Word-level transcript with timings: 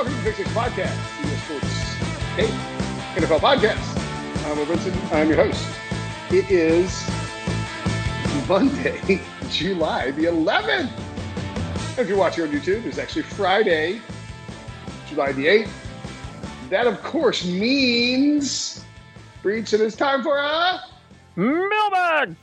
Welcome 0.00 0.32
to 0.32 0.44
the 0.44 0.48
Podcast, 0.50 1.20
the 1.20 1.36
Sports 1.36 2.34
Tape 2.34 2.54
NFL 3.16 3.40
Podcast. 3.40 4.46
I'm 4.46 4.56
Will 4.56 4.64
Brinson. 4.64 5.12
I'm 5.12 5.28
your 5.28 5.36
host. 5.36 5.62
It 6.30 6.50
is 6.50 7.06
Monday, 8.48 9.20
July 9.50 10.10
the 10.12 10.24
11th. 10.24 10.90
If 11.98 12.08
you're 12.08 12.16
watching 12.16 12.44
on 12.44 12.50
YouTube, 12.50 12.86
it's 12.86 12.96
actually 12.96 13.24
Friday, 13.24 14.00
July 15.06 15.32
the 15.32 15.44
8th. 15.44 15.70
That, 16.70 16.86
of 16.86 17.02
course, 17.02 17.44
means, 17.44 18.82
Breech, 19.42 19.74
and 19.74 19.82
it 19.82 19.84
is 19.84 19.96
time 19.96 20.22
for 20.22 20.38
a 20.38 20.80
Mailbag. 21.36 22.36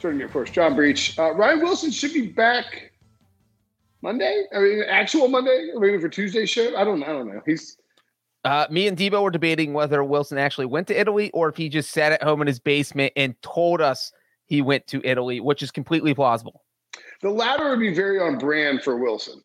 Joining 0.00 0.18
me, 0.18 0.24
of 0.24 0.32
course, 0.34 0.50
John 0.50 0.76
Breech. 0.76 1.18
Uh, 1.18 1.32
Ryan 1.32 1.60
Wilson 1.60 1.90
should 1.90 2.12
be 2.12 2.26
back 2.26 2.92
Monday. 4.04 4.44
I 4.54 4.58
mean, 4.60 4.84
actual 4.88 5.26
Monday, 5.28 5.70
or 5.74 5.80
maybe 5.80 5.98
for 5.98 6.08
Tuesday's 6.08 6.50
show. 6.50 6.76
I 6.76 6.84
don't. 6.84 7.02
I 7.02 7.06
don't 7.06 7.26
know. 7.26 7.40
He's 7.46 7.76
Uh, 8.44 8.66
me 8.70 8.86
and 8.86 8.96
Debo 8.96 9.22
were 9.22 9.30
debating 9.30 9.72
whether 9.72 10.04
Wilson 10.04 10.36
actually 10.38 10.66
went 10.66 10.86
to 10.88 11.00
Italy 11.00 11.30
or 11.32 11.48
if 11.48 11.56
he 11.56 11.68
just 11.70 11.90
sat 11.90 12.12
at 12.12 12.22
home 12.22 12.42
in 12.42 12.46
his 12.46 12.60
basement 12.60 13.12
and 13.16 13.34
told 13.42 13.80
us 13.80 14.12
he 14.46 14.60
went 14.60 14.86
to 14.88 15.00
Italy, 15.02 15.40
which 15.40 15.62
is 15.62 15.70
completely 15.70 16.14
plausible. 16.14 16.62
the 17.22 17.30
latter 17.30 17.70
would 17.70 17.80
be 17.80 17.92
very 17.94 18.20
on 18.20 18.38
brand 18.38 18.82
for 18.84 18.98
Wilson. 18.98 19.42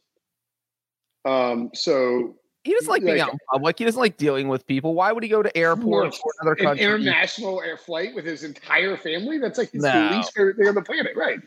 Um. 1.26 1.70
So 1.74 2.36
He 2.66 2.74
doesn't 2.74 2.90
like 2.90 3.02
being 3.04 3.18
Like- 3.18 3.28
out 3.28 3.32
in 3.34 3.40
public. 3.52 3.80
He 3.80 3.86
doesn't 3.86 4.00
like 4.00 4.18
dealing 4.18 4.50
with 4.50 4.68
people. 4.68 4.94
Why 4.94 5.14
would 5.14 5.24
he 5.24 5.30
go 5.30 5.42
to 5.42 5.58
airports 5.58 6.18
for 6.18 6.32
another 6.42 6.58
an 6.60 6.66
country? 6.66 6.86
international 6.86 7.62
air 7.62 7.78
flight 7.78 8.14
with 8.14 8.26
his 8.26 8.44
entire 8.44 8.98
family. 8.98 9.38
That's 9.38 9.58
like 9.58 9.72
his 9.72 9.82
No. 9.84 10.10
least 10.12 10.34
favorite 10.36 10.58
thing 10.58 10.68
on 10.68 10.76
the 10.76 10.82
planet, 10.82 11.16
right? 11.16 11.40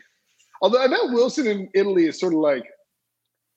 Although 0.63 0.79
I 0.79 0.87
bet 0.87 0.99
Wilson 1.11 1.45
in 1.45 1.69
Italy 1.75 2.07
is 2.07 2.19
sort 2.19 2.33
of 2.33 2.39
like 2.39 2.65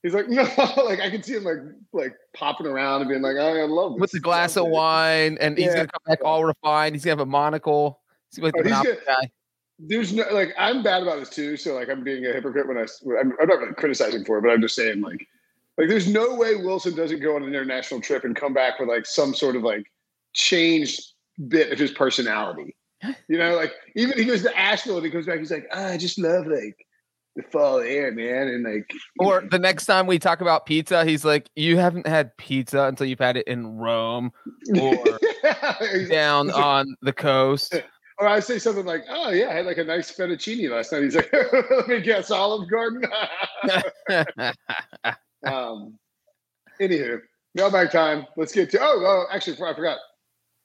he's 0.07 0.15
like 0.15 0.29
no, 0.29 0.43
like 0.85 1.01
I 1.01 1.11
can 1.11 1.23
see 1.23 1.35
him 1.35 1.45
like 1.45 1.59
like 1.93 2.15
popping 2.35 2.67
around 2.67 3.03
and 3.03 3.11
being 3.11 3.23
like 3.23 3.37
I 3.37 3.65
love 3.65 3.95
with 3.95 4.13
this. 4.13 4.19
a 4.19 4.23
glass 4.23 4.57
of 4.57 4.69
wine, 4.69 5.37
and 5.41 5.59
he's 5.59 5.75
gonna 5.75 5.89
come 5.89 6.03
back 6.07 6.21
all 6.25 6.45
refined. 6.45 6.95
He's 6.95 7.05
gonna 7.05 7.13
have 7.13 7.21
a 7.21 7.27
monocle. 7.27 8.01
He's 8.31 8.43
like 8.43 8.55
Oh, 8.57 8.63
the 8.63 8.75
he's 8.75 8.97
guy. 9.07 9.31
There's 9.79 10.13
no 10.13 10.25
like 10.31 10.55
I'm 10.57 10.83
bad 10.83 11.03
about 11.03 11.19
this 11.19 11.29
too, 11.29 11.57
so 11.57 11.75
like 11.75 11.89
I'm 11.89 12.05
being 12.05 12.25
a 12.25 12.33
hypocrite 12.33 12.69
when 12.69 12.79
I 12.79 12.87
I'm, 13.21 13.33
I'm 13.41 13.49
not 13.49 13.59
really 13.59 13.75
criticizing 13.75 14.25
for 14.25 14.39
it, 14.39 14.43
but 14.43 14.51
I'm 14.51 14.61
just 14.61 14.77
saying 14.77 15.01
like 15.01 15.27
like 15.77 15.89
there's 15.89 16.09
no 16.09 16.35
way 16.35 16.55
Wilson 16.55 16.95
doesn't 16.95 17.21
go 17.21 17.37
on 17.37 17.43
an 17.43 17.49
international 17.49 18.01
trip 18.01 18.25
and 18.25 18.35
come 18.35 18.55
back 18.55 18.79
with 18.79 18.89
like 18.89 19.07
some 19.07 19.35
sort 19.35 19.57
of 19.57 19.63
like 19.63 19.91
changed 20.33 21.13
bit 21.49 21.73
of 21.73 21.79
his 21.79 21.91
personality. 21.91 22.75
You 23.29 23.37
know, 23.37 23.55
like 23.55 23.73
even 23.95 24.17
he 24.17 24.25
goes 24.25 24.43
to 24.43 24.59
Asheville 24.59 24.97
and 24.97 25.05
he 25.05 25.13
comes 25.13 25.27
back, 25.27 25.39
he's 25.39 25.51
like, 25.51 25.69
"Ah, 25.71 25.89
I 25.89 25.97
just 25.99 26.19
love 26.19 26.47
like 26.47 26.86
fall 27.43 27.79
air, 27.81 28.13
man, 28.13 28.49
and 28.49 28.65
like 28.65 28.91
Or 29.19 29.43
the 29.51 29.59
next 29.59 29.87
time 29.87 30.07
we 30.07 30.19
talk 30.19 30.41
about 30.41 30.67
pizza, 30.67 31.05
he's 31.05 31.25
like, 31.25 31.51
"You 31.55 31.77
haven't 31.77 32.07
had 32.07 32.37
pizza 32.37 32.85
until 32.85 33.07
you've 33.07 33.19
had 33.19 33.37
it 33.37 33.47
in 33.47 33.77
Rome 33.77 34.33
or 34.79 35.05
down 36.09 36.51
on 36.51 36.97
the 37.03 37.13
coast." 37.13 37.75
or 38.19 38.27
I 38.27 38.41
say 38.41 38.59
something 38.59 38.87
like, 38.87 39.05
"Oh 39.09 39.31
yeah, 39.31 39.49
I 39.51 39.55
had 39.55 39.67
like 39.67 39.79
a 39.79 39.85
nice 39.85 40.15
fettuccine 40.15 40.71
last 40.71 40.93
night." 40.93 41.03
He's 41.03 41.17
like, 41.17 41.33
"Let 41.71 41.89
me 41.89 42.01
guess, 42.01 42.31
Olive 42.31 42.71
Garden." 42.71 43.05
um, 45.45 45.99
anywho, 46.81 47.21
mailbag 47.55 47.91
time. 47.91 48.27
Let's 48.37 48.53
get 48.53 48.71
to. 48.71 48.79
Oh, 48.81 49.03
oh 49.05 49.25
actually, 49.33 49.55
I 49.55 49.75
forgot. 49.75 49.99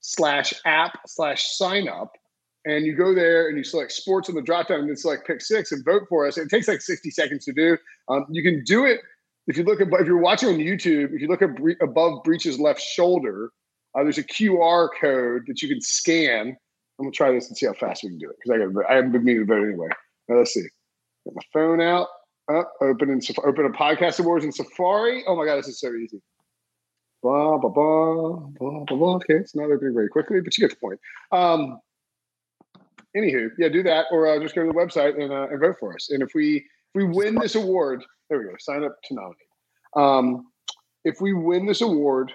slash 0.00 0.54
app 0.64 1.00
slash 1.06 1.56
sign 1.56 1.88
up 1.88 2.12
and 2.64 2.86
you 2.86 2.94
go 2.94 3.14
there 3.14 3.48
and 3.48 3.56
you 3.56 3.64
select 3.64 3.90
sports 3.90 4.28
on 4.28 4.34
the 4.34 4.42
drop 4.42 4.68
down 4.68 4.80
and 4.80 4.88
then 4.88 4.96
select 4.96 5.26
pick 5.26 5.40
six 5.40 5.72
and 5.72 5.84
vote 5.84 6.02
for 6.08 6.26
us. 6.26 6.38
It 6.38 6.48
takes 6.48 6.68
like 6.68 6.80
60 6.80 7.10
seconds 7.10 7.44
to 7.46 7.52
do. 7.52 7.76
Um, 8.08 8.26
you 8.30 8.42
can 8.42 8.62
do 8.64 8.84
it 8.84 9.00
if 9.48 9.56
you 9.56 9.64
look 9.64 9.80
at 9.80 9.88
if 9.90 10.06
you're 10.06 10.18
watching 10.18 10.50
on 10.50 10.56
YouTube, 10.56 11.14
if 11.14 11.22
you 11.22 11.26
look 11.26 11.40
bre- 11.40 11.82
above 11.82 12.22
Breech's 12.22 12.60
left 12.60 12.80
shoulder, 12.80 13.50
uh, 13.94 14.02
there's 14.02 14.18
a 14.18 14.22
QR 14.22 14.88
code 15.00 15.44
that 15.46 15.62
you 15.62 15.68
can 15.68 15.80
scan. 15.80 16.56
I'm 16.98 17.04
gonna 17.04 17.12
try 17.12 17.32
this 17.32 17.48
and 17.48 17.56
see 17.56 17.66
how 17.66 17.72
fast 17.72 18.04
we 18.04 18.10
can 18.10 18.18
do 18.18 18.28
it 18.28 18.36
because 18.36 18.60
I 18.60 18.64
got 18.64 18.90
I 18.90 18.96
haven't 18.96 19.12
been 19.12 19.24
meaning 19.24 19.46
to 19.46 19.46
vote 19.46 19.64
anyway. 19.64 19.88
Now, 20.28 20.36
let's 20.38 20.54
see. 20.54 20.66
Get 21.24 21.34
my 21.34 21.42
phone 21.52 21.80
out. 21.80 22.08
Open 22.50 23.20
Saf- 23.20 23.46
open 23.46 23.66
a 23.66 23.70
podcast 23.70 24.20
awards 24.20 24.44
in 24.44 24.52
Safari. 24.52 25.22
Oh 25.26 25.36
my 25.36 25.44
god, 25.44 25.56
this 25.56 25.68
is 25.68 25.80
so 25.80 25.94
easy. 25.94 26.22
Blah 27.22 27.58
blah 27.58 27.68
blah 27.68 28.36
blah 28.58 28.84
blah 28.84 28.96
blah. 28.96 29.14
Okay, 29.16 29.34
it's 29.34 29.54
not 29.54 29.70
opening 29.70 29.92
very 29.92 30.08
quickly, 30.08 30.40
but 30.40 30.56
you 30.56 30.66
get 30.66 30.70
the 30.70 30.80
point. 30.80 30.98
Um, 31.30 31.78
anywho, 33.14 33.50
yeah, 33.58 33.68
do 33.68 33.82
that, 33.82 34.06
or 34.10 34.26
uh, 34.26 34.38
just 34.40 34.54
go 34.54 34.62
to 34.62 34.68
the 34.68 34.78
website 34.78 35.22
and, 35.22 35.30
uh, 35.30 35.48
and 35.50 35.60
vote 35.60 35.76
for 35.78 35.94
us. 35.94 36.08
And 36.10 36.22
if 36.22 36.30
we 36.34 36.56
if 36.56 36.94
we 36.94 37.04
win 37.04 37.34
this 37.34 37.54
award, 37.54 38.02
there 38.30 38.38
we 38.38 38.44
go. 38.44 38.54
Sign 38.58 38.82
up 38.82 38.96
to 39.04 39.14
nominate. 39.14 39.36
Um, 39.94 40.46
if 41.04 41.20
we 41.20 41.34
win 41.34 41.66
this 41.66 41.82
award, 41.82 42.32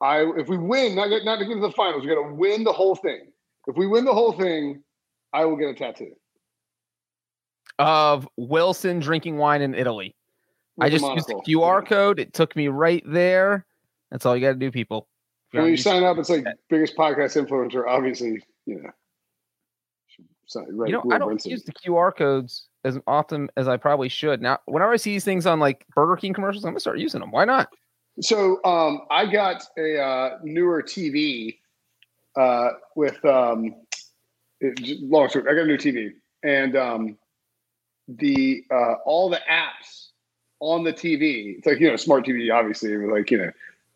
I 0.00 0.20
if 0.38 0.48
we 0.48 0.56
win, 0.56 0.94
not 0.94 1.10
not 1.24 1.40
to 1.40 1.44
get 1.44 1.54
to 1.54 1.60
the 1.60 1.72
finals, 1.72 2.04
we 2.04 2.08
got 2.08 2.26
to 2.26 2.34
win 2.34 2.64
the 2.64 2.72
whole 2.72 2.96
thing. 2.96 3.32
If 3.66 3.76
we 3.76 3.86
win 3.86 4.06
the 4.06 4.14
whole 4.14 4.32
thing, 4.32 4.82
I 5.34 5.44
will 5.44 5.56
get 5.56 5.68
a 5.68 5.74
tattoo. 5.74 6.12
Of 7.78 8.28
Wilson 8.36 9.00
drinking 9.00 9.38
wine 9.38 9.62
in 9.62 9.74
Italy. 9.74 10.14
with 10.76 10.86
I 10.86 10.88
the 10.90 10.98
just 10.98 11.12
used 11.14 11.28
the. 11.28 11.34
QR 11.46 11.86
code. 11.86 12.18
It 12.18 12.32
took 12.34 12.54
me 12.56 12.68
right 12.68 13.02
there. 13.06 13.64
That's 14.10 14.26
all 14.26 14.36
you 14.36 14.42
got 14.42 14.52
to 14.52 14.58
do, 14.58 14.70
people. 14.70 15.08
When 15.52 15.66
you 15.66 15.76
sign 15.76 16.04
up, 16.04 16.18
it's 16.18 16.30
like 16.30 16.44
biggest 16.68 16.96
podcast 16.96 17.36
influencer. 17.36 17.86
Obviously, 17.86 18.42
you 18.66 18.82
know. 18.82 18.90
sign- 20.46 20.66
Right, 20.70 20.90
you 20.90 20.94
know, 20.94 21.04
I 21.12 21.18
don't 21.18 21.44
use 21.44 21.64
the 21.64 21.72
QR 21.72 22.14
codes 22.16 22.68
as 22.84 22.98
often 23.06 23.50
as 23.56 23.66
I 23.68 23.76
probably 23.76 24.08
should. 24.08 24.40
Now, 24.40 24.58
whenever 24.66 24.92
I 24.92 24.96
see 24.96 25.12
these 25.12 25.24
things 25.24 25.46
on 25.46 25.58
like 25.60 25.86
Burger 25.94 26.16
King 26.16 26.34
commercials, 26.34 26.64
I'm 26.64 26.70
gonna 26.70 26.80
start 26.80 26.98
using 26.98 27.20
them. 27.20 27.30
Why 27.30 27.44
not? 27.44 27.68
So 28.20 28.62
um, 28.64 29.02
I 29.10 29.26
got 29.26 29.62
a 29.78 30.00
uh, 30.00 30.38
newer 30.42 30.82
TV 30.82 31.58
uh, 32.36 32.70
with 32.94 33.24
um, 33.24 33.74
it, 34.60 35.00
long 35.02 35.28
story. 35.28 35.46
I 35.50 35.54
got 35.54 35.62
a 35.62 35.66
new 35.66 35.78
TV, 35.78 36.10
and 36.42 36.76
um, 36.76 37.18
the 38.18 38.64
uh, 38.70 38.94
all 39.04 39.28
the 39.30 39.40
apps 39.50 40.08
on 40.60 40.84
the 40.84 40.92
TV. 40.92 41.58
It's 41.58 41.66
like 41.66 41.80
you 41.80 41.88
know, 41.88 41.96
smart 41.96 42.26
TV, 42.26 42.52
obviously. 42.52 42.96
Like 42.96 43.30
you 43.30 43.38
know, 43.38 43.50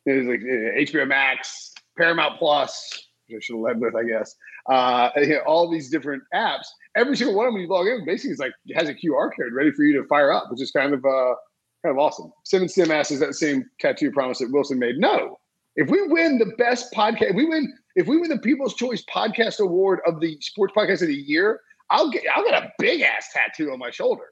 there's 0.05 0.27
like 0.27 0.41
uh, 0.41 0.93
HBO 0.93 1.07
Max, 1.09 1.73
Paramount 1.97 2.39
Plus. 2.39 3.09
Which 3.29 3.39
I 3.39 3.41
should 3.41 3.55
have 3.55 3.63
led 3.63 3.81
with, 3.81 3.97
I 3.97 4.05
guess. 4.05 4.35
Uh, 4.69 5.09
you 5.17 5.29
know, 5.29 5.41
all 5.47 5.71
these 5.71 5.91
different 5.91 6.23
apps. 6.35 6.67
Every 6.95 7.17
single 7.17 7.35
one 7.35 7.47
of 7.47 7.55
them, 7.55 7.63
you 7.63 7.69
log 7.69 7.87
in, 7.87 8.05
basically, 8.05 8.33
it's 8.33 8.41
like 8.41 8.53
has 8.75 8.89
a 8.89 8.95
QR 8.95 9.31
code 9.35 9.53
ready 9.53 9.73
for 9.73 9.83
you 9.83 10.01
to 10.01 10.07
fire 10.07 10.31
up, 10.31 10.51
which 10.51 10.61
is 10.61 10.71
kind 10.71 10.93
of 10.93 11.05
uh, 11.05 11.35
kind 11.83 11.93
of 11.93 11.99
awesome. 11.99 12.33
Sim 12.45 12.63
and 12.63 12.71
Sim 12.71 12.91
asks, 12.91 13.13
is 13.13 13.21
that 13.21 13.35
same 13.35 13.65
tattoo 13.81 14.11
promise 14.11 14.39
that 14.39 14.51
Wilson 14.53 14.79
made? 14.79 14.97
No. 14.99 15.39
If 15.77 15.91
we 15.91 16.07
win 16.07 16.39
the 16.39 16.53
best 16.57 16.93
podcast, 16.93 17.35
we 17.35 17.47
win, 17.47 17.73
if 17.97 18.07
we 18.07 18.17
win 18.17 18.31
the 18.31 18.39
People's 18.39 18.75
Choice 18.75 19.05
Podcast 19.13 19.59
Award 19.59 20.01
of 20.07 20.21
the 20.21 20.39
Sports 20.41 20.73
Podcast 20.77 21.03
of 21.03 21.09
the 21.09 21.15
Year, 21.15 21.61
I'll 21.95 22.11
get 22.11 22.25
I'll 22.35 22.45
get 22.45 22.63
a 22.63 22.73
big 22.79 23.01
ass 23.03 23.31
tattoo 23.33 23.71
on 23.73 23.79
my 23.79 23.91
shoulder 23.91 24.25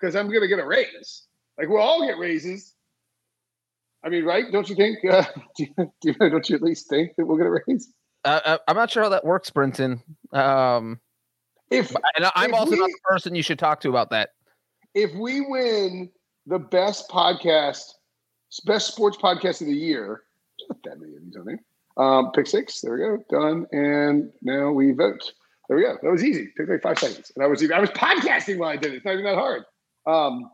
because 0.00 0.16
I'm 0.16 0.30
gonna 0.32 0.48
get 0.48 0.58
a 0.58 0.66
raise. 0.66 1.24
Like 1.58 1.68
we'll 1.68 1.82
all 1.82 2.06
get 2.06 2.18
raises. 2.18 2.74
I 4.02 4.08
mean, 4.08 4.24
right? 4.24 4.44
Don't 4.50 4.68
you 4.70 4.74
think? 4.76 4.98
Uh, 5.04 5.24
do 5.56 5.64
you, 5.64 5.74
do 5.76 5.92
you, 6.02 6.14
don't 6.14 6.48
you 6.48 6.56
at 6.56 6.62
least 6.62 6.88
think 6.88 7.14
that 7.16 7.26
we'll 7.26 7.36
get 7.36 7.46
a 7.46 7.62
raise? 7.66 7.92
Uh, 8.24 8.40
uh, 8.44 8.58
I'm 8.66 8.76
not 8.76 8.90
sure 8.90 9.02
how 9.02 9.10
that 9.10 9.24
works, 9.24 9.50
Brenton. 9.50 10.02
Um, 10.32 11.00
If 11.70 11.90
and 12.16 12.26
I'm 12.34 12.50
If 12.50 12.56
also 12.56 12.76
not 12.76 12.86
the 12.88 12.98
person 13.04 13.34
you 13.34 13.42
should 13.42 13.58
talk 13.58 13.80
to 13.82 13.90
about 13.90 14.10
that. 14.10 14.30
if 14.94 15.14
we 15.14 15.42
win 15.42 16.10
the 16.46 16.58
best 16.58 17.08
podcast, 17.10 17.92
best 18.64 18.88
sports 18.88 19.16
podcast 19.18 19.60
of 19.60 19.66
the 19.66 19.74
year, 19.74 20.22
not 20.68 20.78
that 20.84 20.98
many 21.00 21.14
of 21.16 21.22
these 21.24 21.36
on 21.36 21.44
there. 21.44 21.60
Um, 21.96 22.32
pick 22.32 22.46
six. 22.46 22.80
There 22.80 22.94
we 22.94 22.98
go. 23.00 23.24
Done. 23.30 23.66
And 23.72 24.32
now 24.42 24.70
we 24.72 24.92
vote. 24.92 25.32
There 25.70 25.76
we 25.76 25.84
go. 25.84 25.96
That 26.02 26.10
was 26.10 26.24
easy. 26.24 26.42
It 26.42 26.50
took 26.56 26.68
like 26.68 26.82
five 26.82 26.98
seconds, 26.98 27.30
and 27.36 27.44
I 27.44 27.46
was 27.46 27.62
even, 27.62 27.76
I 27.76 27.80
was 27.80 27.90
podcasting 27.90 28.58
while 28.58 28.70
I 28.70 28.76
did 28.76 28.92
it. 28.92 28.96
It's 28.96 29.04
not 29.04 29.12
even 29.12 29.24
that 29.24 29.36
hard. 29.36 29.62
Um, 30.04 30.50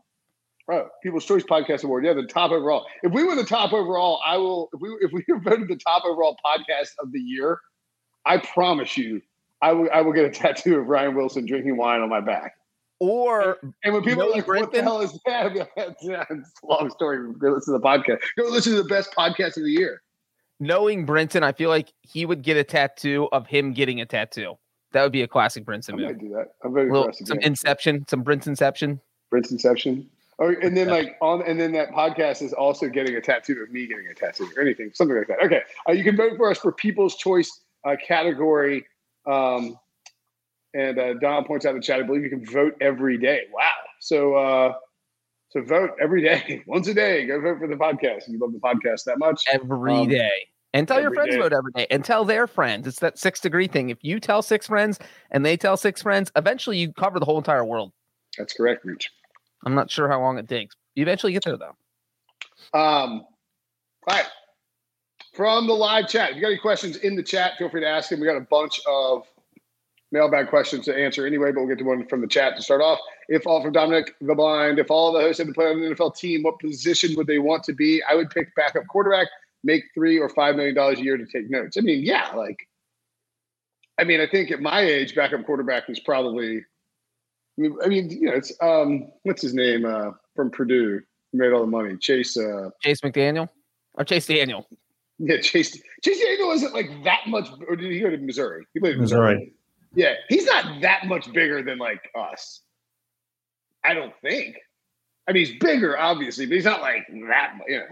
oh, 0.71 0.87
People's 1.01 1.25
Choice 1.25 1.41
Podcast 1.43 1.83
Award. 1.83 2.05
Yeah, 2.05 2.13
the 2.13 2.27
top 2.27 2.51
overall. 2.51 2.85
If 3.01 3.11
we 3.13 3.23
were 3.23 3.35
the 3.35 3.43
top 3.43 3.73
overall, 3.73 4.21
I 4.23 4.37
will. 4.37 4.69
If 4.73 4.79
we 4.79 4.89
if 5.01 5.11
we 5.11 5.25
were 5.27 5.39
voted 5.43 5.69
the 5.69 5.75
top 5.77 6.05
overall 6.05 6.37
podcast 6.45 6.89
of 6.99 7.11
the 7.11 7.19
year, 7.19 7.59
I 8.27 8.37
promise 8.37 8.95
you, 8.95 9.23
I 9.63 9.71
will 9.73 9.89
I 9.91 10.01
will 10.01 10.13
get 10.13 10.25
a 10.25 10.29
tattoo 10.29 10.77
of 10.77 10.85
Ryan 10.87 11.15
Wilson 11.15 11.47
drinking 11.47 11.77
wine 11.77 12.01
on 12.01 12.09
my 12.09 12.21
back. 12.21 12.53
Or 12.99 13.57
And 13.83 13.95
when 13.95 14.03
people 14.03 14.21
are 14.23 14.29
like, 14.29 14.47
"What 14.47 14.71
the 14.71 14.83
hell 14.83 15.01
is 15.01 15.13
that?" 15.25 15.67
I'll 15.77 15.95
yeah, 16.03 16.25
a 16.29 16.35
long 16.63 16.91
story. 16.91 17.33
Go 17.39 17.49
listen 17.53 17.73
to 17.73 17.79
the 17.79 17.83
podcast. 17.83 18.19
Go 18.37 18.43
listen 18.49 18.73
to 18.75 18.83
the 18.83 18.87
best 18.89 19.11
podcast 19.17 19.57
of 19.57 19.63
the 19.63 19.71
year. 19.71 20.03
knowing 20.59 21.05
Brenton, 21.05 21.41
I 21.43 21.53
feel 21.53 21.69
like 21.69 21.91
he 22.03 22.25
would 22.25 22.43
get 22.43 22.57
a 22.57 22.63
tattoo 22.63 23.29
of 23.31 23.47
him 23.47 23.73
getting 23.73 23.99
a 24.01 24.05
tattoo. 24.05 24.57
That 24.93 25.03
would 25.03 25.11
be 25.11 25.21
a 25.21 25.27
classic 25.27 25.65
Brinson 25.65 25.93
I 25.93 25.95
move. 25.97 26.05
might 26.05 26.19
do 26.19 26.29
that. 26.29 26.53
I'm 26.63 26.73
very 26.73 26.89
Little, 26.91 27.11
some. 27.13 27.39
Inception, 27.39 28.05
some 28.07 28.23
Brinson 28.23 28.47
Inception. 28.47 29.01
Prince 29.29 29.51
Inception. 29.51 30.09
Oh, 30.39 30.53
and 30.61 30.77
then 30.77 30.87
like 30.87 31.17
on, 31.21 31.41
and 31.41 31.59
then 31.59 31.71
that 31.73 31.89
podcast 31.91 32.41
is 32.43 32.53
also 32.53 32.87
getting 32.87 33.15
a 33.15 33.21
tattoo 33.21 33.61
of 33.63 33.71
me 33.71 33.87
getting 33.87 34.07
a 34.07 34.13
tattoo 34.13 34.47
or 34.55 34.61
anything, 34.61 34.91
something 34.93 35.17
like 35.17 35.27
that. 35.27 35.43
Okay, 35.43 35.61
uh, 35.89 35.93
you 35.93 36.03
can 36.03 36.15
vote 36.15 36.37
for 36.37 36.51
us 36.51 36.59
for 36.59 36.71
People's 36.71 37.15
Choice 37.15 37.61
uh, 37.85 37.95
category. 38.07 38.85
Um, 39.25 39.77
and 40.73 40.99
uh, 40.99 41.13
Don 41.15 41.43
points 41.45 41.65
out 41.65 41.71
in 41.71 41.77
the 41.77 41.81
chat, 41.81 41.99
I 41.99 42.03
believe 42.03 42.21
you 42.23 42.29
can 42.29 42.45
vote 42.45 42.75
every 42.81 43.17
day. 43.17 43.41
Wow! 43.51 43.71
So, 43.99 44.35
uh, 44.35 44.73
so 45.49 45.63
vote 45.63 45.91
every 45.99 46.21
day, 46.21 46.63
once 46.67 46.87
a 46.87 46.93
day. 46.93 47.25
Go 47.25 47.41
vote 47.41 47.57
for 47.59 47.67
the 47.67 47.75
podcast. 47.75 48.23
If 48.23 48.29
you 48.29 48.39
love 48.39 48.53
the 48.53 48.59
podcast 48.59 49.05
that 49.05 49.17
much, 49.17 49.43
every 49.51 50.05
day, 50.05 50.25
Um, 50.25 50.31
And 50.77 50.87
tell 50.87 51.01
your 51.01 51.11
friends 51.11 51.31
day. 51.31 51.39
about 51.39 51.53
every 51.53 51.71
day 51.71 51.87
and 51.89 52.05
tell 52.05 52.23
their 52.23 52.45
friends. 52.45 52.85
It's 52.85 52.99
that 52.99 53.17
six 53.17 53.39
degree 53.39 53.67
thing. 53.67 53.89
If 53.89 53.97
you 54.03 54.19
tell 54.19 54.43
six 54.43 54.67
friends 54.67 54.99
and 55.31 55.43
they 55.43 55.57
tell 55.57 55.75
six 55.75 56.03
friends, 56.03 56.31
eventually 56.35 56.77
you 56.77 56.93
cover 56.93 57.19
the 57.19 57.25
whole 57.25 57.39
entire 57.39 57.65
world. 57.65 57.91
that's 58.37 58.53
correct, 58.53 58.85
Reach. 58.85 59.09
I'm 59.65 59.73
not 59.73 59.89
sure 59.89 60.07
how 60.07 60.21
long 60.21 60.37
it 60.37 60.47
takes. 60.47 60.75
You 60.93 61.01
eventually 61.01 61.33
get 61.33 61.43
there 61.45 61.57
though. 61.57 62.79
Um, 62.79 63.25
all 64.07 64.15
right. 64.15 64.27
From 65.33 65.65
the 65.65 65.73
live 65.73 66.07
chat, 66.07 66.29
if 66.29 66.35
you 66.35 66.41
got 66.43 66.49
any 66.49 66.59
questions 66.59 66.97
in 66.97 67.15
the 67.15 67.23
chat, 67.23 67.53
feel 67.57 67.69
free 67.69 67.81
to 67.81 67.87
ask 67.87 68.09
them. 68.09 68.19
We 68.19 68.27
got 68.27 68.37
a 68.37 68.41
bunch 68.41 68.79
of 68.87 69.23
mailbag 70.11 70.47
questions 70.49 70.85
to 70.85 70.95
answer 70.95 71.25
anyway, 71.25 71.51
but 71.51 71.61
we'll 71.61 71.69
get 71.69 71.79
to 71.79 71.85
one 71.85 72.07
from 72.07 72.21
the 72.21 72.27
chat 72.27 72.55
to 72.55 72.61
start 72.61 72.81
off. 72.81 72.99
If 73.29 73.47
all 73.47 73.63
from 73.63 73.71
Dominic 73.71 74.13
the 74.21 74.35
Blind, 74.35 74.77
if 74.77 74.91
all 74.91 75.11
the 75.11 75.21
hosts 75.21 75.39
had 75.39 75.47
to 75.47 75.53
play 75.53 75.65
on 75.65 75.83
an 75.83 75.95
NFL 75.95 76.15
team, 76.17 76.43
what 76.43 76.59
position 76.59 77.15
would 77.17 77.27
they 77.27 77.39
want 77.39 77.63
to 77.63 77.73
be? 77.73 78.01
I 78.09 78.13
would 78.13 78.29
pick 78.29 78.53
backup 78.55 78.87
quarterback, 78.87 79.27
make 79.63 79.83
three 79.93 80.19
or 80.19 80.29
five 80.29 80.55
million 80.55 80.75
dollars 80.75 80.99
a 80.99 81.03
year 81.03 81.17
to 81.17 81.25
take 81.25 81.49
notes. 81.49 81.77
I 81.77 81.81
mean, 81.81 82.03
yeah, 82.03 82.31
like, 82.35 82.57
I 83.99 84.03
mean, 84.03 84.21
I 84.21 84.27
think 84.27 84.51
at 84.51 84.61
my 84.61 84.81
age, 84.81 85.15
backup 85.15 85.45
quarterback 85.45 85.89
is 85.89 85.99
probably. 85.99 86.57
I 86.59 87.61
mean, 87.61 87.75
I 87.83 87.87
mean, 87.87 88.09
you 88.11 88.27
know, 88.29 88.33
it's 88.33 88.51
um, 88.61 89.11
what's 89.23 89.41
his 89.41 89.53
name 89.53 89.85
uh, 89.85 90.11
from 90.35 90.51
Purdue? 90.51 91.01
Who 91.31 91.37
made 91.37 91.51
all 91.51 91.61
the 91.61 91.67
money? 91.67 91.97
Chase. 91.97 92.37
Uh, 92.37 92.69
Chase 92.81 93.01
McDaniel 93.01 93.49
or 93.95 94.03
Chase 94.03 94.27
Daniel. 94.27 94.67
yeah, 95.17 95.41
Chase 95.41 95.81
Chase 96.03 96.21
Daniel 96.23 96.51
isn't 96.51 96.73
like 96.73 96.89
that 97.03 97.21
much. 97.27 97.47
Or 97.67 97.75
did 97.75 97.91
he 97.91 97.99
go 97.99 98.09
to 98.11 98.17
Missouri? 98.17 98.65
He 98.73 98.79
played 98.79 98.95
in 98.95 99.01
Missouri. 99.01 99.53
Yeah, 99.95 100.13
he's 100.29 100.45
not 100.45 100.81
that 100.81 101.07
much 101.07 101.31
bigger 101.33 101.63
than 101.63 101.79
like 101.79 102.09
us. 102.15 102.61
I 103.83 103.93
don't 103.95 104.13
think. 104.21 104.57
I 105.27 105.33
mean, 105.33 105.45
he's 105.45 105.57
bigger, 105.59 105.97
obviously, 105.97 106.45
but 106.45 106.53
he's 106.55 106.65
not 106.65 106.81
like 106.81 107.07
that. 107.29 107.55
mu- 107.57 107.63
You 107.73 107.79
know, 107.79 107.85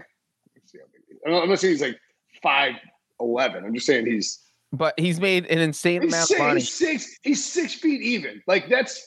Let's 1.26 1.32
see 1.32 1.38
how 1.38 1.42
big 1.42 1.42
he 1.42 1.42
is. 1.42 1.42
I'm 1.42 1.48
not- 1.48 1.58
saying 1.58 1.72
he's 1.74 1.80
like 1.82 1.98
five 2.42 2.74
eleven. 3.20 3.64
I'm 3.64 3.74
just 3.74 3.86
saying 3.86 4.06
he's 4.06 4.40
But 4.72 4.94
he's 4.98 5.20
made 5.20 5.46
an 5.46 5.58
insane 5.58 6.02
amount 6.02 6.28
six, 6.28 6.40
of 6.40 6.46
money. 6.46 6.60
he's 6.60 6.72
six. 6.72 7.18
He's 7.22 7.44
six 7.44 7.74
feet 7.74 8.02
even. 8.02 8.42
Like 8.46 8.68
that's 8.68 9.06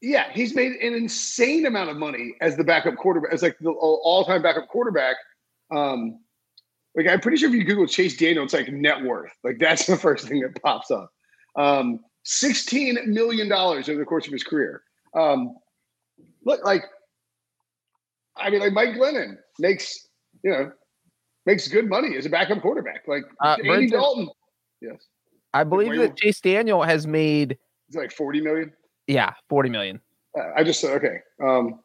yeah. 0.00 0.30
He's 0.32 0.54
made 0.54 0.72
an 0.72 0.94
insane 0.94 1.66
amount 1.66 1.90
of 1.90 1.96
money 1.96 2.34
as 2.40 2.56
the 2.56 2.64
backup 2.64 2.96
quarterback, 2.96 3.32
as 3.32 3.42
like 3.42 3.56
the 3.60 3.70
all 3.70 4.24
time 4.24 4.42
backup 4.42 4.68
quarterback. 4.68 5.16
Um, 5.70 6.20
like 6.94 7.06
I'm 7.08 7.20
pretty 7.20 7.38
sure 7.38 7.48
if 7.48 7.54
you 7.54 7.64
Google 7.64 7.86
Chase 7.86 8.16
Daniel, 8.16 8.44
it's 8.44 8.52
like 8.52 8.68
net 8.72 9.02
worth. 9.02 9.32
Like 9.44 9.58
that's 9.58 9.86
the 9.92 9.96
first 9.96 10.28
thing 10.28 10.40
that 10.40 10.60
pops 10.62 10.90
up. 10.90 11.10
Um, 11.56 12.00
Sixteen 12.24 12.96
million 13.06 13.48
dollars 13.48 13.88
over 13.88 13.98
the 13.98 14.04
course 14.04 14.26
of 14.28 14.32
his 14.32 14.44
career. 14.44 14.82
Um, 15.16 15.56
look, 16.44 16.64
like 16.64 16.84
I 18.36 18.48
mean, 18.50 18.60
like 18.60 18.72
Mike 18.72 18.90
Glennon 18.90 19.36
makes 19.58 20.06
you 20.44 20.50
know 20.52 20.72
makes 21.46 21.68
good 21.68 21.88
money 21.88 22.16
as 22.16 22.26
a 22.26 22.30
backup 22.30 22.60
quarterback. 22.62 23.06
Like 23.06 23.22
Uh, 23.40 23.56
Andy 23.64 23.88
Dalton, 23.88 24.28
yes, 24.80 25.06
I 25.54 25.62
believe 25.64 25.94
that. 25.96 26.16
Chase 26.16 26.40
Daniel 26.40 26.82
has 26.82 27.06
made 27.06 27.56
it's 27.88 27.96
like 27.96 28.12
forty 28.12 28.40
million. 28.40 28.72
yeah, 29.06 29.32
40 29.48 29.68
million. 29.70 30.00
Uh, 30.38 30.50
I 30.56 30.64
just 30.64 30.80
said 30.80 30.92
okay. 30.96 31.18
Um, 31.42 31.80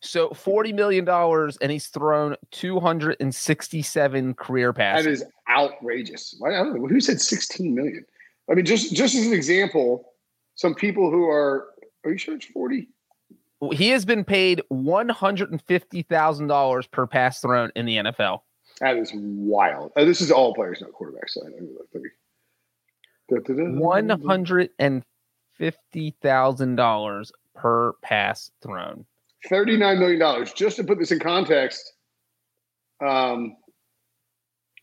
So 0.00 0.30
40 0.30 0.72
million 0.72 1.04
dollars 1.04 1.58
and 1.60 1.70
he's 1.70 1.88
thrown 1.88 2.36
267 2.52 4.34
career 4.34 4.72
passes. 4.72 5.04
That 5.04 5.10
is 5.12 5.24
outrageous. 5.50 6.34
Why, 6.38 6.54
I 6.54 6.58
don't 6.64 6.80
know 6.80 6.86
who 6.88 7.00
said 7.00 7.20
sixteen 7.20 7.74
million. 7.74 8.04
I 8.50 8.54
mean, 8.54 8.64
just 8.64 8.94
just 8.94 9.14
as 9.14 9.26
an 9.26 9.34
example, 9.34 10.06
some 10.54 10.74
people 10.74 11.10
who 11.10 11.28
are. 11.28 11.68
Are 12.04 12.10
you 12.10 12.18
sure 12.18 12.34
it's 12.34 12.46
forty? 12.46 12.88
he 13.74 13.90
has 13.90 14.04
been 14.04 14.24
paid 14.24 14.60
$150,000 14.72 16.90
per 16.90 17.06
pass 17.06 17.40
thrown 17.40 17.70
in 17.76 17.86
the 17.86 17.96
NFL. 17.98 18.40
That 18.82 18.96
is 18.96 19.12
wild. 19.14 19.92
Uh, 19.96 20.04
this 20.04 20.20
is 20.20 20.32
all 20.32 20.54
players, 20.54 20.80
not 20.80 20.90
quarterbacks. 20.90 21.30
So 21.30 21.40
let 21.44 21.52
me 21.52 21.68
look. 21.72 21.86
Let 21.94 22.02
me- 22.02 22.10
Da, 23.30 23.36
da, 23.36 23.54
da, 23.54 23.62
da, 23.62 23.78
One 23.80 24.08
hundred 24.26 24.70
and 24.80 25.04
fifty 25.56 26.16
thousand 26.20 26.74
dollars 26.74 27.30
per 27.54 27.92
pass 28.02 28.50
thrown. 28.60 29.06
$39 29.48 29.98
million. 29.98 30.46
Just 30.56 30.76
to 30.76 30.84
put 30.84 30.98
this 30.98 31.12
in 31.12 31.18
context, 31.20 31.92
um, 33.04 33.56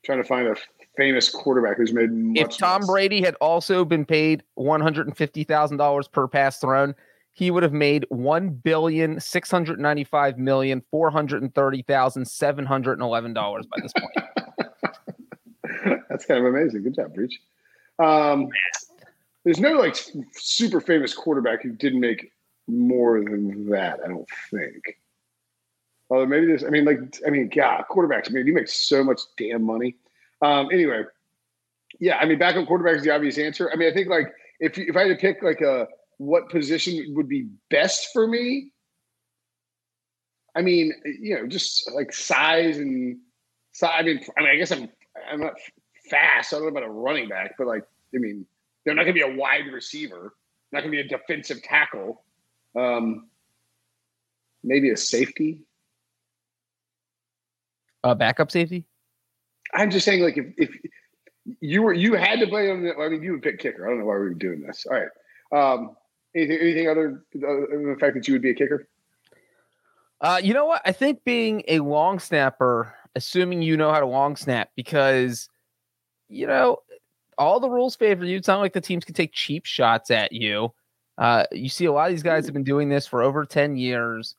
trying 0.05 0.17
to 0.21 0.23
find 0.27 0.47
a 0.47 0.55
famous 0.97 1.29
quarterback 1.29 1.77
who's 1.77 1.93
made 1.93 2.09
If 2.35 2.57
Tom 2.57 2.81
less. 2.81 2.89
Brady 2.89 3.21
had 3.21 3.35
also 3.35 3.83
been 3.83 4.05
paid 4.05 4.43
one 4.55 4.79
hundred 4.81 5.07
and 5.07 5.17
fifty 5.17 5.43
thousand 5.43 5.77
dollars 5.77 6.07
per 6.07 6.25
pass 6.27 6.59
thrown, 6.59 6.95
he 7.39 7.49
would 7.51 7.63
have 7.63 7.71
made 7.71 8.05
one 8.09 8.49
billion 8.49 9.17
six 9.21 9.49
hundred 9.49 9.79
ninety-five 9.79 10.37
million 10.37 10.83
four 10.91 11.09
hundred 11.09 11.41
and 11.41 11.55
thirty 11.55 11.81
thousand 11.81 12.27
seven 12.27 12.65
hundred 12.65 12.93
and 12.93 13.01
eleven 13.01 13.33
dollars 13.33 13.65
by 13.65 13.77
this 13.81 13.93
point. 13.97 14.11
That's 16.09 16.25
kind 16.25 16.45
of 16.45 16.53
amazing. 16.53 16.83
Good 16.83 16.95
job, 16.95 17.13
Breech. 17.13 17.39
Um, 17.97 18.49
there's 19.45 19.61
no 19.61 19.71
like 19.71 19.95
super 20.33 20.81
famous 20.81 21.13
quarterback 21.13 21.63
who 21.63 21.71
didn't 21.71 22.01
make 22.01 22.29
more 22.67 23.23
than 23.23 23.69
that. 23.69 24.01
I 24.03 24.09
don't 24.09 24.27
think. 24.51 24.99
Although 26.09 26.25
maybe 26.25 26.47
there's, 26.47 26.65
I 26.65 26.69
mean, 26.69 26.83
like, 26.83 26.99
I 27.25 27.29
mean, 27.29 27.49
God, 27.55 27.85
quarterbacks. 27.89 28.29
I 28.29 28.33
mean, 28.33 28.47
you 28.47 28.53
make 28.53 28.67
so 28.67 29.01
much 29.01 29.21
damn 29.37 29.63
money. 29.63 29.95
Um, 30.41 30.67
anyway, 30.73 31.03
yeah, 32.01 32.17
I 32.17 32.25
mean, 32.25 32.37
backup 32.37 32.67
quarterback 32.67 32.97
is 32.97 33.03
the 33.03 33.11
obvious 33.11 33.37
answer. 33.37 33.71
I 33.71 33.77
mean, 33.77 33.89
I 33.89 33.93
think 33.93 34.09
like 34.09 34.33
if 34.59 34.77
if 34.77 34.97
I 34.97 35.07
had 35.07 35.09
to 35.09 35.15
pick 35.15 35.41
like 35.41 35.61
a 35.61 35.87
what 36.19 36.49
position 36.49 37.03
would 37.15 37.27
be 37.27 37.47
best 37.69 38.09
for 38.13 38.27
me, 38.27 38.71
I 40.55 40.61
mean, 40.61 40.93
you 41.05 41.35
know, 41.35 41.47
just 41.47 41.89
like 41.93 42.13
size 42.13 42.77
and 42.77 43.17
size. 43.71 43.91
I 43.97 44.03
mean, 44.03 44.19
I 44.37 44.41
mean, 44.41 44.49
I 44.49 44.55
guess 44.57 44.71
I'm 44.71 44.89
I'm 45.31 45.39
not 45.39 45.53
fast. 46.09 46.53
I 46.53 46.57
don't 46.57 46.65
know 46.65 46.69
about 46.69 46.83
a 46.83 46.91
running 46.91 47.29
back, 47.29 47.55
but 47.57 47.67
like, 47.67 47.83
I 48.13 48.17
mean, 48.17 48.45
they're 48.83 48.93
not 48.93 49.03
going 49.03 49.15
to 49.15 49.25
be 49.25 49.33
a 49.33 49.35
wide 49.37 49.71
receiver. 49.71 50.35
Not 50.71 50.81
going 50.81 50.91
to 50.91 51.03
be 51.03 51.13
a 51.13 51.17
defensive 51.17 51.63
tackle. 51.63 52.23
Um, 52.75 53.29
maybe 54.61 54.89
a 54.89 54.97
safety. 54.97 55.63
Uh, 58.03 58.13
backup 58.13 58.51
safety. 58.51 58.85
I'm 59.73 59.89
just 59.89 60.05
saying, 60.05 60.21
like, 60.21 60.37
if, 60.37 60.47
if 60.57 60.69
you 61.61 61.81
were 61.81 61.93
you 61.93 62.15
had 62.15 62.39
to 62.39 62.47
play 62.47 62.69
on 62.69 62.83
the, 62.83 62.93
I 62.95 63.07
mean, 63.07 63.23
you 63.23 63.31
would 63.33 63.41
pick 63.41 63.59
kicker. 63.59 63.85
I 63.85 63.89
don't 63.89 63.99
know 63.99 64.05
why 64.05 64.15
we 64.15 64.19
were 64.19 64.33
doing 64.33 64.61
this. 64.61 64.85
All 64.85 64.99
right. 64.99 65.09
Um, 65.51 65.95
anything 66.35 66.57
anything 66.59 66.87
other 66.89 67.23
than 67.33 67.41
the 67.93 67.97
fact 67.99 68.15
that 68.15 68.27
you 68.27 68.33
would 68.33 68.41
be 68.41 68.51
a 68.51 68.55
kicker? 68.55 68.87
Uh, 70.21 70.39
you 70.43 70.53
know 70.53 70.65
what? 70.65 70.81
I 70.85 70.91
think 70.91 71.23
being 71.23 71.63
a 71.67 71.79
long 71.79 72.19
snapper, 72.19 72.93
assuming 73.15 73.61
you 73.61 73.77
know 73.77 73.91
how 73.91 73.99
to 73.99 74.05
long 74.05 74.35
snap, 74.35 74.69
because 74.75 75.49
you 76.27 76.45
know 76.45 76.79
all 77.37 77.59
the 77.59 77.69
rules 77.69 77.95
favor 77.95 78.25
you. 78.25 78.37
It's 78.37 78.47
not 78.47 78.59
like 78.59 78.73
the 78.73 78.81
teams 78.81 79.05
can 79.05 79.15
take 79.15 79.31
cheap 79.33 79.65
shots 79.65 80.11
at 80.11 80.31
you. 80.33 80.73
Uh, 81.17 81.45
you 81.51 81.69
see 81.69 81.85
a 81.85 81.91
lot 81.91 82.09
of 82.09 82.13
these 82.13 82.23
guys 82.23 82.45
have 82.45 82.53
been 82.53 82.63
doing 82.63 82.89
this 82.89 83.07
for 83.07 83.21
over 83.23 83.45
ten 83.45 83.77
years, 83.77 84.35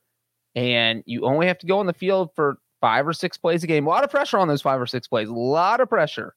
and 0.54 1.02
you 1.06 1.24
only 1.24 1.46
have 1.46 1.58
to 1.58 1.66
go 1.66 1.78
on 1.78 1.86
the 1.86 1.92
field 1.94 2.30
for 2.34 2.58
five 2.80 3.06
or 3.06 3.12
six 3.12 3.36
plays 3.38 3.62
a 3.64 3.66
game. 3.66 3.86
A 3.86 3.90
lot 3.90 4.04
of 4.04 4.10
pressure 4.10 4.38
on 4.38 4.48
those 4.48 4.62
five 4.62 4.80
or 4.80 4.86
six 4.86 5.06
plays. 5.08 5.28
A 5.28 5.34
lot 5.34 5.80
of 5.80 5.88
pressure. 5.88 6.34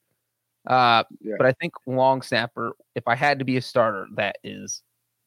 Uh, 0.68 1.04
Yeah. 1.22 1.36
but 1.38 1.46
I 1.48 1.52
think 1.54 1.74
long 1.86 2.22
snapper. 2.22 2.74
If 2.96 3.08
I 3.08 3.16
had 3.16 3.40
to 3.40 3.46
be 3.46 3.58
a 3.58 3.62
starter, 3.62 4.08
that 4.16 4.38
is 4.44 4.82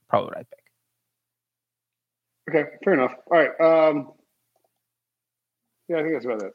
probably 0.09 0.27
what 0.27 0.39
I'd 0.39 0.51
pick. 0.51 0.61
Okay, 2.49 2.71
fair 2.85 2.95
enough. 2.95 3.13
All 3.31 3.39
right. 3.39 3.61
Um, 3.61 4.13
yeah, 5.89 5.99
I 5.99 6.03
think 6.03 6.15
that's 6.15 6.25
about 6.25 6.43
it. 6.43 6.53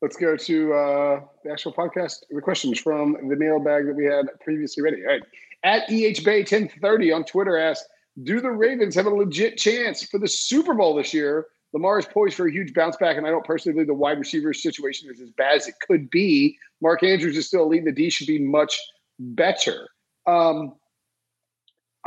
Let's 0.00 0.16
go 0.16 0.36
to 0.36 0.72
uh, 0.74 1.20
the 1.44 1.50
actual 1.50 1.72
podcast. 1.72 2.20
The 2.30 2.40
questions 2.40 2.78
from 2.78 3.16
the 3.28 3.36
mailbag 3.36 3.86
that 3.86 3.94
we 3.94 4.04
had 4.04 4.26
previously 4.40 4.82
ready. 4.82 5.02
All 5.04 5.12
right. 5.12 5.22
At 5.64 5.90
EH 5.90 6.24
Bay 6.24 6.40
1030 6.40 7.12
on 7.12 7.24
Twitter 7.24 7.58
asks, 7.58 7.86
do 8.22 8.40
the 8.40 8.50
Ravens 8.50 8.94
have 8.94 9.06
a 9.06 9.10
legit 9.10 9.56
chance 9.56 10.04
for 10.04 10.18
the 10.18 10.28
Super 10.28 10.74
Bowl 10.74 10.94
this 10.94 11.12
year? 11.12 11.46
Lamar 11.72 11.98
is 11.98 12.06
poised 12.06 12.34
for 12.34 12.46
a 12.46 12.52
huge 12.52 12.72
bounce 12.74 12.96
back, 12.96 13.16
and 13.16 13.26
I 13.26 13.30
don't 13.30 13.44
personally 13.44 13.74
believe 13.74 13.88
the 13.88 13.94
wide 13.94 14.18
receiver 14.18 14.54
situation 14.54 15.10
is 15.10 15.20
as 15.20 15.30
bad 15.30 15.56
as 15.56 15.68
it 15.68 15.74
could 15.86 16.08
be. 16.10 16.56
Mark 16.80 17.02
Andrews 17.02 17.36
is 17.36 17.46
still 17.46 17.68
leading 17.68 17.84
the 17.84 17.92
D, 17.92 18.08
should 18.08 18.26
be 18.26 18.38
much 18.38 18.80
better. 19.18 19.88
Um, 20.26 20.74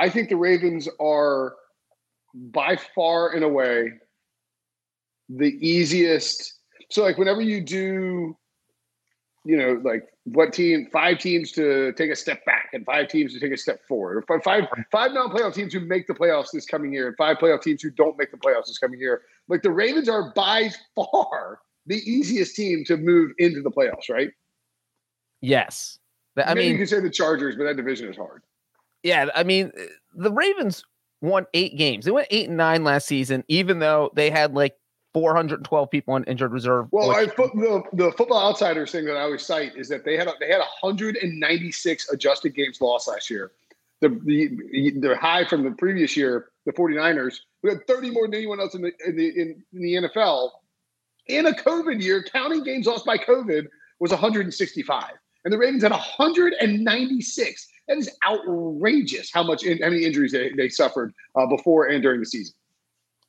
I 0.02 0.10
think 0.10 0.30
the 0.30 0.36
Ravens 0.36 0.90
are 1.00 1.54
by 2.34 2.76
far 2.96 3.34
and 3.34 3.44
away 3.44 3.92
the 5.30 5.56
easiest. 5.62 6.56
So, 6.90 7.04
like, 7.04 7.20
whenever 7.20 7.40
you 7.40 7.62
do, 7.62 8.36
you 9.46 9.58
know, 9.58 9.80
like 9.84 10.08
what 10.24 10.54
team, 10.54 10.88
five 10.92 11.20
teams 11.20 11.52
to 11.52 11.94
take 11.94 12.10
a 12.10 12.16
step 12.16 12.44
back 12.46 12.70
and 12.74 12.84
five 12.84 13.10
teams 13.10 13.34
to 13.34 13.40
take 13.40 13.52
a 13.52 13.58
step 13.58 13.80
forward, 13.88 14.26
or 14.28 14.42
five 14.42 14.68
five 14.92 15.12
non-playoff 15.12 15.54
teams 15.54 15.72
who 15.72 15.82
make 15.82 16.08
the 16.08 16.16
playoffs 16.16 16.48
this 16.52 16.66
coming 16.66 16.92
year, 16.92 17.08
and 17.08 17.16
five 17.16 17.38
playoff 17.38 17.62
teams 17.62 17.84
who 17.84 17.92
don't 17.92 18.18
make 18.18 18.32
the 18.32 18.38
playoffs 18.38 18.66
this 18.66 18.80
coming 18.80 19.00
year. 19.00 19.22
Like 19.50 19.62
the 19.62 19.72
Ravens 19.72 20.10
are 20.10 20.34
by 20.36 20.72
far 20.96 21.60
the 21.86 21.98
easiest 21.98 22.56
team 22.56 22.84
to 22.86 22.98
move 22.98 23.34
into 23.38 23.62
the 23.62 23.70
playoffs, 23.70 24.10
right? 24.10 24.32
Yes. 25.42 26.00
I 26.38 26.56
Maybe 26.56 26.62
mean, 26.62 26.72
you 26.72 26.78
can 26.80 26.88
say 26.88 27.00
the 27.02 27.10
Chargers, 27.10 27.56
but 27.56 27.66
that 27.66 27.78
division 27.78 28.10
is 28.10 28.18
hard. 28.18 28.42
Yeah, 29.04 29.28
I 29.36 29.44
mean, 29.44 29.72
eh, 29.78 29.86
the 30.14 30.32
Ravens 30.32 30.84
won 31.22 31.46
eight 31.54 31.78
games. 31.78 32.06
They 32.06 32.12
went 32.12 32.28
eight 32.32 32.48
and 32.48 32.58
nine 32.58 32.84
last 32.84 33.08
season, 33.08 33.44
even 33.48 33.80
though 33.80 34.12
they 34.16 34.30
had 34.30 34.54
like 34.54 34.76
412 35.14 35.90
people 35.90 36.14
on 36.14 36.24
injured 36.26 36.52
reserve. 36.52 36.88
Well, 36.92 37.12
I, 37.12 37.26
the 37.26 37.84
the 37.94 38.12
Football 38.18 38.50
Outsiders 38.50 38.92
thing 38.92 39.06
that 39.06 39.18
I 39.18 39.22
always 39.22 39.46
cite 39.46 39.76
is 39.76 39.90
that 39.90 40.06
they 40.06 40.18
had 40.18 40.30
they 40.40 40.48
had 40.48 40.60
196 40.60 42.10
adjusted 42.12 42.56
games 42.56 42.80
lost 42.82 43.08
last 43.08 43.30
year. 43.30 43.52
The, 44.00 44.10
the 44.26 45.00
the 45.00 45.16
high 45.18 45.46
from 45.46 45.64
the 45.64 45.72
previous 45.72 46.18
year, 46.18 46.48
the 46.66 46.74
49ers, 46.74 47.40
we 47.62 47.70
had 47.70 47.86
30 47.88 48.12
more 48.12 48.26
than 48.26 48.36
anyone 48.36 48.60
else 48.60 48.74
in 48.74 48.82
the 48.82 48.92
in 49.06 49.16
the, 49.16 49.28
in, 49.28 49.64
in 49.74 49.82
the 49.82 50.10
NFL. 50.10 50.50
In 51.28 51.46
a 51.46 51.52
COVID 51.52 52.02
year, 52.02 52.24
counting 52.24 52.64
games 52.64 52.88
lost 52.88 53.06
by 53.06 53.18
COVID 53.18 53.68
was 54.00 54.12
165, 54.12 55.12
and 55.46 55.54
the 55.54 55.58
Ravens 55.58 55.84
had 55.84 55.92
196. 55.92 57.68
That 57.92 57.98
is 57.98 58.10
outrageous 58.26 59.32
how 59.34 59.44
much 59.44 59.66
how 59.66 59.90
many 59.90 60.06
injuries 60.06 60.32
they, 60.32 60.52
they 60.52 60.70
suffered 60.70 61.14
uh, 61.36 61.46
before 61.46 61.88
and 61.88 62.02
during 62.02 62.22
the 62.22 62.26
season. 62.26 62.56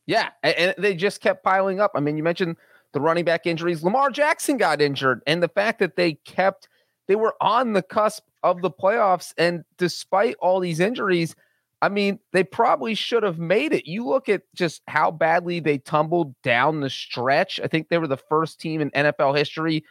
Yeah, 0.06 0.28
and 0.44 0.72
they 0.78 0.94
just 0.94 1.20
kept 1.20 1.42
piling 1.42 1.80
up. 1.80 1.90
I 1.96 2.00
mean, 2.00 2.16
you 2.16 2.22
mentioned 2.22 2.56
the 2.92 3.00
running 3.00 3.24
back 3.24 3.44
injuries. 3.44 3.82
Lamar 3.82 4.10
Jackson 4.10 4.58
got 4.58 4.80
injured, 4.80 5.20
and 5.26 5.42
the 5.42 5.48
fact 5.48 5.80
that 5.80 5.96
they 5.96 6.12
kept 6.24 6.68
they 7.08 7.16
were 7.16 7.34
on 7.40 7.72
the 7.72 7.82
cusp 7.82 8.22
of 8.44 8.62
the 8.62 8.70
playoffs, 8.70 9.34
and 9.36 9.64
despite 9.78 10.36
all 10.38 10.60
these 10.60 10.78
injuries, 10.78 11.34
I 11.80 11.88
mean, 11.88 12.20
they 12.30 12.44
probably 12.44 12.94
should 12.94 13.24
have 13.24 13.40
made 13.40 13.72
it. 13.72 13.88
You 13.88 14.06
look 14.06 14.28
at 14.28 14.42
just 14.54 14.82
how 14.86 15.10
badly 15.10 15.58
they 15.58 15.78
tumbled 15.78 16.40
down 16.42 16.78
the 16.78 16.88
stretch. 16.88 17.58
I 17.58 17.66
think 17.66 17.88
they 17.88 17.98
were 17.98 18.06
the 18.06 18.16
first 18.16 18.60
team 18.60 18.80
in 18.80 18.90
NFL 18.92 19.36
history 19.36 19.84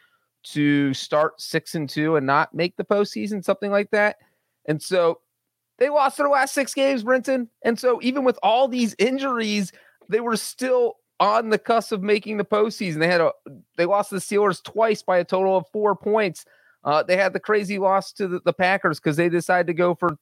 to 0.44 0.94
start 0.94 1.42
six 1.42 1.74
and 1.74 1.90
two 1.90 2.16
and 2.16 2.26
not 2.26 2.54
make 2.54 2.74
the 2.76 2.84
postseason, 2.84 3.44
something 3.44 3.70
like 3.70 3.90
that. 3.90 4.16
And 4.66 4.82
so 4.82 5.20
they 5.78 5.88
lost 5.88 6.16
their 6.16 6.28
last 6.28 6.54
six 6.54 6.74
games, 6.74 7.02
Brinson. 7.02 7.48
And 7.64 7.78
so 7.78 7.98
even 8.02 8.24
with 8.24 8.38
all 8.42 8.68
these 8.68 8.94
injuries, 8.98 9.72
they 10.08 10.20
were 10.20 10.36
still 10.36 10.96
on 11.20 11.50
the 11.50 11.58
cusp 11.58 11.92
of 11.92 12.02
making 12.02 12.36
the 12.36 12.44
postseason. 12.44 12.98
They 12.98 13.08
had 13.08 13.20
a 13.20 13.32
they 13.76 13.86
lost 13.86 14.10
the 14.10 14.16
Steelers 14.16 14.62
twice 14.62 15.02
by 15.02 15.18
a 15.18 15.24
total 15.24 15.56
of 15.56 15.66
four 15.72 15.94
points. 15.94 16.44
Uh, 16.84 17.02
they 17.02 17.16
had 17.16 17.32
the 17.32 17.40
crazy 17.40 17.78
loss 17.78 18.12
to 18.12 18.26
the, 18.26 18.40
the 18.44 18.52
Packers 18.52 18.98
because 18.98 19.16
they 19.16 19.28
decided 19.28 19.68
to 19.68 19.74
go 19.74 19.94
for 19.94 20.16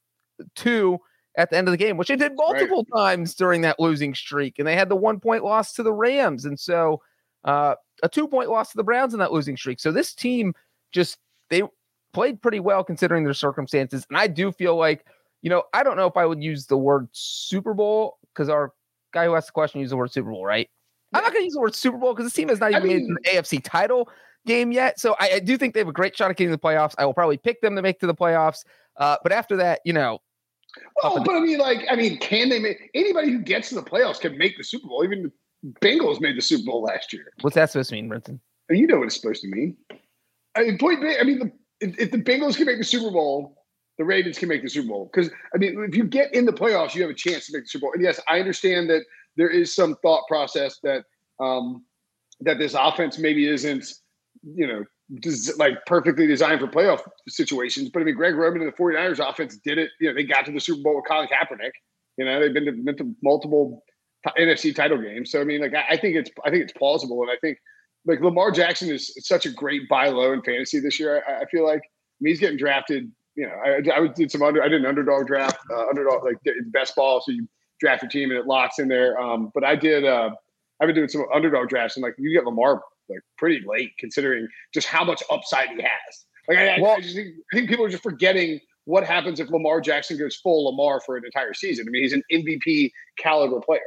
two 0.54 0.99
at 1.37 1.49
the 1.50 1.56
end 1.56 1.68
of 1.68 1.73
the 1.73 1.78
game, 1.78 1.97
which 1.97 2.09
they 2.09 2.16
did 2.16 2.32
multiple 2.37 2.85
right. 2.92 3.00
times 3.00 3.35
during 3.35 3.62
that 3.62 3.80
losing 3.80 4.14
streak. 4.14 4.59
And 4.59 4.68
they 4.68 4.76
had 4.76 4.88
the 4.88 4.97
one 4.97 5.20
point 5.20 5.44
loss 5.44 5.73
to 5.75 5.82
the 5.82 5.92
Rams. 5.92 6.44
And 6.44 6.59
so 6.59 7.00
uh, 7.44 7.76
a 8.02 8.09
two 8.09 8.28
point 8.28 8.50
loss 8.50 8.70
to 8.70 8.76
the 8.76 8.85
Browns 8.85 9.14
in 9.14 9.20
that 9.20 9.32
losing 9.32 9.56
streak. 9.56 9.80
So 9.80 9.92
this 9.92 10.12
team 10.14 10.54
just 10.92 11.18
they 11.49 11.62
played 12.12 12.40
pretty 12.43 12.61
well 12.61 12.85
considering 12.85 13.25
their 13.25 13.35
circumstances. 13.35 14.07
And 14.09 14.19
I 14.19 14.26
do 14.26 14.52
feel 14.52 14.76
like, 14.76 15.07
you 15.43 15.50
know, 15.50 15.64
I 15.73 15.83
don't 15.83 15.97
know 15.97 16.07
if 16.07 16.17
I 16.17 16.26
would 16.26 16.43
use 16.43 16.67
the 16.67 16.76
word 16.76 17.09
Super 17.12 17.75
Bowl 17.75 18.19
because 18.33 18.49
our 18.49 18.73
guy 19.12 19.26
who 19.26 19.35
asked 19.35 19.49
the 19.49 19.52
question 19.52 19.81
used 19.81 19.93
the 19.93 19.97
word 19.97 20.12
Super 20.12 20.31
Bowl, 20.31 20.45
right? 20.45 20.69
Yeah. 21.12 21.19
I'm 21.19 21.25
not 21.25 21.33
going 21.33 21.43
to 21.43 21.47
use 21.47 21.55
the 21.55 21.61
word 21.61 21.75
Super 21.75 21.99
Bowl 21.99 22.14
because 22.14 22.31
the 22.31 22.37
team 22.37 22.49
has 22.49 22.61
not 22.61 22.71
even 22.71 22.83
I 22.83 22.85
mean, 22.85 23.17
made 23.23 23.35
an 23.35 23.43
AFC 23.43 23.61
title 23.62 24.09
game 24.47 24.73
yet. 24.73 25.00
So 25.00 25.17
I, 25.19 25.33
I, 25.35 25.38
do 25.40 25.57
think 25.57 25.75
they 25.75 25.81
have 25.81 25.88
a 25.88 25.93
great 25.93 26.17
shot 26.17 26.31
at 26.31 26.37
getting 26.37 26.50
the 26.50 26.59
playoffs. 26.59 26.95
I 26.99 27.05
will 27.05 27.14
probably 27.14 27.37
pick 27.37 27.61
them 27.61 27.76
to 27.76 27.83
make 27.83 28.00
to 28.00 28.07
the 28.07 28.14
playoffs. 28.14 28.64
Uh, 28.97 29.17
but 29.23 29.33
after 29.33 29.57
that, 29.57 29.81
you 29.85 29.93
know. 29.93 30.21
Well, 31.02 31.23
but 31.25 31.35
I 31.35 31.40
mean, 31.40 31.59
like, 31.59 31.85
I 31.90 31.97
mean, 31.97 32.19
can 32.19 32.49
they 32.49 32.61
make 32.61 32.90
anybody 32.95 33.33
who 33.33 33.40
gets 33.40 33.71
to 33.71 33.75
the 33.75 33.83
playoffs 33.83 34.21
can 34.21 34.38
make 34.38 34.57
the 34.57 34.62
Super 34.62 34.87
Bowl? 34.87 35.02
Even 35.02 35.25
the 35.25 35.33
Bengals 35.81 36.21
made 36.21 36.37
the 36.37 36.43
Super 36.43 36.64
Bowl 36.64 36.83
last 36.83 37.12
year. 37.12 37.33
What's 37.40 37.57
that 37.57 37.71
supposed 37.71 37.90
to 37.90 37.97
mean, 37.97 38.09
Brenton? 38.09 38.40
You 38.71 38.87
know 38.87 38.99
what 38.99 39.07
it's 39.07 39.17
supposed 39.17 39.43
to 39.43 39.49
mean. 39.49 39.76
I 40.57 40.62
mean, 40.62 40.79
point. 40.79 41.05
I 41.05 41.25
mean, 41.25 41.40
the 41.40 41.50
if, 41.80 41.99
if 41.99 42.10
the 42.10 42.18
Bengals 42.18 42.56
can 42.56 42.66
make 42.66 42.78
the 42.78 42.84
Super 42.84 43.10
Bowl, 43.10 43.56
the 43.99 44.04
Ravens 44.04 44.38
can 44.38 44.49
make 44.49 44.62
the 44.62 44.68
Super 44.68 44.88
Bowl. 44.88 45.10
Because 45.12 45.30
I 45.54 45.58
mean, 45.58 45.84
if 45.88 45.94
you 45.94 46.04
get 46.04 46.32
in 46.34 46.46
the 46.46 46.52
playoffs, 46.52 46.94
you 46.94 47.02
have 47.02 47.10
a 47.10 47.14
chance 47.14 47.46
to 47.46 47.52
make 47.52 47.64
the 47.64 47.68
Super 47.68 47.82
Bowl. 47.82 47.92
And 47.92 48.02
yes, 48.02 48.20
I 48.28 48.38
understand 48.38 48.88
that 48.90 49.02
there 49.37 49.50
is 49.50 49.75
some 49.75 49.96
thought 50.02 50.26
process 50.28 50.78
that 50.82 51.04
um, 51.38 51.84
that 52.40 52.58
this 52.58 52.75
offense 52.78 53.18
maybe 53.18 53.46
isn't, 53.46 53.92
you 54.42 54.66
know, 54.66 54.84
des- 55.20 55.54
like 55.58 55.84
perfectly 55.87 56.26
designed 56.26 56.60
for 56.60 56.66
playoff 56.66 57.00
situations. 57.28 57.90
But 57.90 58.00
I 58.00 58.04
mean, 58.04 58.14
Greg 58.14 58.34
Roman 58.34 58.62
and 58.62 58.72
the 58.72 58.76
49ers 58.76 59.26
offense 59.26 59.58
did 59.64 59.78
it. 59.78 59.90
You 60.00 60.08
know, 60.08 60.14
they 60.14 60.25
got 60.25 60.46
to 60.46 60.52
the 60.52 60.60
Super 60.60 60.82
Bowl 60.82 60.96
with 60.96 61.04
Colin 61.06 61.28
Kaepernick. 61.28 61.72
You 62.16 62.25
know, 62.25 62.40
they've 62.40 62.52
been 62.52 62.66
to, 62.66 62.72
been 62.72 62.96
to 62.99 63.14
multiple 63.22 63.82
t- 64.26 64.42
NFC 64.42 64.75
title 64.75 64.99
games. 64.99 65.30
So 65.30 65.40
I 65.40 65.44
mean, 65.44 65.60
like 65.60 65.75
I, 65.75 65.84
I 65.90 65.96
think 65.96 66.16
it's 66.16 66.30
I 66.44 66.50
think 66.50 66.62
it's 66.62 66.72
plausible, 66.72 67.22
and 67.22 67.30
I 67.30 67.37
think 67.40 67.58
like 68.07 68.21
Lamar 68.21 68.50
Jackson 68.50 68.90
is 68.90 69.14
such 69.19 69.47
a 69.47 69.50
great 69.50 69.88
buy 69.88 70.09
low 70.09 70.33
in 70.33 70.42
fantasy 70.42 70.80
this 70.80 70.99
year. 70.99 71.23
I, 71.28 71.42
I 71.42 71.45
feel 71.47 71.64
like 71.66 71.80
I 71.80 72.21
mean, 72.21 72.33
he's 72.33 72.40
getting 72.40 72.59
drafted. 72.59 73.11
You 73.37 73.47
know, 73.47 73.54
I, 73.64 74.00
I 74.00 74.07
did 74.09 74.30
some 74.30 74.42
under. 74.42 74.62
I 74.62 74.69
did 74.69 74.80
an 74.80 74.87
underdog 74.87 75.26
draft, 75.26 75.59
uh, 75.71 75.87
underdog 75.88 76.25
like 76.25 76.37
best 76.66 76.97
ball. 76.97 77.21
So 77.21 77.33
you 77.33 77.49
draft 77.78 78.02
your 78.02 78.11
team 78.11 78.30
and 78.30 78.38
it 78.38 78.47
locks 78.47 78.78
in 78.78 78.88
there. 78.88 79.19
Um, 79.21 79.50
but 79.54 79.64
I 79.64 79.76
did. 79.76 80.04
Uh, 80.04 80.30
I've 80.80 80.87
been 80.87 80.97
doing 80.97 81.09
some 81.09 81.25
underdog 81.35 81.69
drafts 81.69 81.97
and 81.97 82.02
like 82.02 82.14
you 82.19 82.33
get 82.33 82.45
Lamar 82.45 82.83
like 83.09 83.21
pretty 83.37 83.64
late 83.66 83.92
considering 83.99 84.49
just 84.73 84.87
how 84.87 85.04
much 85.04 85.23
upside 85.30 85.69
he 85.71 85.83
has. 85.83 86.25
Like 86.49 86.59
I, 86.59 86.80
well, 86.80 86.92
I, 86.92 87.00
just 87.00 87.14
think, 87.14 87.35
I 87.52 87.57
think 87.57 87.69
people 87.69 87.85
are 87.85 87.90
just 87.90 88.02
forgetting 88.02 88.61
what 88.85 89.04
happens 89.04 89.40
if 89.40 89.50
Lamar 89.50 89.80
Jackson 89.80 90.19
goes 90.19 90.37
full 90.37 90.64
Lamar 90.71 91.00
for 91.00 91.16
an 91.16 91.25
entire 91.25 91.54
season. 91.54 91.87
I 91.88 91.90
mean, 91.90 92.02
he's 92.02 92.12
an 92.12 92.23
MVP 92.33 92.90
caliber 93.19 93.61
player. 93.61 93.80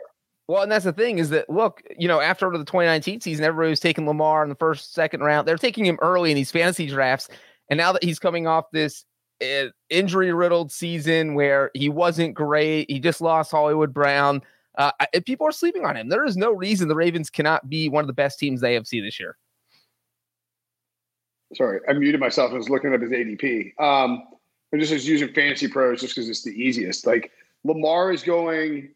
Well, 0.48 0.64
and 0.64 0.72
that's 0.72 0.86
the 0.86 0.94
thing 0.94 1.20
is 1.20 1.30
that 1.30 1.50
look, 1.50 1.82
you 1.98 2.08
know, 2.08 2.20
after 2.20 2.50
the 2.52 2.66
2019 2.66 3.22
season, 3.22 3.46
everybody 3.46 3.70
was 3.70 3.80
taking 3.80 4.06
Lamar 4.06 4.44
in 4.44 4.50
the 4.50 4.56
first, 4.56 4.94
second 4.94 5.22
round. 5.22 5.48
They're 5.48 5.58
taking 5.58 5.86
him 5.86 5.98
early 6.02 6.32
in 6.32 6.36
these 6.36 6.52
fantasy 6.52 6.88
drafts, 6.88 7.30
and 7.70 7.78
now 7.78 7.94
that 7.94 8.04
he's 8.04 8.20
coming 8.20 8.46
off 8.46 8.66
this 8.72 9.06
uh, 9.42 9.68
injury-riddled 9.90 10.72
season 10.72 11.34
where 11.34 11.72
he 11.74 11.90
wasn't 11.90 12.34
great, 12.34 12.92
he 12.92 13.00
just 13.00 13.22
lost 13.22 13.52
Hollywood 13.52 13.94
Brown. 13.94 14.42
Uh, 14.78 14.92
people 15.26 15.48
are 15.48 15.52
sleeping 15.52 15.86
on 15.86 15.96
him. 15.96 16.10
There 16.10 16.26
is 16.26 16.36
no 16.36 16.52
reason 16.52 16.88
the 16.88 16.96
Ravens 16.96 17.30
cannot 17.30 17.70
be 17.70 17.90
one 17.90 18.04
of 18.04 18.08
the 18.08 18.14
best 18.14 18.40
teams 18.40 18.60
they 18.60 18.74
have 18.74 18.88
seen 18.88 19.04
this 19.04 19.20
year. 19.20 19.38
Sorry, 21.54 21.80
I 21.88 21.94
muted 21.94 22.20
myself 22.20 22.50
and 22.50 22.58
was 22.58 22.70
looking 22.70 22.94
up 22.94 23.02
his 23.02 23.12
ADP. 23.12 23.80
Um, 23.80 24.24
I 24.74 24.78
just 24.78 25.06
using 25.06 25.32
Fantasy 25.34 25.68
Pros 25.68 26.02
just 26.02 26.16
because 26.16 26.28
it's 26.30 26.42
the 26.42 26.52
easiest. 26.52 27.06
Like 27.06 27.32
Lamar 27.64 28.12
is 28.12 28.24
going 28.24 28.90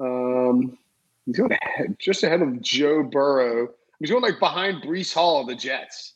um, 0.00 0.78
he's 1.26 1.36
going 1.36 1.52
ahead, 1.52 1.96
just 1.98 2.22
ahead 2.22 2.42
of 2.42 2.60
Joe 2.60 3.02
Burrow. 3.02 3.68
He's 3.98 4.10
going 4.10 4.22
like 4.22 4.38
behind 4.38 4.82
Breece 4.82 5.14
Hall 5.14 5.40
of 5.40 5.46
the 5.46 5.54
Jets. 5.54 6.14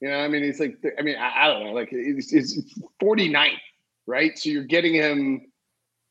You 0.00 0.08
know, 0.08 0.18
I 0.18 0.28
mean, 0.28 0.44
he's 0.44 0.60
like, 0.60 0.78
I 0.98 1.02
mean, 1.02 1.16
I, 1.16 1.44
I 1.44 1.46
don't 1.48 1.64
know, 1.64 1.72
like 1.72 1.88
it's, 1.90 2.32
it's 2.32 2.78
49th, 3.02 3.58
right? 4.06 4.38
So 4.38 4.50
you're 4.50 4.64
getting 4.64 4.94
him. 4.94 5.50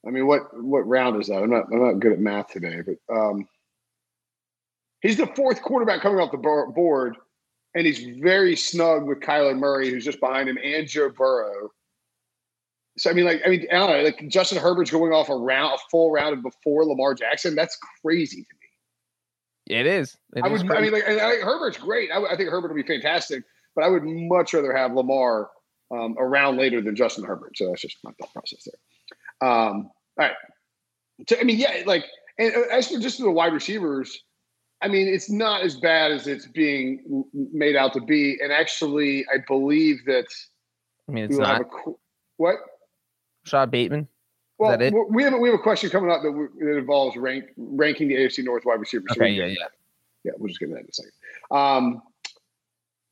I 0.06 0.12
mean, 0.12 0.28
what 0.28 0.42
what 0.62 0.88
round 0.88 1.20
is 1.22 1.28
that? 1.28 1.42
I'm 1.42 1.50
not 1.50 1.66
I'm 1.72 1.82
not 1.82 2.00
good 2.00 2.14
at 2.14 2.20
math 2.20 2.48
today, 2.50 2.82
but 2.82 3.14
um, 3.14 3.48
he's 5.02 5.18
the 5.18 5.28
fourth 5.28 5.62
quarterback 5.62 6.02
coming 6.02 6.20
off 6.20 6.32
the 6.32 6.38
board, 6.38 7.18
and 7.76 7.86
he's 7.86 8.20
very 8.20 8.56
snug 8.56 9.06
with 9.06 9.20
Kyler 9.20 9.58
Murray, 9.58 9.90
who's 9.90 10.06
just 10.06 10.20
behind 10.20 10.50
him, 10.50 10.58
and 10.64 10.88
Joe 10.88 11.10
Burrow. 11.10 11.72
So 12.98 13.10
I 13.10 13.13
mean, 13.13 13.25
like 13.25 13.42
I 13.46 13.50
mean, 13.50 13.68
I 13.72 13.75
don't 13.75 13.89
know, 13.89 14.04
like 14.04 14.27
Justin 14.27 14.58
Herbert's 14.58 14.92
going 14.92 15.13
off 15.13 15.30
a 15.30 15.36
round, 15.36 15.75
a 15.75 15.77
full 15.92 16.12
round 16.12 16.42
before 16.42 16.86
Lamar 16.86 17.13
Jackson. 17.13 17.56
That's 17.56 17.77
crazy 18.01 18.44
to 18.44 18.50
me. 19.70 19.80
It 19.80 19.86
is. 19.86 20.18
It 20.36 20.44
I 20.44 20.48
is 20.48 20.63
would. 20.63 20.70
Crazy. 20.70 20.77
I 20.77 20.82
mean, 20.82 20.94
like 20.94 21.04
I, 21.04 21.36
Herbert's 21.44 21.77
great. 21.77 22.10
I, 22.12 22.24
I, 22.24 22.38
think 22.38 22.50
Herbert 22.50 22.70
will 22.70 22.75
be 22.75 22.84
fantastic, 22.84 23.44
but 23.75 23.84
I 23.84 23.89
would 23.89 24.04
much 24.04 24.54
rather 24.54 24.75
have 24.75 24.94
Lamar 24.94 25.51
um, 25.92 26.16
around 26.18 26.58
later 26.58 26.82
than 26.82 26.96
Justin 26.96 27.24
Herbert. 27.24 27.58
So 27.58 27.70
that's 27.70 27.82
just 27.82 27.98
my 28.04 28.12
thought 28.20 28.34
process 28.34 28.66
there. 28.66 29.50
Um, 29.50 29.92
all 30.20 30.25
right. 30.25 30.36
So 31.30 31.36
I 31.39 31.44
mean, 31.44 31.58
yeah, 31.58 31.84
like, 31.86 32.06
and 32.39 32.56
uh, 32.56 32.62
as 32.72 32.88
for 32.88 33.00
just 33.00 33.20
the 33.20 33.30
wide 33.30 33.54
receivers, 33.54 34.24
I 34.82 34.88
mean, 34.88 35.08
it's 35.08 35.30
not 35.30 35.62
as 35.62 35.75
bad 35.75 36.12
as 36.12 36.27
it's 36.27 36.48
being 36.48 37.25
made 37.34 37.75
out 37.75 37.94
to 37.94 38.01
be. 38.01 38.38
And 38.42 38.51
actually, 38.51 39.25
I 39.34 39.38
believe 39.48 40.06
that. 40.06 40.25
I 41.10 41.12
mean, 41.12 41.25
it's 41.25 41.38
not. 41.38 41.62
A, 41.62 41.92
what? 42.38 42.58
Rashod 43.48 43.72
Bateman. 43.72 44.08
Well, 44.60 44.77
we 45.10 45.24
have 45.24 45.34
a, 45.34 45.38
we 45.38 45.50
have 45.50 45.60
a 45.60 45.62
question 45.62 45.89
coming 45.89 46.10
up 46.10 46.24
that, 46.24 46.32
we, 46.32 46.48
that 46.66 46.77
involves 46.77 47.16
rank, 47.16 47.46
ranking 47.58 48.08
the 48.08 48.16
AFC 48.16 48.44
North 48.44 48.66
wide 48.66 48.80
receivers. 48.80 49.12
Okay, 49.12 49.30
yeah, 49.30 49.46
yeah, 49.46 49.56
yeah. 50.24 50.32
We'll 50.38 50.48
just 50.48 50.60
get 50.60 50.70
that 50.72 50.80
in 50.80 50.88
a 50.89 50.94
second. 50.94 51.12
Um, 51.51 52.01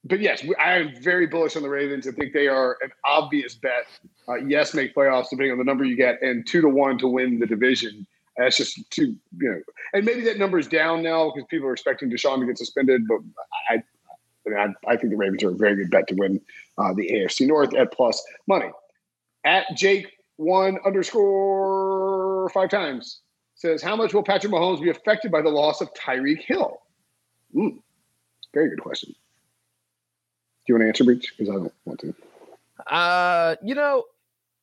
but 0.03 0.19
yes, 0.19 0.43
I 0.59 0.77
am 0.77 0.93
very 1.01 1.27
bullish 1.27 1.55
on 1.55 1.61
the 1.61 1.69
Ravens. 1.69 2.07
I 2.07 2.11
think 2.11 2.33
they 2.33 2.47
are 2.47 2.77
an 2.81 2.91
obvious 3.05 3.55
bet. 3.55 3.85
Uh, 4.27 4.35
yes, 4.35 4.73
make 4.73 4.95
playoffs 4.95 5.29
depending 5.29 5.51
on 5.51 5.57
the 5.59 5.63
number 5.63 5.83
you 5.83 5.95
get, 5.95 6.21
and 6.21 6.45
two 6.47 6.61
to 6.61 6.69
one 6.69 6.97
to 6.99 7.07
win 7.07 7.39
the 7.39 7.45
division. 7.45 8.07
That's 8.37 8.57
just 8.57 8.89
too, 8.89 9.15
you 9.39 9.51
know, 9.51 9.61
and 9.93 10.03
maybe 10.03 10.21
that 10.21 10.37
number 10.37 10.59
is 10.59 10.67
down 10.67 11.01
now 11.01 11.31
because 11.31 11.47
people 11.49 11.67
are 11.67 11.73
expecting 11.73 12.09
Deshaun 12.09 12.39
to 12.39 12.45
get 12.45 12.57
suspended. 12.57 13.07
But 13.07 13.19
I, 13.69 13.75
I, 13.75 14.49
mean, 14.49 14.75
I, 14.87 14.91
I 14.91 14.97
think 14.97 15.11
the 15.11 15.17
Ravens 15.17 15.43
are 15.43 15.51
a 15.51 15.55
very 15.55 15.75
good 15.75 15.89
bet 15.89 16.07
to 16.07 16.15
win 16.15 16.41
uh, 16.77 16.93
the 16.93 17.09
AFC 17.09 17.47
North 17.47 17.73
at 17.75 17.93
plus 17.93 18.21
money. 18.47 18.69
At 19.45 19.65
Jake 19.75 20.14
one 20.37 20.77
underscore 20.85 22.49
five 22.53 22.69
times 22.69 23.21
says, 23.55 23.81
How 23.81 23.95
much 23.95 24.13
will 24.13 24.23
Patrick 24.23 24.51
Mahomes 24.51 24.81
be 24.81 24.89
affected 24.89 25.31
by 25.31 25.41
the 25.41 25.49
loss 25.49 25.81
of 25.81 25.89
Tyreek 25.93 26.41
Hill? 26.41 26.81
Mm, 27.55 27.79
very 28.53 28.69
good 28.69 28.81
question. 28.81 29.09
Do 29.11 30.73
you 30.73 30.75
want 30.75 30.83
to 30.83 30.87
answer, 30.87 31.03
Breech? 31.03 31.33
Because 31.37 31.49
I 31.49 31.53
don't 31.53 31.73
want 31.85 31.99
to. 32.01 32.13
Uh, 32.91 33.55
you 33.63 33.75
know, 33.75 34.03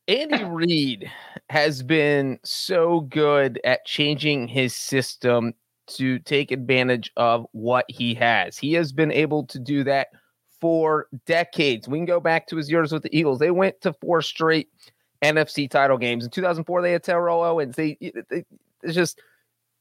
Andy 0.08 0.44
Reid 0.48 1.10
has 1.48 1.82
been 1.82 2.38
so 2.44 3.00
good 3.00 3.60
at 3.64 3.84
changing 3.84 4.48
his 4.48 4.74
system 4.74 5.54
to 5.88 6.18
take 6.20 6.50
advantage 6.50 7.12
of 7.16 7.46
what 7.52 7.84
he 7.88 8.14
has. 8.14 8.58
He 8.58 8.72
has 8.74 8.92
been 8.92 9.12
able 9.12 9.46
to 9.46 9.58
do 9.58 9.84
that 9.84 10.08
for 10.60 11.08
decades. 11.26 11.88
We 11.88 11.98
can 11.98 12.04
go 12.04 12.20
back 12.20 12.46
to 12.48 12.56
his 12.56 12.70
years 12.70 12.92
with 12.92 13.02
the 13.02 13.16
Eagles. 13.16 13.38
They 13.38 13.50
went 13.50 13.80
to 13.82 13.92
four 13.92 14.22
straight 14.22 14.68
NFC 15.22 15.70
title 15.70 15.98
games. 15.98 16.24
In 16.24 16.30
2004, 16.30 16.82
they 16.82 16.92
had 16.92 17.02
Terrell 17.02 17.42
Owens. 17.42 17.76
They, 17.76 17.96
they 18.28 18.44
it's 18.82 18.94
just 18.94 19.20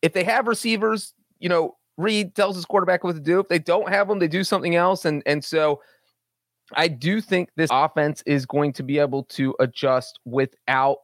if 0.02 0.14
they 0.14 0.24
have 0.24 0.48
receivers, 0.48 1.14
you 1.40 1.50
know, 1.50 1.78
Reid 1.98 2.36
tells 2.36 2.56
his 2.56 2.66
quarterback 2.66 3.04
what 3.04 3.16
to 3.16 3.22
do. 3.22 3.40
If 3.40 3.50
they 3.50 3.60
don't 3.60 3.90
have 3.90 4.08
them, 4.08 4.20
they 4.20 4.28
do 4.28 4.44
something 4.44 4.76
else. 4.76 5.06
And 5.06 5.24
and 5.26 5.44
so 5.44 5.82
I 6.74 6.88
do 6.88 7.22
think 7.22 7.50
this 7.56 7.70
offense 7.72 8.24
is 8.26 8.46
going 8.46 8.74
to 8.74 8.84
be 8.84 9.00
able 9.00 9.24
to 9.26 9.56
adjust 9.60 10.20
without 10.26 10.98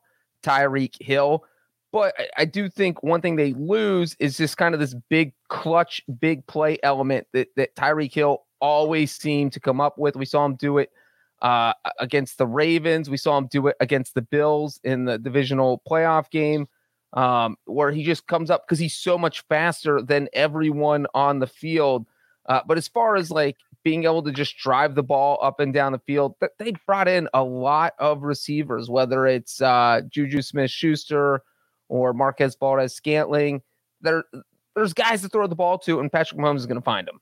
Tyreek 0.44 1.01
Hill. 1.01 1.44
But 1.91 2.13
I, 2.17 2.27
I 2.39 2.46
do 2.46 2.70
think 2.70 3.01
one 3.03 3.22
thing 3.22 3.36
they 3.36 3.53
lose 3.53 4.15
is 4.20 4.38
just 4.38 4.58
kind 4.58 4.74
of 4.74 4.79
this 4.79 4.96
big 5.10 5.34
clutch, 5.50 6.01
big 6.20 6.46
play 6.48 6.77
element 6.84 7.27
that, 7.34 7.48
that 7.56 7.75
Tyreek 7.75 8.13
Hill 8.13 8.44
always 8.60 9.13
seemed 9.13 9.53
to 9.53 9.60
come 9.60 9.82
up 9.82 9.98
with. 9.98 10.15
We 10.15 10.25
saw 10.25 10.46
him 10.46 10.56
do 10.56 10.77
it 10.77 10.91
uh, 11.41 11.74
against 12.00 12.38
the 12.38 12.48
Ravens. 12.48 13.10
We 13.10 13.17
saw 13.17 13.38
him 13.38 13.48
do 13.48 13.67
it 13.67 13.75
against 13.79 14.15
the 14.15 14.22
Bills 14.22 14.79
in 14.84 15.06
the 15.06 15.17
divisional 15.17 15.82
playoff 15.89 16.29
game, 16.29 16.67
um, 17.13 17.58
where 17.65 17.91
he 17.91 18.03
just 18.03 18.27
comes 18.27 18.50
up 18.50 18.65
because 18.65 18.79
he's 18.79 18.96
so 18.96 19.17
much 19.17 19.41
faster 19.48 20.01
than 20.01 20.29
everyone 20.34 21.08
on 21.13 21.39
the 21.39 21.48
field. 21.48 22.06
Uh, 22.48 22.62
but 22.65 22.77
as 22.77 22.88
far 22.88 23.15
as 23.15 23.29
like 23.29 23.58
being 23.84 24.06
able 24.06 24.24
to 24.24 24.32
just 24.32 24.58
drive 24.58 24.96
the 24.96 25.03
ball 25.03 25.38
up 25.41 25.60
and 25.60 25.74
down 25.74 25.91
the 25.91 26.00
field, 26.00 26.36
they 26.60 26.74
brought 26.86 27.08
in 27.08 27.27
a 27.34 27.44
lot 27.44 27.94
of 28.00 28.24
receivers, 28.24 28.89
whether 28.89 29.25
it's 29.27 29.62
uh, 29.62 30.01
Juju 30.10 30.41
Smith 30.41 30.72
Schuster 30.72 31.41
or 31.89 32.13
Marquez 32.13 32.56
Valdes 32.60 32.94
Scantling. 32.94 33.62
There, 34.01 34.24
there's 34.75 34.94
guys 34.94 35.22
to 35.22 35.29
throw 35.29 35.48
the 35.48 35.56
ball 35.56 35.77
to, 35.79 36.00
and 36.00 36.12
Patrick 36.12 36.39
Mahomes 36.39 36.58
is 36.58 36.65
going 36.65 36.79
to 36.79 36.84
find 36.84 37.08
them. 37.08 37.20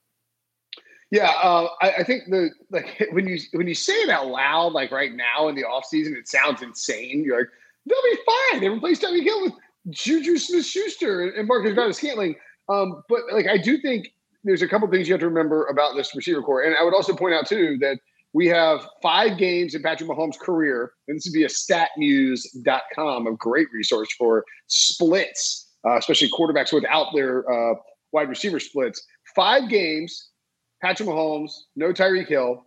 Yeah, 1.11 1.29
uh, 1.29 1.67
I, 1.81 1.91
I, 1.99 2.03
think 2.03 2.23
the 2.29 2.49
like 2.71 3.07
when 3.11 3.27
you 3.27 3.39
when 3.53 3.67
you 3.67 3.75
say 3.75 3.93
it 3.93 4.09
out 4.09 4.27
loud, 4.27 4.73
like 4.73 4.91
right 4.91 5.13
now 5.13 5.47
in 5.47 5.55
the 5.55 5.63
off 5.63 5.85
season, 5.85 6.15
it 6.15 6.27
sounds 6.27 6.61
insane. 6.61 7.23
You're 7.23 7.39
like, 7.39 7.49
they'll 7.85 8.01
be 8.03 8.17
fine. 8.25 8.61
They 8.61 8.69
replaced 8.69 9.03
Tyreek 9.03 9.23
Hill 9.23 9.43
with 9.43 9.53
Juju 9.89 10.37
Smith 10.37 10.65
Schuster 10.65 11.29
and 11.29 11.47
Marquez 11.47 11.97
Scantling. 11.97 12.35
Um, 12.69 13.03
but 13.07 13.21
like 13.31 13.47
I 13.47 13.57
do 13.57 13.77
think 13.77 14.13
there's 14.43 14.61
a 14.61 14.67
couple 14.67 14.87
things 14.89 15.07
you 15.07 15.13
have 15.13 15.21
to 15.21 15.27
remember 15.27 15.65
about 15.65 15.95
this 15.95 16.15
receiver 16.15 16.41
core. 16.41 16.63
And 16.63 16.75
I 16.75 16.83
would 16.83 16.93
also 16.93 17.15
point 17.15 17.33
out 17.33 17.47
too 17.47 17.77
that 17.81 17.99
we 18.33 18.47
have 18.47 18.87
five 19.01 19.37
games 19.37 19.75
in 19.75 19.81
Patrick 19.81 20.09
Mahomes' 20.09 20.37
career, 20.37 20.91
and 21.07 21.15
this 21.15 21.25
would 21.25 21.33
be 21.33 21.45
a 21.45 21.47
statmuse.com, 21.47 23.27
a 23.27 23.31
great 23.37 23.67
resource 23.73 24.09
for 24.17 24.43
splits, 24.67 25.69
uh, 25.87 25.97
especially 25.97 26.29
quarterbacks 26.29 26.73
without 26.73 27.07
their 27.15 27.49
uh, 27.49 27.75
wide 28.11 28.27
receiver 28.27 28.59
splits. 28.59 29.01
Five 29.35 29.69
games 29.69 30.31
Patrick 30.85 31.09
Mahomes, 31.09 31.63
no 31.75 31.91
Tyreek 31.91 32.27
Hill, 32.27 32.63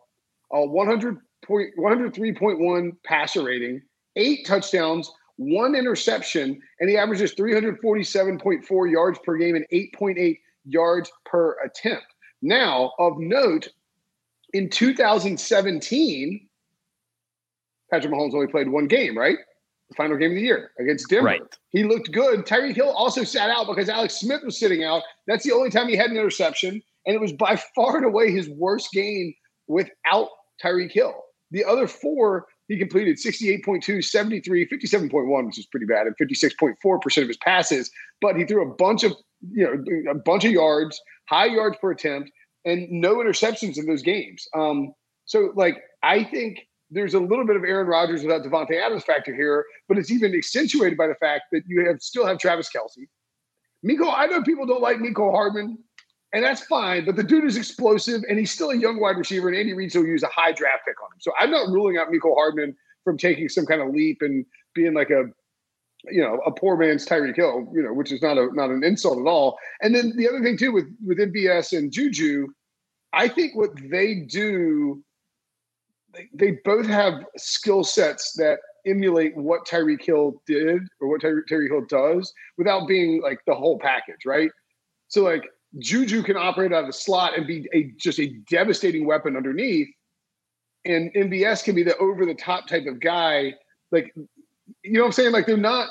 a 0.52 0.66
100 0.66 1.18
point, 1.44 1.68
103.1 1.78 2.96
passer 3.04 3.44
rating, 3.44 3.80
eight 4.16 4.44
touchdowns, 4.44 5.08
one 5.36 5.76
interception, 5.76 6.60
and 6.80 6.90
he 6.90 6.96
averages 6.96 7.32
347.4 7.36 8.90
yards 8.90 9.20
per 9.24 9.36
game 9.36 9.54
and 9.54 9.64
8.8 9.72 10.36
yards 10.64 11.12
per 11.26 11.62
attempt. 11.64 12.06
Now, 12.42 12.90
of 12.98 13.20
note, 13.20 13.68
in 14.52 14.68
2017, 14.68 16.48
Patrick 17.88 18.12
Mahomes 18.12 18.34
only 18.34 18.48
played 18.48 18.68
one 18.68 18.88
game, 18.88 19.16
right? 19.16 19.38
The 19.90 19.94
final 19.94 20.16
game 20.16 20.32
of 20.32 20.34
the 20.34 20.42
year 20.42 20.72
against 20.80 21.08
Denver. 21.08 21.24
Right. 21.24 21.58
He 21.68 21.84
looked 21.84 22.10
good. 22.10 22.46
Tyreek 22.46 22.74
Hill 22.74 22.90
also 22.90 23.22
sat 23.22 23.48
out 23.48 23.68
because 23.68 23.88
Alex 23.88 24.14
Smith 24.14 24.42
was 24.42 24.58
sitting 24.58 24.82
out. 24.82 25.04
That's 25.28 25.44
the 25.44 25.52
only 25.52 25.70
time 25.70 25.86
he 25.86 25.94
had 25.94 26.10
an 26.10 26.16
interception 26.16 26.82
and 27.08 27.14
it 27.16 27.20
was 27.20 27.32
by 27.32 27.56
far 27.74 27.96
and 27.96 28.06
away 28.06 28.30
his 28.30 28.48
worst 28.50 28.92
game 28.92 29.34
without 29.66 30.28
Tyreek 30.62 30.92
Hill. 30.92 31.14
The 31.50 31.64
other 31.64 31.88
four, 31.88 32.46
he 32.68 32.78
completed 32.78 33.16
68.2, 33.16 34.04
73, 34.04 34.68
57.1, 34.68 35.46
which 35.46 35.58
is 35.58 35.66
pretty 35.66 35.86
bad, 35.86 36.06
and 36.06 36.14
56.4% 36.18 37.22
of 37.22 37.28
his 37.28 37.38
passes. 37.38 37.90
But 38.20 38.36
he 38.36 38.44
threw 38.44 38.70
a 38.70 38.74
bunch 38.74 39.02
of, 39.02 39.14
you 39.50 39.64
know, 39.64 40.10
a 40.10 40.14
bunch 40.14 40.44
of 40.44 40.52
yards, 40.52 41.00
high 41.28 41.46
yards 41.46 41.78
per 41.80 41.92
attempt, 41.92 42.30
and 42.66 42.86
no 42.90 43.16
interceptions 43.16 43.78
in 43.78 43.86
those 43.86 44.02
games. 44.02 44.46
Um, 44.54 44.92
so, 45.24 45.52
like, 45.56 45.78
I 46.02 46.22
think 46.22 46.58
there's 46.90 47.14
a 47.14 47.20
little 47.20 47.46
bit 47.46 47.56
of 47.56 47.64
Aaron 47.64 47.86
Rodgers 47.86 48.22
without 48.22 48.42
Davante 48.42 48.80
Adams 48.82 49.04
factor 49.04 49.34
here, 49.34 49.64
but 49.88 49.96
it's 49.96 50.10
even 50.10 50.34
accentuated 50.34 50.98
by 50.98 51.06
the 51.06 51.14
fact 51.14 51.44
that 51.52 51.62
you 51.66 51.86
have 51.86 52.02
still 52.02 52.26
have 52.26 52.38
Travis 52.38 52.68
Kelce. 52.74 53.06
Mecole, 53.86 54.12
I 54.14 54.26
know 54.26 54.42
people 54.42 54.66
don't 54.66 54.82
like 54.82 54.98
Mecole 54.98 55.30
Hardman 55.30 55.78
and 56.32 56.44
that's 56.44 56.64
fine. 56.66 57.04
But 57.06 57.16
the 57.16 57.22
dude 57.22 57.44
is 57.44 57.56
explosive, 57.56 58.22
and 58.28 58.38
he's 58.38 58.50
still 58.50 58.70
a 58.70 58.76
young 58.76 59.00
wide 59.00 59.16
receiver. 59.16 59.48
And 59.48 59.56
Andy 59.56 59.72
Reid 59.72 59.94
will 59.94 60.06
use 60.06 60.22
a 60.22 60.28
high 60.28 60.52
draft 60.52 60.82
pick 60.86 61.00
on 61.02 61.08
him. 61.08 61.20
So 61.20 61.32
I'm 61.38 61.50
not 61.50 61.68
ruling 61.68 61.96
out 61.96 62.08
Mecole 62.08 62.34
Hardman 62.34 62.76
from 63.04 63.16
taking 63.16 63.48
some 63.48 63.64
kind 63.64 63.80
of 63.80 63.88
leap 63.88 64.18
and 64.20 64.44
being 64.74 64.94
like 64.94 65.10
a, 65.10 65.24
you 66.10 66.22
know, 66.22 66.38
a 66.46 66.50
poor 66.50 66.76
man's 66.76 67.06
Tyreek 67.06 67.36
Hill. 67.36 67.70
You 67.72 67.82
know, 67.82 67.94
which 67.94 68.12
is 68.12 68.20
not 68.20 68.36
a 68.36 68.48
not 68.52 68.70
an 68.70 68.84
insult 68.84 69.18
at 69.18 69.26
all. 69.26 69.58
And 69.80 69.94
then 69.94 70.12
the 70.16 70.28
other 70.28 70.42
thing 70.42 70.58
too 70.58 70.72
with 70.72 70.86
with 71.04 71.18
MVS 71.18 71.76
and 71.76 71.90
Juju, 71.90 72.48
I 73.14 73.28
think 73.28 73.56
what 73.56 73.70
they 73.90 74.16
do, 74.16 75.02
they, 76.14 76.28
they 76.34 76.58
both 76.64 76.86
have 76.86 77.24
skill 77.36 77.84
sets 77.84 78.34
that 78.34 78.58
emulate 78.86 79.36
what 79.36 79.66
Tyreek 79.66 80.04
Hill 80.04 80.42
did 80.46 80.82
or 81.00 81.08
what 81.08 81.22
Tyreek 81.22 81.68
Hill 81.68 81.86
does 81.88 82.32
without 82.58 82.86
being 82.86 83.22
like 83.22 83.40
the 83.46 83.54
whole 83.54 83.78
package, 83.78 84.24
right? 84.26 84.50
So 85.08 85.22
like 85.22 85.44
Juju 85.78 86.22
can 86.22 86.36
operate 86.36 86.72
out 86.72 86.80
of 86.80 86.86
the 86.86 86.92
slot 86.92 87.36
and 87.36 87.46
be 87.46 87.68
a 87.74 87.92
just 87.98 88.18
a 88.18 88.28
devastating 88.50 89.06
weapon 89.06 89.36
underneath. 89.36 89.88
And 90.84 91.12
MVS 91.12 91.64
can 91.64 91.74
be 91.74 91.82
the 91.82 91.96
over 91.98 92.24
the 92.24 92.34
top 92.34 92.66
type 92.66 92.86
of 92.86 93.00
guy. 93.00 93.54
Like, 93.92 94.14
you 94.82 94.92
know 94.92 95.00
what 95.00 95.06
I'm 95.06 95.12
saying? 95.12 95.32
Like, 95.32 95.46
they're 95.46 95.56
not, 95.56 95.88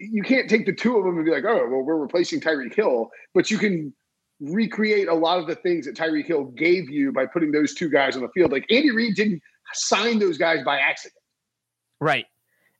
you 0.00 0.22
can't 0.22 0.48
take 0.48 0.66
the 0.66 0.72
two 0.72 0.96
of 0.96 1.04
them 1.04 1.16
and 1.16 1.24
be 1.24 1.30
like, 1.30 1.44
oh, 1.44 1.68
well, 1.68 1.82
we're 1.82 1.96
replacing 1.96 2.40
Tyreek 2.40 2.74
Hill, 2.74 3.10
but 3.34 3.50
you 3.50 3.58
can 3.58 3.92
recreate 4.40 5.08
a 5.08 5.14
lot 5.14 5.38
of 5.38 5.46
the 5.46 5.54
things 5.54 5.86
that 5.86 5.96
Tyreek 5.96 6.26
Hill 6.26 6.44
gave 6.44 6.90
you 6.90 7.12
by 7.12 7.26
putting 7.26 7.52
those 7.52 7.74
two 7.74 7.88
guys 7.88 8.16
on 8.16 8.22
the 8.22 8.28
field. 8.30 8.50
Like, 8.50 8.66
Andy 8.70 8.90
Reid 8.90 9.14
didn't 9.14 9.40
sign 9.74 10.18
those 10.18 10.38
guys 10.38 10.64
by 10.64 10.78
accident. 10.78 11.14
Right. 12.00 12.26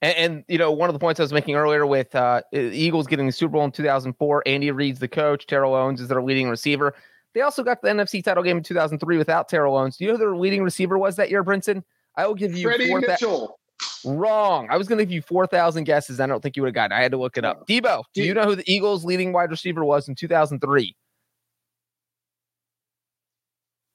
And, 0.03 0.17
and, 0.17 0.45
you 0.49 0.59
know, 0.59 0.73
one 0.73 0.89
of 0.89 0.95
the 0.95 0.99
points 0.99 1.21
I 1.21 1.23
was 1.23 1.33
making 1.33 1.55
earlier 1.55 1.87
with 1.87 2.15
uh, 2.15 2.43
Eagles 2.53 3.07
getting 3.07 3.27
the 3.27 3.33
Super 3.33 3.53
Bowl 3.53 3.65
in 3.65 3.71
2004, 3.71 4.43
Andy 4.47 4.71
Reid's 4.73 4.99
the 4.99 5.09
coach, 5.09 5.47
Terrell 5.47 5.75
Owens 5.75 6.01
is 6.01 6.09
their 6.09 6.21
leading 6.21 6.49
receiver. 6.49 6.95
They 7.35 7.41
also 7.41 7.63
got 7.63 7.81
the 7.81 7.89
NFC 7.89 8.23
title 8.23 8.43
game 8.43 8.59
in 8.59 8.63
2003 8.65 9.17
without 9.17 9.49
Terrell 9.49 9.77
Owens. 9.77 9.97
Do 9.97 10.05
you 10.05 10.11
know 10.11 10.17
who 10.17 10.19
their 10.19 10.37
leading 10.37 10.63
receiver 10.63 10.99
was 10.99 11.17
that 11.17 11.31
year, 11.31 11.45
Brinson? 11.45 11.85
I 12.17 12.27
will 12.27 12.35
give 12.35 12.55
you 12.55 12.65
Freddie 12.65 12.89
four 12.89 13.01
Mitchell. 13.01 13.59
Wrong. 14.05 14.67
I 14.71 14.77
was 14.77 14.89
going 14.89 14.99
to 14.99 15.05
give 15.05 15.13
you 15.13 15.23
4,000 15.23 15.85
guesses. 15.85 16.21
I 16.21 16.27
don't 16.27 16.43
think 16.43 16.57
you 16.57 16.63
would 16.63 16.69
have 16.69 16.75
gotten 16.75 16.93
I 16.93 17.01
had 17.01 17.13
to 17.13 17.19
look 17.19 17.39
it 17.39 17.45
up. 17.45 17.67
Debo, 17.69 18.03
do 18.13 18.23
you 18.23 18.35
know 18.35 18.45
who 18.45 18.57
the 18.57 18.65
Eagles' 18.67 19.05
leading 19.05 19.33
wide 19.33 19.51
receiver 19.51 19.85
was 19.85 20.09
in 20.09 20.17
2003? 20.17 20.97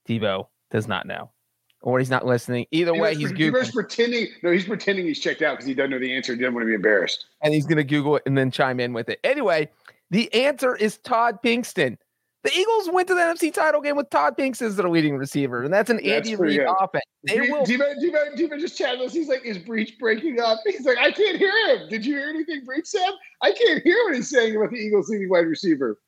Debo 0.08 0.48
does 0.72 0.88
not 0.88 1.06
know 1.06 1.32
or 1.88 2.00
he's 2.00 2.10
not 2.10 2.26
listening. 2.26 2.68
Either 2.72 2.94
he 2.94 3.00
way, 3.00 3.16
he's 3.16 3.32
Googling. 3.32 3.64
He's 3.64 3.72
pretending. 3.72 4.28
No, 4.44 4.52
he's 4.52 4.66
pretending 4.66 5.06
he's 5.06 5.22
checked 5.22 5.42
out 5.42 5.54
because 5.54 5.66
he 5.66 5.74
doesn't 5.74 5.90
know 5.90 6.00
the 6.00 6.14
answer. 6.14 6.34
He 6.34 6.40
doesn't 6.40 6.54
want 6.54 6.64
to 6.64 6.68
be 6.68 6.74
embarrassed. 6.74 7.28
And 7.42 7.54
he's 7.54 7.66
going 7.66 7.78
to 7.78 7.86
Google 7.86 8.18
it 8.18 8.24
and 8.26 8.38
then 8.38 8.52
chime 8.52 8.82
in 8.82 8.92
with 8.92 9.08
it. 9.08 9.22
Anyway, 9.24 9.70
the 10.12 10.32
answer 10.34 10.76
is 10.76 10.98
Todd 10.98 11.40
Pinkston. 11.42 11.98
The 12.44 12.52
Eagles 12.54 12.90
went 12.92 13.08
to 13.08 13.16
the 13.16 13.22
NFC 13.22 13.54
title 13.54 13.80
game 13.80 13.96
with 13.96 14.10
Todd 14.10 14.36
Pinks 14.36 14.62
as 14.62 14.76
their 14.76 14.90
leading 14.90 15.16
receiver, 15.16 15.64
and 15.64 15.74
that's 15.74 15.90
an 15.90 16.02
that's 16.04 16.28
Andy 16.30 16.36
Reid 16.36 16.60
offense. 16.60 17.06
They 17.24 17.40
will. 17.40 17.64
Diva, 17.64 17.96
Diva, 18.02 18.36
Diva 18.36 18.58
just 18.58 18.78
chatted 18.78 19.00
us. 19.00 19.14
He's 19.14 19.30
like, 19.30 19.46
"Is 19.46 19.58
Breech 19.58 19.98
breaking 19.98 20.42
up?" 20.42 20.60
He's 20.66 20.86
like, 20.86 20.98
"I 20.98 21.12
can't 21.12 21.38
hear 21.38 21.54
him." 21.68 21.88
Did 21.90 22.06
you 22.06 22.16
hear 22.16 22.28
anything 22.28 22.66
Breech 22.66 22.86
said? 22.86 23.12
I 23.42 23.54
can't 23.54 23.82
hear 23.82 23.98
what 24.06 24.16
he's 24.16 24.30
saying 24.30 24.58
about 24.58 24.72
the 24.72 24.78
Eagles' 24.78 25.08
leading 25.10 25.30
wide 25.30 25.48
receiver. 25.48 26.00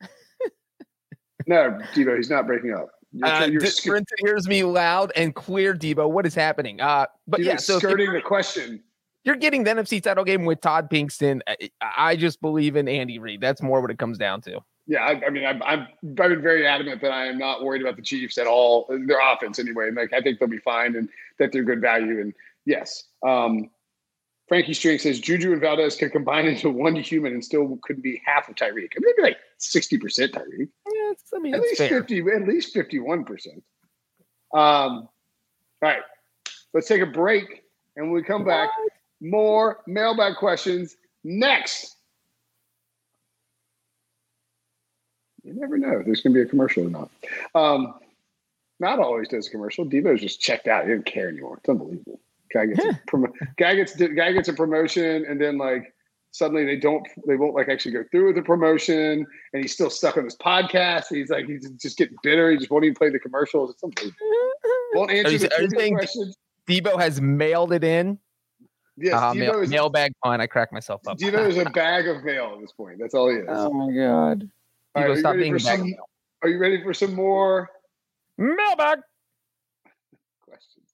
no, 1.46 1.78
Diva, 1.94 2.16
he's 2.16 2.30
not 2.30 2.46
breaking 2.46 2.74
up. 2.74 2.90
You're, 3.12 3.28
uh, 3.28 3.46
you're 3.46 3.66
sc- 3.66 3.88
hears 4.18 4.48
me 4.48 4.64
loud 4.64 5.12
and 5.16 5.34
clear, 5.34 5.74
Debo. 5.74 6.10
What 6.10 6.26
is 6.26 6.34
happening? 6.34 6.80
Uh, 6.80 7.06
but 7.26 7.40
yeah, 7.40 7.56
so 7.56 7.78
skirting 7.78 8.12
the 8.12 8.22
question. 8.22 8.82
You're 9.24 9.36
getting 9.36 9.64
the 9.64 9.70
NFC 9.70 10.02
title 10.02 10.24
game 10.24 10.44
with 10.44 10.60
Todd 10.60 10.90
Pinkston. 10.90 11.40
I, 11.46 11.70
I 11.80 12.16
just 12.16 12.40
believe 12.40 12.74
in 12.74 12.88
Andy 12.88 13.18
Reid. 13.18 13.40
That's 13.40 13.62
more 13.62 13.80
what 13.80 13.90
it 13.90 13.98
comes 13.98 14.18
down 14.18 14.40
to. 14.42 14.60
Yeah, 14.86 15.00
I, 15.00 15.26
I 15.26 15.30
mean, 15.30 15.44
I've, 15.44 15.62
I've, 15.62 15.78
I've 15.78 16.14
been 16.14 16.42
very 16.42 16.66
adamant 16.66 17.00
that 17.02 17.12
I 17.12 17.26
am 17.26 17.38
not 17.38 17.62
worried 17.62 17.82
about 17.82 17.96
the 17.96 18.02
Chiefs 18.02 18.36
at 18.36 18.48
all. 18.48 18.86
Their 18.88 19.20
offense, 19.20 19.58
anyway. 19.58 19.90
Like 19.92 20.12
I 20.12 20.20
think 20.20 20.40
they'll 20.40 20.48
be 20.48 20.58
fine 20.58 20.96
and 20.96 21.08
that 21.38 21.52
they're 21.52 21.62
good 21.62 21.80
value. 21.80 22.20
And 22.20 22.34
yes, 22.64 23.04
um, 23.24 23.70
Frankie 24.48 24.74
String 24.74 24.98
says 24.98 25.20
Juju 25.20 25.52
and 25.52 25.60
Valdes 25.60 25.96
can 25.96 26.10
combine 26.10 26.46
into 26.46 26.68
one 26.68 26.96
human 26.96 27.32
and 27.32 27.44
still 27.44 27.78
couldn't 27.82 28.02
be 28.02 28.20
half 28.26 28.48
of 28.48 28.56
Tyreek. 28.56 28.92
I 28.96 29.00
mean, 29.00 29.12
maybe 29.16 29.22
like 29.22 29.38
sixty 29.58 29.98
percent 29.98 30.32
Tyreek. 30.32 30.68
Yeah, 31.32 31.38
I 31.38 31.40
mean, 31.40 31.54
at 31.54 31.60
least 31.60 31.78
fair. 31.78 31.88
fifty, 31.88 32.20
at 32.20 32.46
least 32.46 32.72
fifty-one 32.72 33.24
percent. 33.24 33.62
Um, 34.54 34.60
all 34.60 35.08
right, 35.80 36.02
let's 36.74 36.86
take 36.86 37.02
a 37.02 37.06
break, 37.06 37.62
and 37.96 38.06
when 38.06 38.14
we 38.14 38.22
come 38.22 38.44
back, 38.44 38.70
more 39.20 39.80
mailbag 39.86 40.36
questions 40.36 40.96
next. 41.24 41.96
You 45.44 45.54
never 45.54 45.76
know 45.76 45.98
if 45.98 46.06
there's 46.06 46.20
going 46.20 46.34
to 46.34 46.38
be 46.40 46.46
a 46.46 46.48
commercial 46.48 46.86
or 46.86 46.90
not. 46.90 47.10
Um, 47.54 47.94
not 48.78 49.00
always 49.00 49.28
does 49.28 49.48
a 49.48 49.50
commercial. 49.50 49.84
Debo's 49.84 50.20
just 50.20 50.40
checked 50.40 50.68
out. 50.68 50.84
He 50.84 50.90
didn't 50.90 51.06
care 51.06 51.28
anymore. 51.28 51.56
It's 51.58 51.68
unbelievable. 51.68 52.20
Guy 52.52 52.66
gets 52.66 52.84
a 52.84 53.00
prom- 53.06 53.32
guy 53.56 53.74
gets 53.74 53.96
guy 53.96 54.32
gets 54.32 54.48
a 54.48 54.52
promotion, 54.52 55.24
and 55.26 55.40
then 55.40 55.58
like 55.58 55.92
suddenly 56.32 56.64
they 56.64 56.76
don't 56.76 57.06
they 57.26 57.36
won't 57.36 57.54
like 57.54 57.68
actually 57.68 57.92
go 57.92 58.04
through 58.10 58.26
with 58.26 58.36
the 58.36 58.42
promotion, 58.42 59.24
and 59.52 59.62
he's 59.62 59.72
still 59.72 59.90
stuck 59.90 60.16
on 60.16 60.24
this 60.24 60.36
podcast. 60.36 61.04
He's 61.10 61.30
like 61.30 61.46
he's 61.46 61.70
just 61.72 61.96
getting 61.96 62.16
bitter. 62.22 62.50
He 62.50 62.56
just 62.56 62.70
won't 62.70 62.84
even 62.84 62.96
play 62.96 63.10
the 63.10 63.20
commercials. 63.20 63.70
It's 63.70 63.84
unbelievable. 63.84 64.16
Won't 64.94 65.10
answer 65.10 65.38
the 65.38 65.90
questions. 65.94 66.36
Debo 66.68 67.00
has 67.00 67.18
mailed 67.18 67.72
it 67.72 67.82
in. 67.82 68.18
Yes, 68.98 69.14
uh, 69.14 69.32
mail, 69.32 69.60
is, 69.60 69.70
mailbag 69.70 70.12
fine. 70.22 70.42
I 70.42 70.46
crack 70.46 70.70
myself 70.70 71.00
up. 71.06 71.16
Debo 71.16 71.48
is 71.48 71.56
a 71.56 71.64
bag 71.70 72.08
of 72.08 72.22
mail 72.24 72.52
at 72.54 72.60
this 72.60 72.72
point. 72.72 72.98
That's 73.00 73.14
all 73.14 73.30
he 73.30 73.36
is. 73.36 73.46
Oh 73.48 73.72
my 73.72 73.90
god. 73.90 74.50
All 74.94 75.08
right, 75.08 75.18
stop 75.18 75.36
being 75.36 75.58
some, 75.58 75.94
Are 76.42 76.48
you 76.50 76.58
ready 76.58 76.82
for 76.82 76.92
some 76.92 77.14
more 77.14 77.70
mailbag 78.36 78.98
questions? 80.44 80.90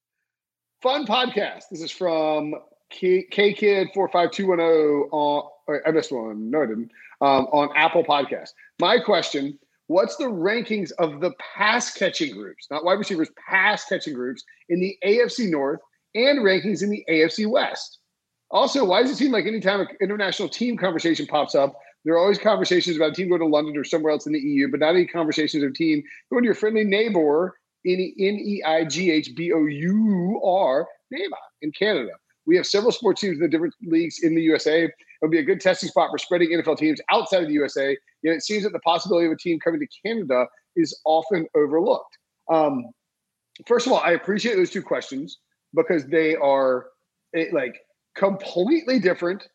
Fun 0.81 1.07
podcast. 1.07 1.65
This 1.73 1.83
is 1.83 1.91
from 1.91 2.55
K, 2.91 3.27
Kid 3.31 3.89
four 3.95 4.09
five 4.09 4.31
two 4.31 4.49
one 4.49 4.59
zero 4.59 5.09
on. 5.11 5.51
I 5.87 5.91
missed 5.91 6.13
one. 6.13 6.51
No, 6.51 6.63
I 6.63 6.67
didn't. 6.67 6.91
Um, 7.21 7.47
on 7.53 7.69
Apple 7.77 8.05
Podcast. 8.05 8.51
My 8.81 8.99
question: 8.99 9.59
What's 9.89 10.17
the 10.17 10.25
rankings 10.25 10.93
of 10.99 11.21
the 11.21 11.33
pass 11.55 11.93
catching 11.93 12.35
groups, 12.35 12.67
not 12.71 12.85
wide 12.85 12.99
receivers, 12.99 13.31
pass 13.49 13.85
catching 13.85 14.15
groups 14.15 14.45
in 14.69 14.81
the 14.81 14.97
AFC 15.05 15.51
North 15.51 15.81
and 16.15 16.41
rankings 16.41 16.83
in 16.83 16.91
the 16.91 17.05
AFC 17.09 17.49
West? 17.49 17.99
Also, 18.51 18.85
why 18.85 19.03
does 19.03 19.11
it 19.11 19.17
seem 19.17 19.33
like 19.33 19.47
anytime 19.47 19.81
an 19.81 19.89
international 20.01 20.49
team 20.49 20.77
conversation 20.77 21.27
pops 21.27 21.55
up, 21.55 21.75
there 22.05 22.15
are 22.15 22.19
always 22.19 22.39
conversations 22.39 22.97
about 22.97 23.11
a 23.11 23.15
team 23.15 23.29
going 23.29 23.41
to 23.41 23.47
London 23.47 23.77
or 23.77 23.85
somewhere 23.85 24.13
else 24.13 24.27
in 24.27 24.33
the 24.33 24.39
EU, 24.39 24.71
but 24.71 24.81
not 24.81 24.95
any 24.95 25.07
conversations 25.07 25.63
of 25.63 25.75
team 25.75 26.03
going 26.31 26.43
to 26.43 26.47
your 26.47 26.55
friendly 26.55 26.85
neighbor 26.85 27.59
in 27.85 28.01
N 28.19 28.39
E 28.39 28.63
I 28.65 28.85
G 28.85 29.11
H 29.11 29.35
B 29.35 29.53
O 29.53 29.67
U 29.67 30.41
R, 30.45 30.87
NEIGHBOR 31.13 31.37
in 31.63 31.73
Canada. 31.73 32.13
We 32.49 32.57
have 32.57 32.67
several 32.67 32.93
sports 32.93 33.21
teams 33.21 33.37
in 33.37 33.43
the 33.43 33.49
different 33.49 33.75
leagues 33.83 34.21
in 34.23 34.35
the 34.35 34.41
USA. 34.41 34.85
It 34.85 34.93
would 35.21 35.31
be 35.31 35.39
a 35.39 35.45
good 35.45 35.61
testing 35.61 35.91
spot 35.91 36.11
for 36.11 36.17
spreading 36.17 36.49
NFL 36.49 36.79
teams 36.79 36.99
outside 37.11 37.43
of 37.43 37.49
the 37.49 37.55
USA. 37.55 37.95
Yet 38.23 38.35
it 38.35 38.43
seems 38.43 38.65
that 38.65 38.73
the 38.73 38.79
possibility 38.81 39.27
of 39.27 39.33
a 39.33 39.37
team 39.37 39.61
coming 39.61 39.81
to 39.81 39.87
Canada 40.03 40.47
is 40.75 40.99
often 41.05 41.47
overlooked. 41.55 42.17
Um, 42.51 42.87
first 43.67 43.87
of 43.87 43.93
all, 43.93 44.01
I 44.01 44.13
appreciate 44.13 44.57
those 44.57 44.71
two 44.71 44.81
questions 44.81 45.41
because 45.75 46.07
they 46.07 46.37
are 46.37 46.87
it, 47.35 47.53
like 47.53 47.77
completely 48.17 48.99
different 48.99 49.47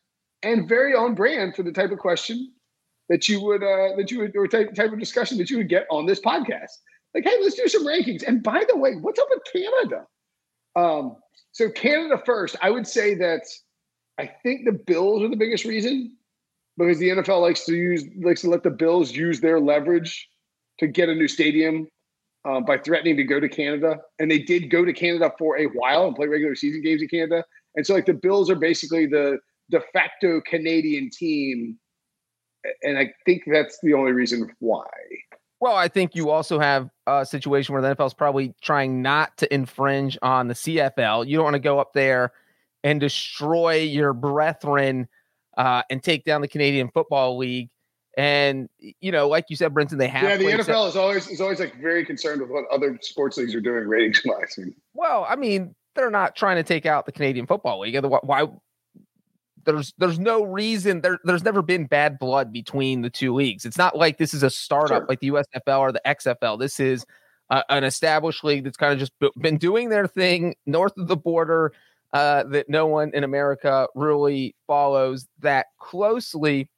and 0.44 0.68
very 0.68 0.94
on 0.94 1.16
brand 1.16 1.56
for 1.56 1.64
the 1.64 1.72
type 1.72 1.90
of 1.90 1.98
question 1.98 2.52
that 3.08 3.28
you 3.28 3.42
would 3.42 3.64
uh, 3.64 3.96
that 3.96 4.10
you 4.12 4.20
would 4.20 4.36
or 4.36 4.46
type, 4.46 4.72
type 4.72 4.92
of 4.92 5.00
discussion 5.00 5.36
that 5.38 5.50
you 5.50 5.56
would 5.56 5.68
get 5.68 5.84
on 5.90 6.06
this 6.06 6.20
podcast. 6.20 6.70
Like, 7.12 7.24
hey, 7.24 7.36
let's 7.42 7.56
do 7.56 7.66
some 7.66 7.84
rankings. 7.84 8.22
And 8.24 8.40
by 8.40 8.64
the 8.68 8.76
way, 8.76 8.92
what's 8.94 9.18
up 9.18 9.28
with 9.30 9.42
Canada? 9.52 10.06
Um, 10.76 11.16
so 11.52 11.70
Canada 11.70 12.20
first, 12.24 12.56
I 12.62 12.70
would 12.70 12.86
say 12.86 13.14
that 13.16 13.42
I 14.18 14.30
think 14.42 14.64
the 14.64 14.72
Bills 14.72 15.22
are 15.22 15.28
the 15.28 15.36
biggest 15.36 15.64
reason 15.64 16.16
because 16.76 16.98
the 16.98 17.10
NFL 17.10 17.40
likes 17.40 17.64
to 17.66 17.74
use 17.74 18.04
likes 18.22 18.40
to 18.42 18.50
let 18.50 18.62
the 18.62 18.70
Bills 18.70 19.12
use 19.12 19.40
their 19.40 19.60
leverage 19.60 20.28
to 20.78 20.86
get 20.86 21.08
a 21.08 21.14
new 21.14 21.28
stadium 21.28 21.88
uh, 22.44 22.60
by 22.60 22.78
threatening 22.78 23.16
to 23.16 23.24
go 23.24 23.40
to 23.40 23.48
Canada, 23.48 23.98
and 24.18 24.30
they 24.30 24.38
did 24.38 24.70
go 24.70 24.84
to 24.84 24.92
Canada 24.92 25.32
for 25.38 25.58
a 25.58 25.66
while 25.66 26.06
and 26.06 26.16
play 26.16 26.26
regular 26.26 26.54
season 26.54 26.82
games 26.82 27.00
in 27.00 27.08
Canada. 27.08 27.44
And 27.76 27.86
so, 27.86 27.94
like 27.94 28.06
the 28.06 28.14
Bills 28.14 28.50
are 28.50 28.56
basically 28.56 29.06
the 29.06 29.38
de 29.70 29.80
facto 29.92 30.40
Canadian 30.40 31.10
team. 31.10 31.78
And 32.82 32.98
I 32.98 33.12
think 33.26 33.42
that's 33.46 33.78
the 33.82 33.94
only 33.94 34.12
reason 34.12 34.50
why. 34.58 34.86
Well, 35.60 35.76
I 35.76 35.88
think 35.88 36.14
you 36.14 36.30
also 36.30 36.58
have 36.58 36.88
a 37.06 37.26
situation 37.26 37.72
where 37.72 37.82
the 37.82 37.94
NFL 37.94 38.06
is 38.06 38.14
probably 38.14 38.54
trying 38.60 39.02
not 39.02 39.36
to 39.38 39.52
infringe 39.52 40.18
on 40.22 40.48
the 40.48 40.54
CFL. 40.54 41.26
You 41.26 41.36
don't 41.36 41.44
want 41.44 41.54
to 41.54 41.60
go 41.60 41.78
up 41.78 41.92
there 41.92 42.32
and 42.82 43.00
destroy 43.00 43.76
your 43.76 44.12
brethren 44.12 45.08
uh, 45.56 45.82
and 45.90 46.02
take 46.02 46.24
down 46.24 46.40
the 46.40 46.48
Canadian 46.48 46.90
Football 46.90 47.38
League. 47.38 47.70
And 48.16 48.68
you 48.78 49.10
know, 49.10 49.28
like 49.28 49.46
you 49.48 49.56
said, 49.56 49.74
Brinson, 49.74 49.98
they 49.98 50.06
have. 50.06 50.22
Yeah, 50.22 50.36
the 50.36 50.44
NFL 50.44 50.64
set- 50.64 50.88
is 50.88 50.96
always 50.96 51.28
is 51.28 51.40
always 51.40 51.58
like 51.58 51.80
very 51.80 52.04
concerned 52.04 52.40
with 52.40 52.50
what 52.50 52.64
other 52.70 52.96
sports 53.02 53.36
leagues 53.36 53.54
are 53.56 53.60
doing 53.60 53.88
ratings 53.88 54.22
wise. 54.24 54.56
Well, 54.92 55.26
I 55.28 55.34
mean, 55.34 55.74
they're 55.96 56.10
not 56.10 56.36
trying 56.36 56.56
to 56.56 56.62
take 56.62 56.86
out 56.86 57.06
the 57.06 57.12
Canadian 57.12 57.46
Football 57.46 57.80
League. 57.80 57.98
Why 58.04 58.46
there's 59.64 59.94
there's 59.98 60.18
no 60.18 60.42
reason 60.42 61.00
there 61.00 61.18
there's 61.24 61.44
never 61.44 61.62
been 61.62 61.86
bad 61.86 62.18
blood 62.18 62.52
between 62.52 63.02
the 63.02 63.10
two 63.10 63.34
leagues. 63.34 63.64
It's 63.64 63.78
not 63.78 63.96
like 63.96 64.18
this 64.18 64.34
is 64.34 64.42
a 64.42 64.50
startup 64.50 65.02
sure. 65.02 65.06
like 65.08 65.20
the 65.20 65.30
USFL 65.30 65.78
or 65.80 65.92
the 65.92 66.02
XFL. 66.06 66.58
This 66.58 66.80
is 66.80 67.04
uh, 67.50 67.62
an 67.68 67.84
established 67.84 68.44
league 68.44 68.64
that's 68.64 68.76
kind 68.76 68.92
of 68.92 68.98
just 68.98 69.12
been 69.40 69.58
doing 69.58 69.88
their 69.88 70.06
thing 70.06 70.54
north 70.66 70.96
of 70.96 71.08
the 71.08 71.16
border 71.16 71.72
uh, 72.12 72.44
that 72.44 72.68
no 72.68 72.86
one 72.86 73.10
in 73.12 73.24
America 73.24 73.88
really 73.94 74.54
follows 74.66 75.26
that 75.40 75.66
closely. 75.78 76.70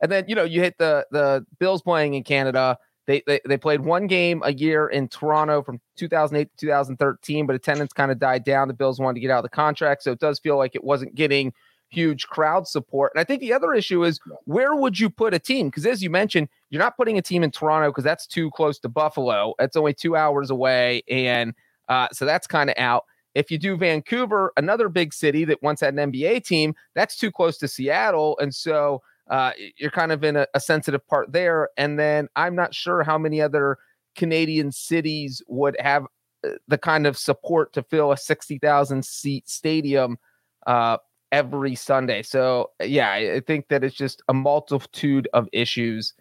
And 0.00 0.12
then 0.12 0.24
you 0.28 0.34
know 0.34 0.44
you 0.44 0.60
hit 0.60 0.78
the 0.78 1.06
the 1.10 1.44
Bills 1.58 1.82
playing 1.82 2.14
in 2.14 2.24
Canada. 2.24 2.78
They, 3.06 3.20
they, 3.26 3.40
they 3.44 3.58
played 3.58 3.80
one 3.80 4.06
game 4.06 4.42
a 4.44 4.52
year 4.52 4.86
in 4.86 5.08
Toronto 5.08 5.60
from 5.60 5.80
2008 5.96 6.48
to 6.56 6.66
2013, 6.66 7.46
but 7.46 7.56
attendance 7.56 7.92
kind 7.92 8.12
of 8.12 8.20
died 8.20 8.44
down. 8.44 8.68
The 8.68 8.74
Bills 8.74 9.00
wanted 9.00 9.14
to 9.14 9.20
get 9.20 9.30
out 9.32 9.38
of 9.38 9.42
the 9.42 9.48
contract, 9.48 10.04
so 10.04 10.12
it 10.12 10.20
does 10.20 10.38
feel 10.38 10.56
like 10.56 10.76
it 10.76 10.84
wasn't 10.84 11.16
getting 11.16 11.52
huge 11.92 12.26
crowd 12.26 12.66
support. 12.66 13.12
And 13.14 13.20
I 13.20 13.24
think 13.24 13.40
the 13.40 13.52
other 13.52 13.72
issue 13.74 14.04
is 14.04 14.18
where 14.44 14.74
would 14.74 14.98
you 14.98 15.10
put 15.10 15.34
a 15.34 15.38
team? 15.38 15.68
Because 15.68 15.86
as 15.86 16.02
you 16.02 16.10
mentioned, 16.10 16.48
you're 16.70 16.82
not 16.82 16.96
putting 16.96 17.18
a 17.18 17.22
team 17.22 17.42
in 17.42 17.50
Toronto 17.50 17.90
because 17.90 18.04
that's 18.04 18.26
too 18.26 18.50
close 18.50 18.78
to 18.80 18.88
Buffalo. 18.88 19.54
It's 19.58 19.76
only 19.76 19.94
two 19.94 20.16
hours 20.16 20.50
away. 20.50 21.02
And 21.08 21.54
uh, 21.88 22.08
so 22.12 22.24
that's 22.24 22.46
kind 22.46 22.70
of 22.70 22.76
out. 22.78 23.04
If 23.34 23.50
you 23.50 23.58
do 23.58 23.76
Vancouver, 23.76 24.52
another 24.56 24.88
big 24.88 25.14
city 25.14 25.44
that 25.46 25.62
once 25.62 25.80
had 25.80 25.94
an 25.94 26.12
NBA 26.12 26.44
team, 26.44 26.74
that's 26.94 27.16
too 27.16 27.30
close 27.30 27.56
to 27.58 27.68
Seattle. 27.68 28.38
And 28.38 28.54
so 28.54 29.02
uh, 29.30 29.52
you're 29.76 29.90
kind 29.90 30.12
of 30.12 30.24
in 30.24 30.36
a, 30.36 30.46
a 30.54 30.60
sensitive 30.60 31.06
part 31.06 31.32
there. 31.32 31.68
And 31.76 31.98
then 31.98 32.28
I'm 32.36 32.54
not 32.54 32.74
sure 32.74 33.02
how 33.02 33.18
many 33.18 33.40
other 33.40 33.78
Canadian 34.16 34.72
cities 34.72 35.42
would 35.46 35.76
have 35.80 36.06
uh, 36.46 36.50
the 36.68 36.78
kind 36.78 37.06
of 37.06 37.16
support 37.16 37.72
to 37.72 37.82
fill 37.82 38.12
a 38.12 38.16
60,000 38.16 39.04
seat 39.04 39.48
stadium 39.48 40.18
uh, 40.66 40.98
every 41.32 41.74
Sunday. 41.74 42.22
So 42.22 42.70
yeah, 42.80 43.10
I 43.12 43.40
think 43.40 43.68
that 43.68 43.82
it's 43.82 43.96
just 43.96 44.22
a 44.28 44.34
multitude 44.34 45.28
of 45.32 45.48
issues. 45.52 46.14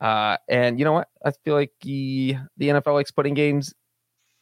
Uh, 0.00 0.36
and 0.50 0.78
you 0.78 0.84
know 0.84 0.92
what? 0.92 1.08
I 1.24 1.30
feel 1.44 1.54
like 1.54 1.72
the 1.80 2.36
the 2.58 2.68
NFL 2.68 2.94
likes 2.94 3.10
putting 3.10 3.34
games 3.34 3.72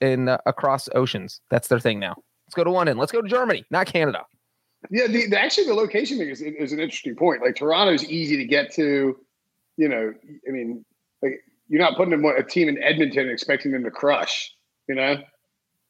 in 0.01 0.29
uh, 0.29 0.39
across 0.47 0.89
oceans. 0.95 1.41
That's 1.51 1.69
their 1.69 1.79
thing 1.79 2.01
now. 2.01 2.17
Let's 2.47 2.55
go 2.55 2.65
to 2.65 2.71
London. 2.71 2.99
Let's 2.99 3.13
go 3.13 3.23
to 3.23 3.29
Germany, 3.29 3.65
not 3.71 3.87
Canada. 3.87 4.25
Yeah, 4.91 5.07
the, 5.07 5.29
the 5.29 5.41
actually 5.41 5.67
the 5.67 5.75
location 5.75 6.19
thing 6.19 6.29
is, 6.29 6.43
is 6.43 6.73
an 6.73 6.81
interesting 6.81 7.15
point. 7.15 7.43
Like 7.43 7.57
Toronto 7.57 7.93
is 7.93 8.05
easy 8.11 8.37
to 8.37 8.45
get 8.45 8.73
to. 8.75 9.17
You 9.77 9.89
know, 9.89 10.13
I 10.49 10.51
mean, 10.51 10.85
like 11.23 11.41
you're 11.69 11.81
not 11.81 11.97
putting 11.97 12.13
a 12.25 12.43
team 12.43 12.69
in 12.69 12.83
Edmonton 12.83 13.29
expecting 13.29 13.73
them 13.73 13.85
to 13.85 13.91
crush. 13.91 14.53
You 14.89 14.95
know, 14.95 15.17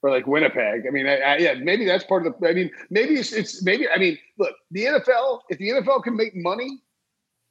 or 0.05 0.11
like 0.11 0.27
Winnipeg. 0.27 0.87
I 0.87 0.91
mean, 0.91 1.07
I, 1.07 1.17
I, 1.17 1.37
yeah, 1.39 1.55
maybe 1.55 1.87
that's 1.87 2.05
part 2.05 2.27
of 2.27 2.35
the. 2.39 2.47
I 2.47 2.53
mean, 2.53 2.71
maybe 2.91 3.15
it's, 3.15 3.33
it's 3.33 3.65
maybe. 3.65 3.89
I 3.89 3.99
mean, 3.99 4.19
look, 4.39 4.55
the 4.71 4.85
NFL. 4.85 5.41
If 5.49 5.57
the 5.57 5.71
NFL 5.71 6.05
can 6.05 6.15
make 6.15 6.37
money 6.37 6.83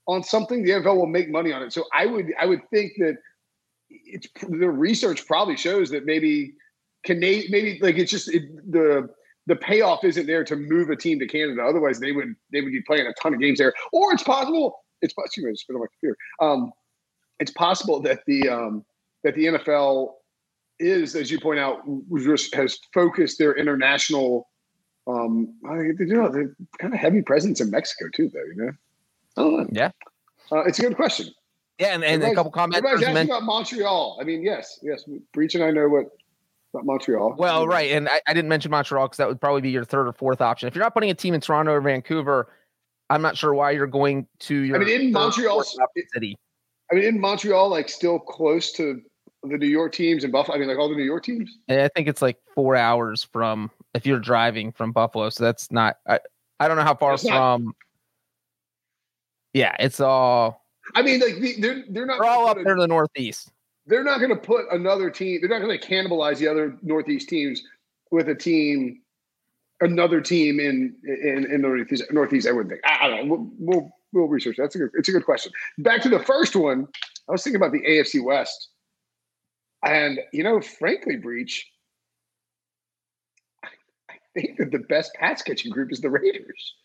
on 0.06 0.22
something, 0.22 0.64
the 0.64 0.70
NFL 0.70 0.98
will 0.98 1.08
make 1.08 1.32
money 1.32 1.52
on 1.52 1.64
it. 1.64 1.74
So 1.74 1.86
I 1.92 2.06
would 2.06 2.32
I 2.40 2.46
would 2.46 2.62
think 2.70 2.94
that 3.00 3.18
it's 3.90 4.28
the 4.48 4.70
research 4.70 5.26
probably 5.26 5.58
shows 5.58 5.90
that 5.90 6.06
maybe 6.06 6.54
Canada 7.04 7.44
maybe 7.50 7.80
like 7.82 7.98
it's 7.98 8.12
just 8.12 8.32
it, 8.32 8.44
the 8.72 9.10
the 9.48 9.56
payoff 9.56 10.04
isn't 10.04 10.28
there 10.28 10.44
to 10.44 10.56
move 10.56 10.92
a 10.92 10.96
team 10.96 11.18
to 11.20 11.28
Canada. 11.28 11.64
Otherwise, 11.64 12.00
they 12.00 12.12
would 12.12 12.36
they 12.52 12.62
would 12.62 12.72
be 12.72 12.84
playing 12.84 13.08
a 13.08 13.14
ton 13.20 13.34
of 13.34 13.40
games 13.40 13.58
there. 13.58 13.74
Or 13.92 14.14
it's 14.14 14.24
possible 14.24 14.84
it's 15.02 15.14
possible. 15.14 15.50
Excuse 15.50 15.66
me, 15.70 15.76
on 15.76 15.82
my 15.82 15.88
computer. 16.00 16.18
Um, 16.40 16.72
it's 17.40 17.52
possible 17.52 18.00
that 18.02 18.20
the 18.28 18.48
um, 18.48 18.86
that 19.24 19.34
the 19.34 19.46
NFL 19.46 20.14
is, 20.84 21.16
as 21.16 21.32
you 21.32 21.40
point 21.40 21.60
out, 21.60 21.82
has 22.54 22.80
focused 22.94 23.40
their 23.40 23.56
international. 23.56 24.50
Um, 25.08 25.56
they 25.64 26.06
do 26.06 26.30
they 26.30 26.44
kind 26.80 26.94
of 26.94 27.00
heavy 27.00 27.22
presence 27.22 27.60
in 27.62 27.72
Mexico 27.72 28.06
too, 28.14 28.30
though. 28.30 28.44
You 28.44 28.56
know. 28.56 28.72
I 29.38 29.42
don't 29.42 29.58
know. 29.58 29.68
Yeah. 29.72 29.92
Uh, 30.52 30.64
it's 30.66 30.80
a 30.80 30.84
good 30.84 30.96
question. 30.96 31.28
Yeah, 31.80 31.96
and, 31.96 32.04
and 32.04 32.24
a 32.24 32.36
couple 32.36 32.52
comments. 32.52 32.78
Everybody's 32.78 33.08
asking 33.08 33.32
about 33.32 33.44
Montreal. 33.44 34.18
I 34.22 34.24
mean, 34.24 34.44
yes, 34.44 34.80
yes. 34.84 35.04
Breech 35.34 35.56
and 35.56 35.64
I 35.64 35.72
know 35.72 35.90
what 35.90 36.06
about 36.74 36.86
Montreal. 36.86 37.36
Well, 37.38 37.68
right, 37.68 37.92
and 37.92 38.08
I, 38.08 38.22
I 38.28 38.34
didn't 38.34 38.50
mention 38.50 38.70
Montreal 38.70 39.08
because 39.08 39.18
that 39.18 39.28
would 39.28 39.42
probably 39.42 39.62
be 39.62 39.72
your 39.72 39.84
third 39.84 40.08
or 40.08 40.14
fourth 40.14 40.40
option. 40.40 40.68
If 40.68 40.76
you're 40.76 40.84
not 40.84 40.94
putting 40.94 41.10
a 41.10 41.16
team 41.16 41.34
in 41.34 41.42
Toronto 41.42 41.72
or 41.72 41.82
Vancouver, 41.82 42.54
I'm 43.10 43.22
not 43.22 43.36
sure 43.36 43.54
why 43.54 43.72
you're 43.72 43.88
going 43.88 44.28
to 44.42 44.56
your. 44.56 44.76
I 44.78 44.86
mean, 44.86 45.02
in 45.02 45.12
Montreal 45.12 45.64
city. 45.64 46.38
I 46.92 46.96
mean, 46.96 47.06
in 47.06 47.20
Montreal, 47.20 47.70
like 47.70 47.90
still 47.90 48.20
close 48.20 48.72
to 48.74 49.02
the 49.44 49.58
New 49.58 49.68
York 49.68 49.94
teams 49.94 50.24
and 50.24 50.32
Buffalo. 50.32 50.56
I 50.56 50.60
mean, 50.60 50.70
like 50.70 50.78
all 50.78 50.90
the 50.90 50.96
New 50.96 51.04
York 51.04 51.24
teams. 51.24 51.58
And 51.68 51.82
I 51.82 51.90
think 51.90 52.08
it's 52.08 52.22
like 52.22 52.38
four 52.54 52.76
hours 52.76 53.24
from 53.24 53.70
if 53.94 54.06
you're 54.06 54.20
driving 54.20 54.72
from 54.72 54.92
Buffalo. 54.92 55.30
So 55.30 55.44
that's 55.44 55.72
not. 55.72 55.98
I, 56.08 56.20
I 56.60 56.68
don't 56.68 56.78
know 56.78 56.84
how 56.84 56.96
far 56.96 57.18
from. 57.18 57.66
Not, 57.66 57.76
yeah, 59.54 59.76
it's 59.80 60.00
all. 60.00 60.66
I 60.96 61.02
mean, 61.02 61.20
like 61.20 61.60
they're 61.60 61.84
they're 61.90 62.06
not. 62.06 62.20
They're 62.20 62.30
all 62.30 62.48
up 62.48 62.58
there 62.58 62.74
in 62.74 62.80
the 62.80 62.88
Northeast. 62.88 63.52
They're 63.86 64.04
not 64.04 64.20
going 64.20 64.30
to 64.30 64.38
put 64.38 64.66
another 64.72 65.10
team. 65.10 65.42
They're 65.42 65.50
not 65.50 65.66
going 65.66 65.78
to 65.78 65.86
cannibalize 65.88 66.38
the 66.38 66.48
other 66.48 66.78
Northeast 66.82 67.28
teams 67.28 67.62
with 68.12 68.30
a 68.30 68.36
team, 68.36 69.02
another 69.82 70.22
team 70.22 70.60
in 70.60 70.96
in 71.04 71.46
in 71.52 71.62
the 71.62 71.68
Northeast. 71.68 72.04
Northeast, 72.12 72.48
I 72.48 72.52
wouldn't 72.52 72.72
think. 72.72 72.82
I, 72.86 73.06
I 73.06 73.10
don't 73.10 73.28
know. 73.28 73.36
We'll, 73.36 73.52
we'll 73.60 73.92
we'll 74.14 74.28
research. 74.28 74.56
That's 74.58 74.76
a 74.76 74.80
good. 74.80 74.92
It's 74.94 75.10
a 75.10 75.12
good 75.12 75.26
question. 75.26 75.52
Back 75.80 76.02
to 76.04 76.10
the 76.10 76.20
first 76.20 76.56
one. 76.56 76.88
I 77.28 77.32
was 77.32 77.44
thinking 77.44 77.58
about 77.58 77.72
the 77.72 77.82
AFC 77.82 78.24
West, 78.24 78.70
and 79.84 80.20
you 80.32 80.44
know, 80.44 80.62
frankly, 80.62 81.18
Breech. 81.18 81.70
I 83.64 84.16
think 84.34 84.58
that 84.58 84.72
the 84.72 84.80
best 84.80 85.14
pass 85.16 85.42
catching 85.42 85.72
group 85.72 85.92
is 85.92 86.02
the 86.02 86.10
Raiders. 86.10 86.76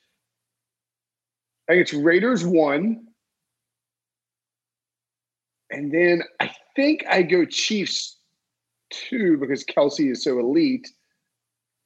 I 1.69 1.73
think 1.73 1.83
it's 1.83 1.95
Raiders 1.95 2.45
one. 2.45 3.07
And 5.71 5.93
then 5.93 6.23
I 6.41 6.51
think 6.75 7.05
I 7.09 7.23
go 7.23 7.45
Chiefs 7.45 8.17
two 8.91 9.37
because 9.37 9.65
Kelce 9.65 10.11
is 10.11 10.25
so 10.25 10.39
elite. 10.39 10.89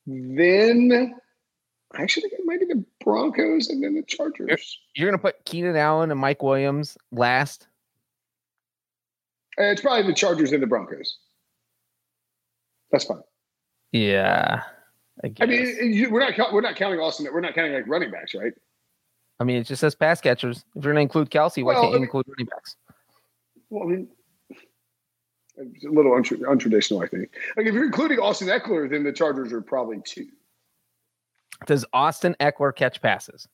Then 0.07 1.15
I 1.95 2.03
actually 2.03 2.23
think 2.23 2.35
it 2.35 2.45
might 2.45 2.61
be 2.61 2.67
the 2.67 2.85
Broncos 3.05 3.69
and 3.69 3.83
then 3.83 3.95
the 3.95 4.03
Chargers. 4.03 4.49
You're, 4.49 4.59
you're 4.95 5.11
going 5.11 5.19
to 5.19 5.23
put 5.23 5.45
Keenan 5.45 5.77
Allen 5.77 6.11
and 6.11 6.21
Mike 6.21 6.43
Williams 6.43 6.97
last? 7.11 7.67
Uh, 9.59 9.65
it's 9.65 9.81
probably 9.81 10.03
the 10.07 10.15
Chargers 10.15 10.53
and 10.53 10.63
the 10.63 10.67
Broncos. 10.67 11.19
That's 12.91 13.05
fine. 13.05 13.23
Yeah. 13.93 14.63
I, 15.23 15.33
I 15.41 15.47
mean, 15.47 16.11
we're 16.11 16.29
not 16.31 16.53
we're 16.53 16.63
not 16.63 16.77
counting 16.77 16.99
Austin. 16.99 17.27
We're 17.33 17.41
not 17.41 17.55
counting 17.55 17.75
like 17.75 17.87
running 17.87 18.11
backs, 18.11 18.35
right? 18.35 18.53
I 19.41 19.45
mean, 19.45 19.57
it 19.57 19.65
just 19.65 19.81
says 19.81 19.95
pass 19.95 20.21
catchers. 20.21 20.65
If 20.75 20.85
you're 20.85 20.95
going 20.95 20.97
to 20.97 21.03
include 21.03 21.31
Kelce, 21.31 21.63
why 21.65 21.75
well, 21.75 21.83
can't 21.83 21.91
you 21.91 21.97
I 21.97 21.99
mean, 21.99 22.05
include 22.05 22.27
running 22.29 22.47
backs? 22.47 22.77
Well, 23.71 23.85
I 23.85 23.87
mean, 23.87 24.09
it's 25.57 25.85
a 25.85 25.91
little 25.91 26.13
untra- 26.13 26.41
untraditional, 26.41 27.05
I 27.05 27.09
think. 27.09 27.31
Like 27.57 27.67
if 27.67 27.75
you're 27.75 27.85
including 27.85 28.19
Austin 28.19 28.49
Ekeler, 28.49 28.89
then 28.89 29.05
the 29.05 29.13
Chargers 29.13 29.53
are 29.53 29.61
probably 29.61 30.01
two. 30.05 30.29
Does 31.67 31.85
Austin 31.93 32.35
Ekeler 32.41 32.75
catch 32.75 33.01
passes? 33.01 33.47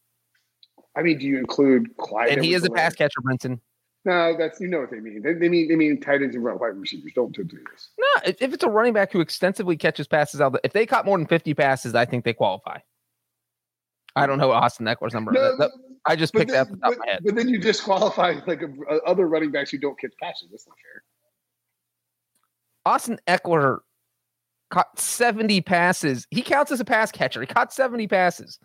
I 0.96 1.02
mean, 1.02 1.18
do 1.18 1.26
you 1.26 1.38
include 1.38 1.96
Clyde? 1.96 2.30
And 2.30 2.44
he 2.44 2.54
is 2.54 2.64
a 2.64 2.70
pass 2.70 2.94
catcher, 2.94 3.20
Brinson. 3.20 3.60
No, 4.04 4.36
that's 4.38 4.60
you 4.60 4.68
know 4.68 4.80
what 4.80 4.90
they 4.90 5.00
mean. 5.00 5.22
They, 5.22 5.34
they 5.34 5.48
mean 5.48 5.68
they 5.68 5.76
mean 5.76 6.00
tight 6.00 6.22
ends 6.22 6.34
and 6.34 6.44
wide 6.44 6.76
receivers. 6.76 7.12
Don't 7.14 7.34
do 7.34 7.44
this. 7.44 7.88
No, 7.98 8.06
if, 8.24 8.54
it's 8.54 8.64
a 8.64 8.68
running 8.68 8.92
back 8.92 9.12
who 9.12 9.20
extensively 9.20 9.76
catches 9.76 10.06
passes 10.06 10.40
out, 10.40 10.58
if 10.64 10.72
they 10.72 10.86
caught 10.86 11.04
more 11.04 11.18
than 11.18 11.26
fifty 11.26 11.52
passes, 11.52 11.94
I 11.94 12.04
think 12.04 12.24
they 12.24 12.32
qualify. 12.32 12.78
I 14.16 14.26
don't 14.26 14.38
know 14.38 14.50
Austin 14.52 14.86
Ekeler's 14.86 15.14
number. 15.14 15.32
No, 15.32 15.56
that, 15.56 15.58
that, 15.58 15.70
I 16.06 16.16
just 16.16 16.32
picked 16.32 16.50
then, 16.50 16.66
that 16.66 16.72
up 16.86 16.94
but, 16.94 16.98
my 16.98 17.06
head. 17.06 17.20
But 17.24 17.34
then 17.34 17.48
you 17.48 17.58
disqualify 17.58 18.36
like 18.46 18.62
a, 18.62 18.66
a, 18.66 18.96
uh, 18.96 19.00
other 19.06 19.28
running 19.28 19.50
backs 19.50 19.70
who 19.70 19.78
don't 19.78 19.98
catch 19.98 20.12
passes. 20.20 20.48
That's 20.50 20.66
not 20.66 20.76
fair. 20.76 21.02
Austin 22.86 23.18
Ekeler 23.26 23.78
caught 24.70 24.98
70 24.98 25.60
passes. 25.60 26.26
He 26.30 26.42
counts 26.42 26.72
as 26.72 26.80
a 26.80 26.84
pass 26.84 27.12
catcher. 27.12 27.40
He 27.40 27.46
caught 27.46 27.72
70 27.72 28.06
passes. 28.08 28.58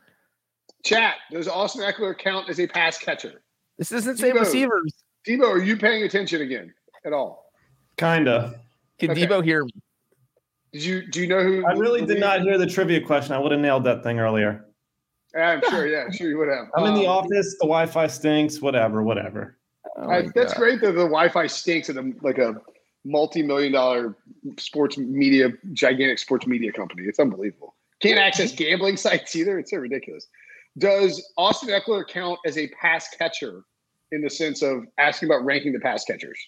Chat, 0.83 1.15
does 1.31 1.47
Austin 1.47 1.81
Ekeler 1.81 2.17
count 2.17 2.49
as 2.49 2.59
a 2.59 2.67
pass 2.67 2.97
catcher? 2.97 3.43
This 3.77 3.91
isn't 3.91 4.17
say 4.17 4.31
receivers. 4.31 4.93
Debo, 5.27 5.43
are 5.43 5.63
you 5.63 5.77
paying 5.77 6.03
attention 6.03 6.41
again 6.41 6.73
at 7.05 7.13
all? 7.13 7.45
Kinda. 7.97 8.59
Can 8.99 9.12
okay. 9.12 9.25
Debo 9.25 9.43
hear 9.43 9.65
me? 9.65 9.71
Did 10.73 10.83
you 10.83 11.07
do 11.07 11.21
you 11.21 11.27
know 11.27 11.43
who? 11.43 11.65
I 11.65 11.73
really 11.73 12.05
did 12.05 12.19
not 12.19 12.41
hear 12.41 12.57
the 12.57 12.65
trivia 12.65 12.99
question. 12.99 13.33
I 13.33 13.39
would 13.39 13.51
have 13.51 13.62
nailed 13.62 13.83
that 13.86 14.03
thing 14.03 14.19
earlier. 14.19 14.65
I'm 15.36 15.62
sure. 15.69 15.88
Yeah, 15.88 16.09
sure 16.09 16.29
you 16.29 16.38
would 16.38 16.49
have. 16.49 16.67
I'm 16.75 16.83
um, 16.83 16.89
in 16.89 16.95
the 16.95 17.07
um, 17.07 17.17
office. 17.17 17.55
The 17.59 17.65
Wi-Fi 17.65 18.07
stinks. 18.07 18.62
Whatever. 18.62 19.03
Whatever. 19.03 19.57
Oh 19.97 20.09
I, 20.09 20.27
that's 20.33 20.53
great 20.55 20.81
that 20.81 20.93
the 20.93 21.03
Wi-Fi 21.03 21.47
stinks 21.47 21.89
at 21.89 21.97
a, 21.97 22.13
like 22.21 22.39
a 22.39 22.55
multi-million 23.05 23.73
dollar 23.73 24.15
sports 24.57 24.97
media, 24.97 25.49
gigantic 25.73 26.19
sports 26.19 26.47
media 26.47 26.71
company. 26.71 27.03
It's 27.03 27.19
unbelievable. 27.19 27.75
Can't 27.99 28.19
access 28.19 28.51
gambling 28.51 28.97
sites 28.97 29.36
either. 29.36 29.59
It's 29.59 29.71
so 29.71 29.77
ridiculous. 29.77 30.27
Does 30.77 31.31
Austin 31.38 31.69
Ekeler 31.69 32.07
count 32.07 32.39
as 32.45 32.57
a 32.57 32.67
pass 32.69 33.09
catcher 33.09 33.63
in 34.13 34.21
the 34.21 34.30
sense 34.30 34.62
of 34.62 34.86
asking 34.97 35.30
about 35.30 35.43
ranking 35.43 35.73
the 35.73 35.80
pass 35.80 36.06
catchers? 36.06 36.39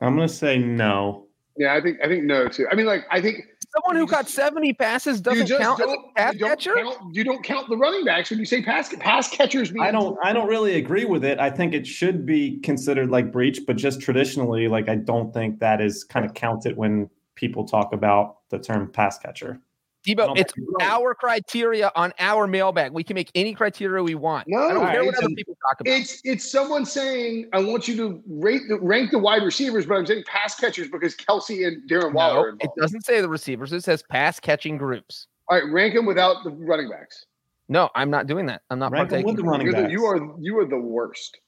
I'm 0.00 0.16
gonna 0.16 0.28
say 0.28 0.58
no. 0.58 1.26
Yeah, 1.56 1.74
I 1.74 1.80
think 1.80 1.98
I 2.02 2.08
think 2.08 2.24
no 2.24 2.48
too. 2.48 2.66
I 2.70 2.74
mean, 2.74 2.86
like 2.86 3.04
I 3.10 3.20
think 3.20 3.44
someone 3.74 3.96
who 3.96 4.06
caught 4.06 4.28
70 4.28 4.72
passes 4.74 5.20
doesn't 5.20 5.48
count 5.58 5.80
as 5.80 5.90
a 5.90 5.96
pass 6.16 6.34
you 6.34 6.46
catcher. 6.46 6.74
Count, 6.74 7.14
you 7.14 7.24
don't 7.24 7.44
count 7.44 7.68
the 7.68 7.76
running 7.76 8.04
backs 8.04 8.30
when 8.30 8.38
you 8.38 8.44
say 8.44 8.60
pass 8.62 8.92
pass 8.98 9.28
catchers. 9.28 9.72
I 9.80 9.90
don't 9.90 10.18
I 10.22 10.32
don't 10.32 10.48
really 10.48 10.76
agree 10.76 11.04
with 11.04 11.24
it. 11.24 11.38
I 11.38 11.50
think 11.50 11.74
it 11.74 11.86
should 11.86 12.26
be 12.26 12.58
considered 12.60 13.10
like 13.10 13.32
Breech, 13.32 13.60
but 13.66 13.76
just 13.76 14.00
traditionally, 14.00 14.68
like 14.68 14.88
I 14.88 14.96
don't 14.96 15.32
think 15.32 15.60
that 15.60 15.80
is 15.80 16.04
kind 16.04 16.26
of 16.26 16.34
counted 16.34 16.76
when 16.76 17.08
people 17.36 17.64
talk 17.64 17.92
about 17.92 18.38
the 18.50 18.58
term 18.58 18.90
pass 18.90 19.18
catcher. 19.18 19.60
Debo, 20.06 20.38
it's 20.38 20.52
our 20.82 21.14
criteria 21.14 21.90
on 21.96 22.12
our 22.18 22.46
mailbag. 22.46 22.92
We 22.92 23.02
can 23.02 23.14
make 23.14 23.30
any 23.34 23.54
criteria 23.54 24.02
we 24.02 24.14
want. 24.14 24.46
No, 24.48 24.58
I 24.58 24.72
don't 24.74 24.86
care 24.86 25.04
what 25.04 25.16
other 25.16 25.28
people 25.30 25.56
talk 25.66 25.80
about. 25.80 25.92
It's 25.92 26.20
it's 26.24 26.50
someone 26.50 26.84
saying, 26.84 27.48
I 27.54 27.60
want 27.60 27.88
you 27.88 27.96
to 27.96 28.22
rate 28.28 28.62
the, 28.68 28.78
rank 28.80 29.12
the 29.12 29.18
wide 29.18 29.42
receivers, 29.42 29.86
but 29.86 29.94
I'm 29.94 30.04
saying 30.04 30.24
pass 30.26 30.56
catchers 30.56 30.88
because 30.88 31.16
Kelce 31.16 31.66
and 31.66 31.88
Darren 31.88 32.12
Waller. 32.12 32.52
No, 32.52 32.58
it 32.60 32.70
doesn't 32.78 33.06
say 33.06 33.22
the 33.22 33.28
receivers. 33.28 33.72
It 33.72 33.82
says 33.82 34.02
pass 34.10 34.38
catching 34.38 34.76
groups. 34.76 35.26
All 35.48 35.58
right, 35.58 35.72
rank 35.72 35.94
them 35.94 36.04
without 36.04 36.44
the 36.44 36.50
running 36.50 36.90
backs. 36.90 37.24
No, 37.70 37.88
I'm 37.94 38.10
not 38.10 38.26
doing 38.26 38.44
that. 38.46 38.60
I'm 38.68 38.78
not 38.78 38.92
rank 38.92 39.08
them 39.08 39.22
with 39.22 39.36
the 39.36 39.42
running 39.42 39.66
You're 39.66 39.74
backs. 39.74 39.86
The, 39.86 39.92
you 39.92 40.04
are 40.04 40.36
you 40.38 40.58
are 40.58 40.66
the 40.66 40.78
worst. 40.78 41.38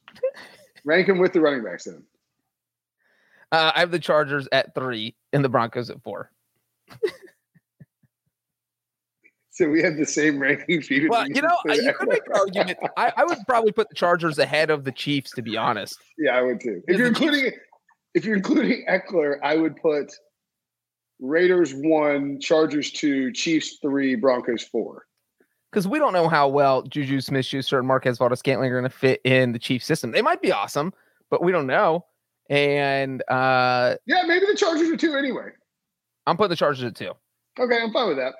rank 0.86 1.08
them 1.08 1.18
with 1.18 1.34
the 1.34 1.40
running 1.42 1.62
backs 1.62 1.84
then. 1.84 2.02
Uh, 3.52 3.72
I 3.74 3.80
have 3.80 3.90
the 3.90 3.98
Chargers 3.98 4.48
at 4.50 4.74
three 4.74 5.14
and 5.34 5.44
the 5.44 5.48
Broncos 5.50 5.90
at 5.90 6.02
four. 6.02 6.30
So 9.56 9.70
we 9.70 9.82
have 9.82 9.96
the 9.96 10.04
same 10.04 10.38
ranking. 10.38 10.84
Well, 11.08 11.26
you 11.26 11.40
know, 11.40 11.56
you 11.64 11.90
could 11.94 12.08
make 12.10 12.26
an 12.26 12.34
argument. 12.34 12.78
I, 12.98 13.10
I, 13.16 13.24
would 13.24 13.38
probably 13.48 13.72
put 13.72 13.88
the 13.88 13.94
Chargers 13.94 14.38
ahead 14.38 14.68
of 14.68 14.84
the 14.84 14.92
Chiefs, 14.92 15.30
to 15.30 15.40
be 15.40 15.56
honest. 15.56 15.98
Yeah, 16.18 16.36
I 16.36 16.42
would 16.42 16.60
too. 16.60 16.82
If 16.86 16.98
you're 16.98 17.06
including, 17.06 17.44
Chiefs, 17.44 17.56
if 18.12 18.26
you're 18.26 18.36
including 18.36 18.84
Ekeler, 18.86 19.36
I 19.42 19.56
would 19.56 19.76
put 19.76 20.12
Raiders 21.20 21.72
one, 21.72 22.38
Chargers 22.38 22.90
two, 22.90 23.32
Chiefs 23.32 23.78
three, 23.80 24.14
Broncos 24.14 24.62
four. 24.62 25.06
Because 25.72 25.88
we 25.88 25.98
don't 25.98 26.12
know 26.12 26.28
how 26.28 26.48
well 26.48 26.82
Juju 26.82 27.22
Smith-Schuster 27.22 27.78
and 27.78 27.88
Marquez 27.88 28.18
Valdes-Scantling 28.18 28.70
are 28.70 28.78
going 28.78 28.90
to 28.90 28.94
fit 28.94 29.22
in 29.24 29.52
the 29.52 29.58
Chiefs 29.58 29.86
system. 29.86 30.10
They 30.10 30.20
might 30.20 30.42
be 30.42 30.52
awesome, 30.52 30.92
but 31.30 31.42
we 31.42 31.50
don't 31.50 31.66
know. 31.66 32.04
And 32.50 33.22
uh 33.30 33.96
yeah, 34.04 34.24
maybe 34.26 34.44
the 34.44 34.54
Chargers 34.54 34.90
are 34.90 34.98
two 34.98 35.14
anyway. 35.16 35.48
I'm 36.26 36.36
putting 36.36 36.50
the 36.50 36.56
Chargers 36.56 36.84
at 36.84 36.94
two. 36.94 37.12
Okay, 37.58 37.80
I'm 37.82 37.90
fine 37.90 38.08
with 38.08 38.18
that. 38.18 38.34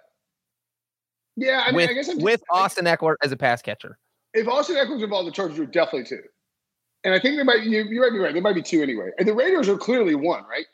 Yeah, 1.36 1.64
I 1.66 1.68
mean, 1.68 1.76
with, 1.76 1.90
I 1.90 1.92
guess 1.92 2.08
I'm 2.08 2.16
just, 2.16 2.24
with 2.24 2.42
Austin 2.50 2.86
Ekeler 2.86 3.16
as 3.22 3.30
a 3.32 3.36
pass 3.36 3.60
catcher. 3.60 3.98
If 4.32 4.48
Austin 4.48 4.76
Ekeler's 4.76 5.02
involved, 5.02 5.28
the 5.28 5.32
Chargers 5.32 5.58
are 5.58 5.66
definitely 5.66 6.04
two. 6.04 6.22
And 7.04 7.14
I 7.14 7.18
think 7.18 7.36
there 7.36 7.44
might 7.44 7.62
you, 7.62 7.84
you 7.84 8.00
might 8.00 8.10
be 8.10 8.18
right. 8.18 8.32
There 8.32 8.42
might 8.42 8.54
be 8.54 8.62
two 8.62 8.82
anyway. 8.82 9.10
And 9.18 9.28
the 9.28 9.34
Raiders 9.34 9.68
are 9.68 9.76
clearly 9.76 10.14
one, 10.14 10.44
right? 10.48 10.66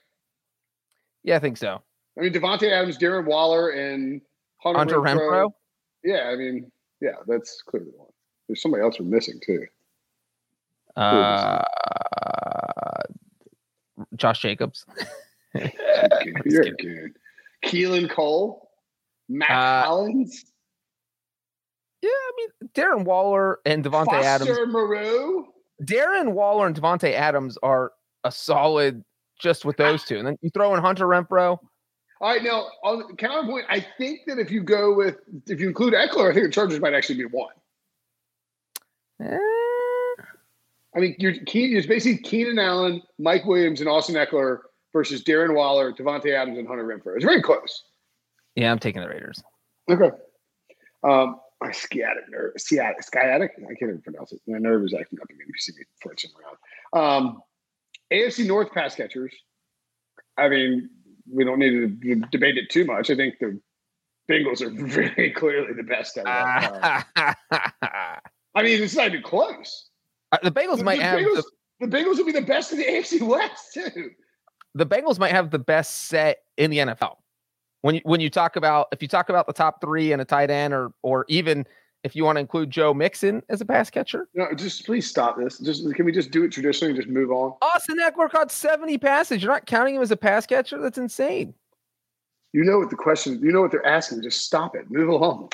Yeah, 1.25 1.37
I 1.37 1.38
think 1.40 1.57
so. 1.57 1.83
I 2.16 2.20
mean, 2.22 2.33
Davante 2.33 2.70
Adams, 2.70 2.98
Darren 2.98 3.27
Waller, 3.27 3.70
and 3.70 4.20
Hunter, 4.59 4.79
Hunter 4.79 4.96
Renfrow. 5.01 5.53
Yeah, 6.05 6.31
I 6.33 6.37
mean, 6.37 6.70
yeah, 7.01 7.16
that's 7.27 7.62
clearly 7.62 7.90
one. 7.96 8.09
There's 8.48 8.62
somebody 8.62 8.83
else 8.83 8.98
we're 8.98 9.07
missing 9.07 9.40
too. 9.44 9.66
Uh, 10.96 11.62
Josh 14.16 14.40
Jacobs. 14.40 14.85
You're 16.44 16.64
good. 16.64 17.18
Keelan 17.64 18.11
Cole, 18.11 18.70
Matt 19.29 19.51
uh, 19.51 19.85
Collins. 19.85 20.52
Yeah, 22.03 22.11
I 22.11 22.33
mean 22.37 22.71
Darren 22.75 23.05
Waller 23.05 23.61
and 23.65 23.85
Davante 23.85 24.07
Foster 24.07 24.25
Adams. 24.25 24.59
Moreau. 24.73 25.47
Darren 25.83 26.33
Waller 26.33 26.67
and 26.67 26.77
Davante 26.77 27.12
Adams 27.12 27.57
are 27.62 27.93
a 28.25 28.33
solid 28.33 29.05
just 29.41 29.65
with 29.65 29.77
those 29.77 30.05
two, 30.05 30.19
and 30.19 30.27
then 30.27 30.37
you 30.43 30.51
throw 30.51 30.75
in 30.75 30.81
Hunter 30.81 31.07
Renfrow. 31.07 31.59
All 32.21 32.29
right, 32.29 32.43
now 32.43 32.67
on 32.85 33.17
counterpoint, 33.17 33.67
I 33.69 33.85
think 33.99 34.21
that 34.27 34.38
if 34.38 34.51
you 34.51 34.62
go 34.62 34.95
with 34.95 35.17
if 35.49 35.61
you 35.61 35.69
include 35.69 35.95
Ekeler, 35.95 36.31
I 36.31 36.35
think 36.35 36.47
the 36.47 36.53
Chargers 36.53 36.81
might 36.81 36.95
actually 36.95 37.17
be 37.17 37.25
one. 37.25 37.55
Eh. 39.21 39.38
I 40.95 41.01
mean, 41.01 41.17
you're 41.19 41.35
it's 41.45 41.87
basically 41.87 42.19
Keenan 42.19 42.59
Allen, 42.59 43.03
Mike 43.19 43.45
Williams, 43.47 43.81
and 43.81 43.88
Austin 43.88 44.15
Ekeler 44.15 44.59
versus 44.93 45.25
Darren 45.25 45.55
Waller, 45.55 45.93
Davante 45.93 46.33
Adams, 46.35 46.59
and 46.59 46.69
Hunter 46.69 46.85
Renfrow. 46.85 47.17
It's 47.17 47.25
very 47.25 47.43
close. 47.43 47.85
Yeah, 48.55 48.71
I'm 48.71 48.79
taking 48.79 49.01
the 49.01 49.09
Raiders. 49.09 49.43
Okay. 49.91 50.11
Um, 51.03 51.41
my 51.62 51.72
sciatic 51.72 52.25
nerve, 52.29 52.53
sciatic, 52.57 53.03
sciatic. 53.03 53.53
I 53.57 53.75
can't 53.75 53.90
even 53.90 54.03
pronounce 54.03 54.33
it. 54.33 54.40
My 54.46 54.59
nerve 54.59 54.85
is 54.85 54.94
acting 54.94 55.18
up 55.20 55.29
again. 55.31 55.38
If 55.42 55.48
you 55.48 55.59
see 55.59 55.72
me 55.79 55.85
flinching 56.03 56.31
around. 56.92 57.16
Um, 57.27 57.42
AFC 58.12 58.46
North 58.46 58.72
pass 58.72 58.94
catchers. 58.94 59.35
I 60.37 60.48
mean, 60.48 60.90
we 61.31 61.44
don't 61.44 61.59
need 61.59 62.03
to 62.03 62.16
debate 62.31 62.59
it 62.59 62.68
too 62.70 62.85
much. 62.85 63.11
I 63.11 63.16
think 63.16 63.38
the 63.38 63.61
Bengals 64.31 64.61
are 64.61 64.70
very 64.87 65.31
clearly 65.31 65.72
the 65.75 65.83
best 65.83 66.16
at 66.18 66.25
that. 66.25 67.07
I 68.55 68.62
mean, 68.62 68.83
it's 68.83 68.94
not 68.94 69.07
even 69.07 69.22
close. 69.22 69.90
Uh, 70.33 70.38
the 70.42 70.51
Bengals 70.51 70.79
the, 70.79 70.85
might 70.85 70.98
the 70.98 71.05
have 71.05 71.20
Bengals, 71.20 71.42
the, 71.81 71.87
the 71.87 71.96
Bengals 71.96 72.18
will 72.18 72.27
be 72.27 72.33
the 72.33 72.42
best 72.42 72.72
in 72.72 72.79
the 72.79 72.85
AFC 72.85 73.22
West 73.22 73.75
too. 73.75 74.11
The 74.75 74.87
Bengals 74.87 75.18
might 75.18 75.33
have 75.33 75.51
the 75.51 75.59
best 75.59 76.09
set 76.09 76.38
in 76.57 76.70
the 76.70 76.79
NFL. 76.79 77.16
When 77.83 77.97
you 77.97 78.01
when 78.05 78.21
you 78.21 78.31
talk 78.31 78.57
about 78.57 78.88
if 78.92 79.03
you 79.03 79.09
talk 79.09 79.29
about 79.29 79.47
the 79.47 79.53
top 79.53 79.81
three 79.81 80.12
and 80.12 80.23
a 80.23 80.25
tight 80.25 80.51
end, 80.51 80.73
or 80.73 80.92
or 81.03 81.25
even 81.29 81.66
if 82.05 82.16
you 82.16 82.25
want 82.25 82.37
to 82.37 82.40
include 82.40 82.71
Joe 82.71 82.92
Mixon 82.92 83.42
as 83.49 83.61
a 83.61 83.64
pass 83.64 83.90
catcher. 83.90 84.29
No, 84.35 84.53
just 84.55 84.85
please 84.87 85.09
stop 85.09 85.38
this. 85.38 85.59
Just 85.59 85.92
can 85.95 86.05
we 86.05 86.12
just 86.12 86.31
do 86.31 86.45
it 86.45 86.51
traditionally 86.51 86.92
and 86.92 87.01
just 87.01 87.09
move 87.09 87.31
on? 87.31 87.55
Austin 87.62 87.99
Ekeler 87.99 88.31
caught 88.31 88.51
70 88.51 88.99
passes. 88.99 89.42
You're 89.42 89.53
not 89.53 89.66
counting 89.66 89.95
him 89.97 90.03
as 90.03 90.11
a 90.11 90.16
pass 90.16 90.47
catcher? 90.47 90.81
That's 90.81 90.99
insane. 90.99 91.55
You 92.53 92.64
know 92.64 92.79
what 92.79 92.90
the 92.90 92.97
question, 92.97 93.40
you 93.42 93.53
know 93.53 93.62
what 93.62 93.71
they're 93.71 93.87
asking. 93.87 94.23
Just 94.23 94.45
stop 94.45 94.77
it. 94.77 94.90
Move 94.90 95.09
along. 95.09 95.53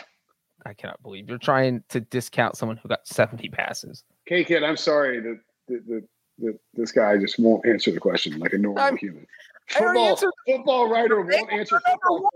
I 0.66 0.74
cannot 0.74 1.02
believe 1.02 1.28
you're 1.28 1.38
trying 1.38 1.84
to 1.90 2.00
discount 2.00 2.56
someone 2.56 2.76
who 2.76 2.88
got 2.88 3.06
70 3.06 3.48
passes. 3.50 4.02
Okay, 4.26 4.42
kid, 4.42 4.64
I'm 4.64 4.76
sorry 4.76 5.20
that, 5.20 5.38
that, 5.68 5.86
that, 5.86 6.08
that, 6.38 6.58
this 6.74 6.92
guy 6.92 7.16
just 7.18 7.38
won't 7.38 7.66
answer 7.66 7.90
the 7.90 8.00
question 8.00 8.38
like 8.38 8.52
a 8.52 8.58
normal 8.58 8.82
I'm, 8.82 8.96
human. 8.96 9.26
Football, 9.68 10.18
football 10.46 10.88
writer 10.88 11.20
won't 11.20 11.52
answer 11.52 11.80
football 11.86 12.30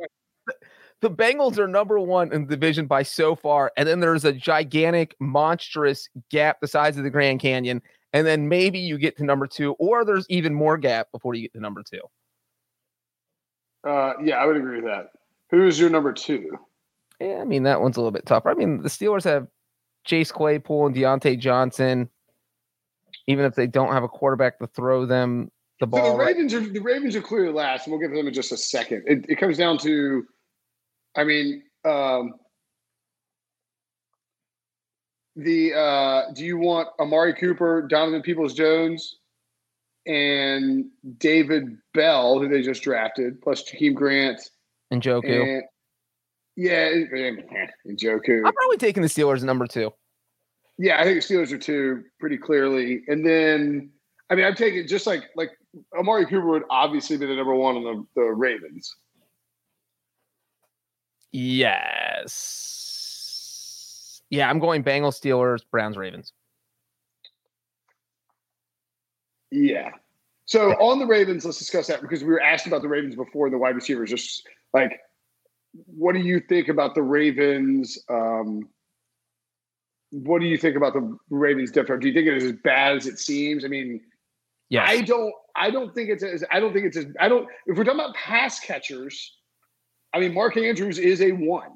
the 1.02 1.10
Bengals 1.10 1.58
are 1.58 1.68
number 1.68 1.98
one 1.98 2.32
in 2.32 2.46
the 2.46 2.56
division 2.56 2.86
by 2.86 3.02
so 3.02 3.34
far, 3.34 3.72
and 3.76 3.86
then 3.86 4.00
there's 4.00 4.24
a 4.24 4.32
gigantic, 4.32 5.16
monstrous 5.18 6.08
gap 6.30 6.60
the 6.60 6.68
size 6.68 6.96
of 6.96 7.02
the 7.02 7.10
Grand 7.10 7.40
Canyon, 7.40 7.82
and 8.12 8.24
then 8.26 8.48
maybe 8.48 8.78
you 8.78 8.96
get 8.96 9.16
to 9.16 9.24
number 9.24 9.48
two, 9.48 9.72
or 9.72 10.04
there's 10.04 10.26
even 10.30 10.54
more 10.54 10.78
gap 10.78 11.10
before 11.10 11.34
you 11.34 11.42
get 11.42 11.52
to 11.54 11.60
number 11.60 11.82
two. 11.82 12.00
Uh, 13.84 14.12
yeah, 14.22 14.36
I 14.36 14.46
would 14.46 14.56
agree 14.56 14.76
with 14.76 14.84
that. 14.84 15.10
Who's 15.50 15.78
your 15.78 15.90
number 15.90 16.12
two? 16.12 16.56
Yeah, 17.20 17.38
I 17.40 17.44
mean 17.44 17.64
that 17.64 17.80
one's 17.80 17.96
a 17.96 18.00
little 18.00 18.12
bit 18.12 18.24
tougher. 18.24 18.50
I 18.50 18.54
mean 18.54 18.80
the 18.80 18.88
Steelers 18.88 19.24
have 19.24 19.48
Chase 20.04 20.30
Claypool 20.30 20.86
and 20.86 20.94
Diontae 20.94 21.38
Johnson. 21.38 22.08
Even 23.26 23.44
if 23.44 23.54
they 23.54 23.66
don't 23.66 23.92
have 23.92 24.02
a 24.02 24.08
quarterback 24.08 24.58
to 24.58 24.66
throw 24.66 25.06
them 25.06 25.50
the 25.80 25.86
ball, 25.86 26.04
so 26.04 26.12
the 26.12 26.24
Ravens 26.24 26.54
are 26.54 26.60
the 26.60 26.80
Ravens 26.80 27.16
are 27.16 27.22
clearly 27.22 27.52
last, 27.52 27.86
and 27.86 27.92
we'll 27.92 28.00
get 28.00 28.08
to 28.08 28.16
them 28.16 28.28
in 28.28 28.34
just 28.34 28.52
a 28.52 28.56
second. 28.56 29.04
It, 29.06 29.26
it 29.28 29.36
comes 29.36 29.56
down 29.56 29.78
to 29.78 30.24
I 31.16 31.24
mean, 31.24 31.62
um, 31.84 32.34
the 35.36 35.74
uh, 35.74 36.22
do 36.34 36.44
you 36.44 36.58
want 36.58 36.88
Amari 36.98 37.34
Cooper, 37.34 37.82
Donovan 37.82 38.22
Peoples 38.22 38.54
Jones, 38.54 39.18
and 40.06 40.86
David 41.18 41.76
Bell, 41.94 42.38
who 42.38 42.48
they 42.48 42.62
just 42.62 42.82
drafted, 42.82 43.40
plus 43.40 43.62
Jakeem 43.62 43.94
Grant 43.94 44.40
and 44.90 45.02
Njoku? 45.02 45.42
And, 45.42 45.62
yeah, 46.56 46.88
and, 46.88 47.12
and 47.12 47.98
Njoku. 47.98 48.42
I'm 48.44 48.52
probably 48.52 48.76
taking 48.78 49.02
the 49.02 49.08
Steelers 49.08 49.42
number 49.42 49.66
two. 49.66 49.92
Yeah, 50.78 51.00
I 51.00 51.04
think 51.04 51.22
the 51.22 51.34
Steelers 51.34 51.52
are 51.52 51.58
two 51.58 52.04
pretty 52.18 52.38
clearly, 52.38 53.02
and 53.06 53.24
then 53.24 53.90
I 54.30 54.34
mean, 54.34 54.44
I'm 54.44 54.54
taking 54.54 54.86
just 54.86 55.06
like 55.06 55.24
like 55.36 55.50
Amari 55.98 56.26
Cooper 56.26 56.46
would 56.46 56.64
obviously 56.70 57.16
be 57.16 57.26
the 57.26 57.36
number 57.36 57.54
one 57.54 57.76
on 57.76 57.84
the, 57.84 58.04
the 58.14 58.22
Ravens. 58.22 58.94
Yes. 61.32 62.62
Yeah, 64.30 64.48
I'm 64.48 64.58
going 64.58 64.82
Bengals, 64.82 65.20
Steelers, 65.20 65.62
Browns, 65.70 65.96
Ravens. 65.96 66.32
Yeah. 69.50 69.90
So 70.46 70.70
on 70.72 70.98
the 70.98 71.06
Ravens, 71.06 71.44
let's 71.44 71.58
discuss 71.58 71.86
that 71.88 72.00
because 72.00 72.24
we 72.24 72.30
were 72.30 72.40
asked 72.40 72.66
about 72.66 72.82
the 72.82 72.88
Ravens 72.88 73.14
before 73.14 73.46
and 73.46 73.54
the 73.54 73.58
wide 73.58 73.74
receivers. 73.74 74.10
Just 74.10 74.48
like, 74.72 74.98
what 75.86 76.14
do 76.14 76.20
you 76.20 76.40
think 76.40 76.68
about 76.68 76.94
the 76.94 77.02
Ravens? 77.02 77.98
Um, 78.08 78.68
what 80.12 80.40
do 80.40 80.46
you 80.46 80.58
think 80.58 80.76
about 80.76 80.92
the 80.92 81.18
Ravens 81.30 81.70
different? 81.70 82.02
Do 82.02 82.08
you 82.08 82.14
think 82.14 82.28
it 82.28 82.36
is 82.36 82.44
as 82.44 82.52
bad 82.52 82.96
as 82.96 83.06
it 83.06 83.18
seems? 83.18 83.64
I 83.64 83.68
mean, 83.68 84.00
yes. 84.68 84.86
I 84.88 85.00
don't. 85.00 85.32
I 85.56 85.70
don't 85.70 85.94
think 85.94 86.10
it's 86.10 86.22
as. 86.22 86.44
I 86.50 86.60
don't 86.60 86.72
think 86.72 86.86
it's 86.86 86.96
as. 86.96 87.06
I 87.18 87.28
don't. 87.28 87.48
If 87.66 87.76
we're 87.76 87.84
talking 87.84 88.00
about 88.00 88.14
pass 88.14 88.60
catchers, 88.60 89.34
I 90.12 90.20
mean, 90.20 90.34
Mark 90.34 90.56
Andrews 90.56 90.98
is 90.98 91.22
a 91.22 91.32
one. 91.32 91.70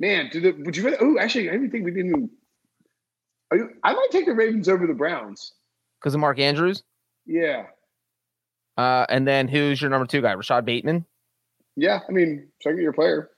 Man, 0.00 0.30
do 0.32 0.40
the, 0.40 0.52
would 0.64 0.76
you? 0.76 0.84
Really 0.84 0.96
oh, 1.00 1.18
actually, 1.18 1.48
I 1.48 1.52
didn't 1.52 1.70
think 1.70 1.84
we 1.84 1.92
didn't. 1.92 2.30
You, 3.52 3.70
I 3.84 3.92
might 3.92 4.08
take 4.10 4.26
the 4.26 4.34
Ravens 4.34 4.68
over 4.68 4.86
the 4.86 4.94
Browns 4.94 5.52
because 6.00 6.14
of 6.14 6.20
Mark 6.20 6.38
Andrews. 6.40 6.82
Yeah. 7.24 7.66
Uh, 8.76 9.04
and 9.08 9.28
then 9.28 9.46
who's 9.46 9.80
your 9.80 9.90
number 9.90 10.06
two 10.06 10.22
guy? 10.22 10.32
Rashod 10.32 10.64
Bateman. 10.64 11.04
Yeah, 11.76 12.00
I 12.08 12.12
mean, 12.12 12.48
second 12.62 12.80
year 12.80 12.92
player. 12.92 13.30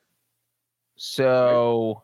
So. 0.97 2.03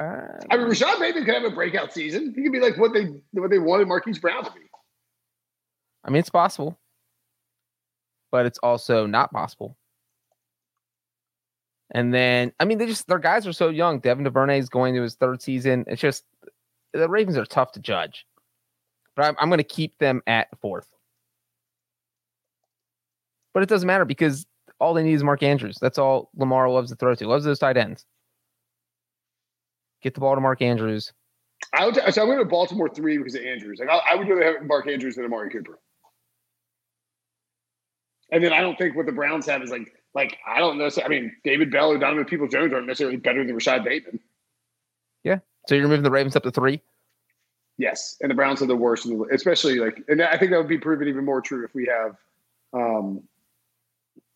Uh, 0.00 0.28
I 0.50 0.56
mean, 0.56 0.68
Rashod 0.68 0.98
Bateman 1.00 1.24
could 1.24 1.34
have 1.34 1.44
a 1.44 1.50
breakout 1.50 1.92
season. 1.92 2.32
He 2.36 2.42
could 2.42 2.52
be 2.52 2.60
like 2.60 2.76
what 2.78 2.92
they 2.92 3.06
what 3.32 3.50
they 3.50 3.58
wanted 3.58 3.88
Marquise 3.88 4.18
Brown 4.18 4.44
to 4.44 4.50
be. 4.52 4.60
I 6.04 6.10
mean, 6.10 6.20
it's 6.20 6.30
possible 6.30 6.78
but 8.30 8.46
it's 8.46 8.58
also 8.62 9.06
not 9.06 9.32
possible. 9.32 9.76
And 11.90 12.12
then, 12.12 12.52
I 12.60 12.64
mean, 12.66 12.78
they 12.78 12.86
just 12.86 13.06
their 13.08 13.18
guys 13.18 13.46
are 13.46 13.52
so 13.52 13.70
young. 13.70 14.00
Devin 14.00 14.24
Duvernay 14.24 14.58
is 14.58 14.68
going 14.68 14.94
to 14.94 15.02
his 15.02 15.14
third 15.14 15.40
season. 15.40 15.84
It's 15.86 16.02
just 16.02 16.24
the 16.92 17.08
Ravens 17.08 17.38
are 17.38 17.46
tough 17.46 17.72
to 17.72 17.80
judge, 17.80 18.26
but 19.16 19.24
I'm, 19.24 19.36
I'm 19.38 19.48
going 19.48 19.58
to 19.58 19.64
keep 19.64 19.96
them 19.98 20.22
at 20.26 20.48
fourth. 20.60 20.88
But 23.54 23.62
it 23.62 23.70
doesn't 23.70 23.86
matter 23.86 24.04
because 24.04 24.46
all 24.78 24.92
they 24.92 25.02
need 25.02 25.14
is 25.14 25.24
Mark 25.24 25.42
Andrews. 25.42 25.78
That's 25.80 25.98
all 25.98 26.30
Lamar 26.36 26.68
loves 26.68 26.90
to 26.90 26.96
throw 26.96 27.14
to. 27.14 27.26
Loves 27.26 27.44
those 27.44 27.58
tight 27.58 27.78
ends. 27.78 28.04
Get 30.02 30.14
the 30.14 30.20
ball 30.20 30.34
to 30.34 30.40
Mark 30.40 30.62
Andrews. 30.62 31.12
I 31.72 31.86
would. 31.86 31.96
So 31.96 32.22
I'm 32.22 32.28
going 32.28 32.38
to 32.38 32.44
Baltimore 32.44 32.88
three 32.88 33.18
because 33.18 33.34
of 33.34 33.42
Andrews. 33.42 33.78
Like 33.80 33.88
I, 33.88 34.12
I 34.12 34.14
would 34.14 34.28
rather 34.28 34.44
have 34.44 34.66
Mark 34.66 34.86
Andrews 34.86 35.16
than 35.16 35.24
Amari 35.24 35.50
Cooper. 35.50 35.78
And 38.30 38.44
then 38.44 38.52
I 38.52 38.60
don't 38.60 38.76
think 38.76 38.94
what 38.94 39.06
the 39.06 39.12
Browns 39.12 39.46
have 39.46 39.62
is 39.62 39.70
like 39.70 39.92
like 40.14 40.38
I 40.46 40.58
don't 40.58 40.78
know. 40.78 40.88
I 41.04 41.08
mean, 41.08 41.34
David 41.44 41.70
Bell 41.70 41.90
or 41.90 41.98
Donovan 41.98 42.24
People 42.24 42.48
Jones 42.48 42.72
aren't 42.72 42.86
necessarily 42.86 43.16
better 43.16 43.44
than 43.44 43.54
Rashod 43.54 43.84
Bateman. 43.84 44.20
Yeah. 45.24 45.38
So 45.66 45.74
you're 45.74 45.88
moving 45.88 46.02
the 46.02 46.10
Ravens 46.10 46.36
up 46.36 46.44
to 46.44 46.50
three. 46.50 46.80
Yes, 47.78 48.16
and 48.20 48.30
the 48.30 48.34
Browns 48.34 48.60
are 48.60 48.66
the 48.66 48.74
worst, 48.74 49.04
the, 49.04 49.24
especially 49.32 49.78
like, 49.78 50.02
and 50.08 50.20
I 50.20 50.36
think 50.36 50.50
that 50.50 50.58
would 50.58 50.68
be 50.68 50.78
proven 50.78 51.06
even 51.06 51.24
more 51.24 51.40
true 51.40 51.64
if 51.64 51.72
we 51.76 51.86
have 51.86 52.16
um, 52.72 53.22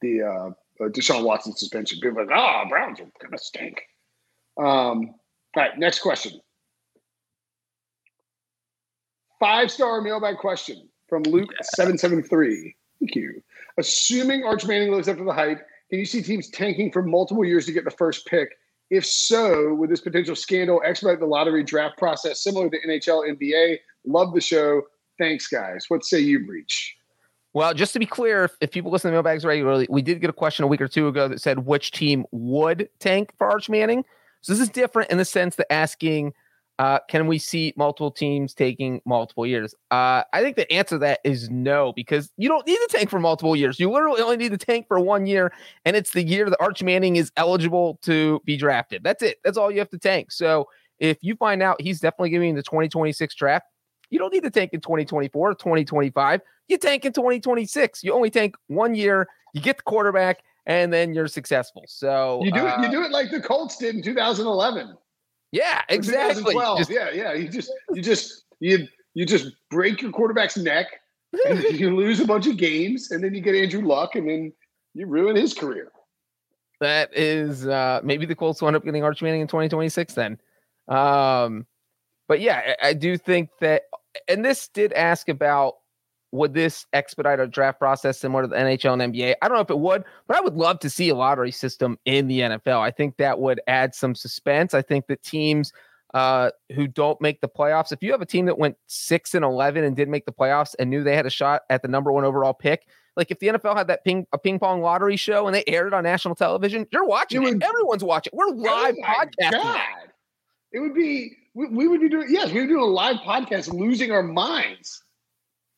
the 0.01 0.23
uh, 0.23 0.51
uh, 0.85 0.89
Deshaun 0.89 1.25
Watson 1.25 1.53
suspension. 1.57 1.99
People 2.01 2.21
are 2.21 2.27
like, 2.27 2.37
ah, 2.37 2.63
oh, 2.65 2.69
Browns 2.69 3.01
are 3.01 3.11
gonna 3.21 3.39
stink. 3.39 3.83
Um, 4.57 5.15
all 5.57 5.63
right, 5.63 5.79
next 5.79 6.01
question. 6.01 6.41
Five 9.39 9.71
star 9.71 10.01
mailbag 10.01 10.39
question 10.39 10.89
from 11.09 11.25
Luke 11.25 11.51
seven 11.75 11.99
seven 11.99 12.23
three. 12.23 12.77
Thank 13.01 13.17
you. 13.17 13.43
Assuming 13.79 14.45
Arch 14.45 14.65
Manning 14.65 14.93
lives 14.93 15.09
up 15.09 15.19
to 15.19 15.25
the 15.25 15.33
hype, 15.33 15.59
can 15.91 15.99
you 15.99 16.05
see 16.05 16.23
teams 16.23 16.49
tanking 16.51 16.93
for 16.93 17.03
multiple 17.03 17.45
years 17.45 17.67
to 17.67 17.73
get 17.73 17.85
the 17.85 17.91
first 17.91 18.27
pick? 18.27 18.51
If 18.91 19.05
so, 19.07 19.75
would 19.75 19.91
this 19.91 20.01
potential 20.01 20.37
scandal 20.37 20.83
expedite 20.85 21.19
the 21.19 21.27
lottery 21.27 21.65
draft 21.65 21.99
process 21.99 22.45
similar 22.45 22.69
to 22.71 22.79
NHL, 22.87 23.37
NBA? 23.37 23.79
Love 24.07 24.35
the 24.35 24.41
show. 24.41 24.83
Thanks, 25.19 25.49
guys. 25.49 25.87
What 25.89 26.05
say 26.05 26.21
you, 26.21 26.47
Breech? 26.47 26.97
Well, 27.55 27.75
just 27.75 27.93
to 27.95 27.99
be 27.99 28.07
clear, 28.07 28.45
if, 28.45 28.57
if 28.61 28.71
people 28.71 28.91
listen 28.91 29.11
to 29.11 29.13
mailbags 29.13 29.45
regularly, 29.45 29.87
we 29.91 30.03
did 30.03 30.21
get 30.21 30.31
a 30.31 30.33
question 30.33 30.65
a 30.65 30.69
week 30.69 30.81
or 30.81 30.89
two 30.89 31.09
ago 31.09 31.29
that 31.29 31.41
said 31.41 31.61
which 31.61 31.91
team 31.91 32.25
would 32.31 32.89
tank 32.99 33.33
for 33.37 33.51
Arch 33.51 33.69
Manning. 33.69 34.05
So 34.43 34.53
this 34.53 34.61
is 34.61 34.69
different 34.71 35.11
in 35.11 35.19
the 35.19 35.25
sense 35.25 35.57
that 35.57 35.73
asking 35.73 36.35
Uh, 36.79 36.99
can 37.09 37.27
we 37.29 37.39
see 37.39 37.73
multiple 37.77 38.11
teams 38.11 38.55
taking 38.55 39.01
multiple 39.05 39.47
years? 39.47 39.75
Uh, 39.91 40.25
I 40.33 40.41
think 40.43 40.57
the 40.57 40.71
answer 40.73 40.97
to 40.97 40.99
that 41.01 41.21
is 41.23 41.51
no, 41.51 41.93
because 41.95 42.33
you 42.39 42.49
don't 42.49 42.67
need 42.67 42.77
to 42.77 42.89
tank 42.91 43.11
for 43.11 43.21
multiple 43.21 43.55
years. 43.55 43.79
You 43.79 43.91
literally 43.91 44.23
only 44.23 44.39
need 44.39 44.51
to 44.53 44.59
tank 44.59 44.89
for 44.89 44.99
one 44.99 45.27
year, 45.27 45.53
and 45.85 45.95
it's 45.95 46.13
the 46.13 46.23
year 46.25 46.49
that 46.51 46.61
Arch 46.61 46.83
Manning 46.83 47.17
is 47.17 47.31
eligible 47.37 47.99
to 48.03 48.41
be 48.47 48.57
drafted. 48.57 49.05
That's 49.05 49.23
it. 49.23 49.37
That's 49.45 49.59
all 49.59 49.71
you 49.71 49.79
have 49.79 49.91
to 49.91 49.99
tank. 49.99 50.33
So 50.33 50.67
if 50.99 51.19
you 51.23 51.37
find 51.37 51.63
out 51.63 51.81
he's 51.81 52.01
definitely 52.01 52.31
giving 52.31 52.55
the 52.55 52.63
2026 52.63 53.35
draft, 53.35 53.67
you 54.13 54.19
don't 54.19 54.33
need 54.33 54.43
to 54.43 54.51
tank 54.51 54.75
in 54.75 54.81
2024, 54.83 55.55
2025. 55.55 56.43
You 56.69 56.77
tank 56.77 57.07
in 57.07 57.15
2026. 57.15 58.05
You 58.05 58.13
only 58.13 58.29
tank 58.29 58.57
one 58.67 58.95
year. 58.95 59.27
You 59.55 59.63
get 59.63 59.79
the 59.79 59.83
quarterback, 59.85 60.43
and 60.67 60.93
then 60.93 61.15
you're 61.15 61.29
successful. 61.29 61.85
So 61.89 62.43
you 62.45 62.53
do 62.53 62.61
uh, 62.61 62.77
it. 62.79 62.85
You 62.85 62.91
do 62.91 63.03
it 63.05 63.11
like 63.11 63.31
the 63.31 63.41
Colts 63.41 63.79
did 63.79 63.95
in 63.95 64.03
2011. 64.03 64.95
Yeah, 65.51 65.81
exactly. 65.89 66.55
Just, 66.55 66.91
yeah, 66.91 67.11
yeah. 67.11 67.33
You 67.33 67.49
just 67.49 67.73
you 67.93 68.03
just 68.03 68.45
you 68.61 68.87
you 69.15 69.25
just 69.25 69.47
break 69.71 70.03
your 70.03 70.13
quarterback's 70.13 70.59
neck 70.59 70.89
and 71.49 71.63
you 71.81 71.97
lose 71.97 72.21
a 72.21 72.27
bunch 72.27 72.47
of 72.47 72.59
games, 72.59 73.13
and 73.13 73.25
then 73.25 73.35
you 73.35 73.41
get 73.41 73.55
Andrew 73.55 73.81
Luck, 73.81 74.15
and 74.15 74.29
then 74.29 74.53
you 74.93 75.07
ruin 75.07 75.37
his 75.37 75.55
career. 75.55 75.91
That 76.81 77.17
is 77.17 77.67
uh 77.67 78.01
maybe 78.05 78.27
the 78.27 78.35
Colts 78.35 78.61
will 78.61 78.69
end 78.69 78.77
up 78.77 78.85
getting 78.85 79.03
Arch 79.03 79.23
Manning 79.23 79.41
in 79.41 79.47
2026 79.47 80.13
then. 80.15 80.39
Um 80.89 81.67
but 82.29 82.41
yeah, 82.41 82.75
I, 82.83 82.89
I 82.89 82.93
do 82.93 83.17
think 83.17 83.51
that 83.61 83.83
and 84.29 84.45
this 84.45 84.69
did 84.69 84.93
ask 84.93 85.29
about 85.29 85.77
would 86.33 86.55
this 86.55 86.87
expedite 86.95 87.39
our 87.39 87.47
draft 87.47 87.79
process 87.79 88.19
similar 88.19 88.43
to 88.43 88.49
the 88.49 88.57
NHL 88.57 89.01
and 89.01 89.15
NBA? 89.15 89.35
I 89.43 89.49
don't 89.49 89.57
know 89.57 89.63
if 89.63 89.71
it 89.71 89.79
would, 89.79 90.03
but 90.27 90.37
I 90.37 90.41
would 90.41 90.55
love 90.55 90.79
to 90.81 90.91
see 90.91 91.11
a 91.11 91.15
lottery 91.15 91.51
system 91.51 91.99
in 92.07 92.27
the 92.27 92.41
NFL. 92.41 92.81
I 92.81 92.91
think 92.91 93.19
that 93.19 93.39
would 93.39 93.61
add 93.67 93.95
some 93.95 94.15
suspense. 94.15 94.73
I 94.73 94.81
think 94.81 95.07
that 95.09 95.23
teams 95.23 95.73
uh, 96.15 96.51
who 96.75 96.87
don't 96.87 97.21
make 97.21 97.41
the 97.43 97.49
playoffs, 97.49 97.93
if 97.93 98.03
you 98.03 98.13
have 98.13 98.23
a 98.23 98.27
team 98.27 98.47
that 98.47 98.59
went 98.59 98.77
six 98.87 99.35
and 99.35 99.45
eleven 99.45 99.85
and 99.85 99.95
didn't 99.95 100.11
make 100.11 100.25
the 100.25 100.33
playoffs 100.33 100.75
and 100.79 100.89
knew 100.89 101.05
they 101.05 101.17
had 101.17 101.27
a 101.27 101.31
shot 101.31 101.63
at 101.71 101.83
the 101.83 101.89
number 101.89 102.11
one 102.11 102.25
overall 102.25 102.55
pick, 102.55 102.87
like 103.17 103.31
if 103.31 103.39
the 103.39 103.49
NFL 103.49 103.77
had 103.77 103.87
that 103.89 104.05
ping 104.05 104.27
a 104.33 104.39
ping 104.39 104.59
pong 104.59 104.81
lottery 104.81 105.17
show 105.17 105.47
and 105.47 105.55
they 105.55 105.65
aired 105.67 105.89
it 105.89 105.95
on 105.95 106.03
national 106.03 106.35
television, 106.35 106.87
you're 106.93 107.07
watching 107.07 107.43
it. 107.43 107.47
Would, 107.47 107.63
Everyone's 107.63 108.05
watching. 108.05 108.33
We're 108.35 108.49
live 108.49 108.95
oh 108.99 109.03
podcasting. 109.03 109.81
It 110.73 110.81
would 110.81 110.95
be 110.95 111.37
we, 111.55 111.67
we 111.69 111.89
would 111.89 112.01
be 112.01 112.09
doing 112.09 112.29
yes, 112.31 112.53
we 112.53 112.61
would 112.61 112.69
do 112.69 112.83
a 112.83 112.85
live 112.85 113.17
podcast, 113.17 113.73
losing 113.73 114.11
our 114.11 114.23
minds 114.23 115.03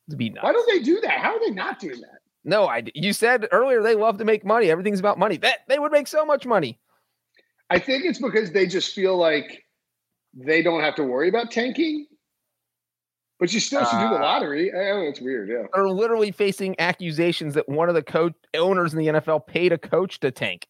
to 0.09 0.15
be 0.15 0.29
nuts. 0.29 0.43
Why 0.43 0.51
don't 0.53 0.67
they 0.67 0.79
do 0.79 0.99
that? 1.01 1.19
How 1.19 1.35
are 1.35 1.39
they 1.39 1.51
not 1.51 1.79
doing 1.79 1.99
that? 2.01 2.19
No, 2.43 2.67
I. 2.67 2.83
You 2.93 3.13
said 3.13 3.47
earlier 3.51 3.81
they 3.81 3.95
love 3.95 4.17
to 4.19 4.25
make 4.25 4.45
money. 4.45 4.69
Everything's 4.69 4.99
about 4.99 5.17
money. 5.17 5.37
That 5.37 5.59
they 5.67 5.79
would 5.79 5.91
make 5.91 6.07
so 6.07 6.25
much 6.25 6.45
money. 6.45 6.79
I 7.69 7.79
think 7.79 8.05
it's 8.05 8.19
because 8.19 8.51
they 8.51 8.67
just 8.67 8.93
feel 8.93 9.17
like 9.17 9.63
they 10.33 10.61
don't 10.61 10.81
have 10.81 10.95
to 10.95 11.03
worry 11.03 11.29
about 11.29 11.51
tanking. 11.51 12.05
But 13.39 13.51
you 13.53 13.59
still 13.59 13.83
should 13.83 13.99
do 13.99 14.09
the 14.09 14.15
uh, 14.15 14.21
lottery. 14.21 14.71
I 14.73 14.77
know 14.77 15.01
it's 15.01 15.19
weird. 15.19 15.49
Yeah, 15.49 15.63
they're 15.73 15.89
literally 15.89 16.31
facing 16.31 16.75
accusations 16.79 17.53
that 17.55 17.67
one 17.67 17.89
of 17.89 17.95
the 17.95 18.03
coach 18.03 18.33
owners 18.55 18.93
in 18.93 18.99
the 18.99 19.07
NFL 19.07 19.45
paid 19.45 19.73
a 19.73 19.77
coach 19.77 20.21
to 20.21 20.31
tank. 20.31 20.67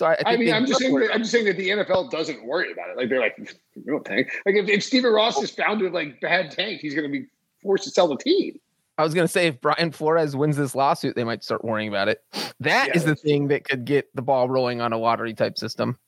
So 0.00 0.06
I, 0.06 0.12
I, 0.12 0.32
I 0.32 0.36
mean, 0.38 0.50
I'm 0.50 0.64
just 0.64 0.80
saying. 0.80 0.98
That, 0.98 1.12
I'm 1.12 1.18
just 1.18 1.30
saying 1.30 1.44
that 1.44 1.58
the 1.58 1.68
NFL 1.68 2.10
doesn't 2.10 2.42
worry 2.42 2.72
about 2.72 2.88
it. 2.88 2.96
Like 2.96 3.10
they're 3.10 3.20
like, 3.20 3.36
we 3.76 3.82
don't 3.84 4.02
tank. 4.02 4.30
Like 4.46 4.54
if, 4.54 4.66
if 4.66 4.82
Stephen 4.82 5.12
Ross 5.12 5.36
is 5.42 5.50
found 5.50 5.82
with 5.82 5.92
like 5.92 6.18
bad 6.22 6.50
tank, 6.50 6.80
he's 6.80 6.94
going 6.94 7.06
to 7.06 7.12
be 7.12 7.26
forced 7.62 7.84
to 7.84 7.90
sell 7.90 8.08
the 8.08 8.16
team. 8.16 8.58
I 8.96 9.02
was 9.02 9.12
going 9.12 9.26
to 9.26 9.30
say 9.30 9.48
if 9.48 9.60
Brian 9.60 9.92
Flores 9.92 10.34
wins 10.34 10.56
this 10.56 10.74
lawsuit, 10.74 11.16
they 11.16 11.24
might 11.24 11.44
start 11.44 11.62
worrying 11.66 11.90
about 11.90 12.08
it. 12.08 12.24
That 12.60 12.88
yeah, 12.88 12.96
is 12.96 13.04
the 13.04 13.14
thing 13.14 13.48
that 13.48 13.64
could 13.64 13.84
get 13.84 14.08
the 14.16 14.22
ball 14.22 14.48
rolling 14.48 14.80
on 14.80 14.94
a 14.94 14.96
lottery 14.96 15.34
type 15.34 15.58
system. 15.58 15.98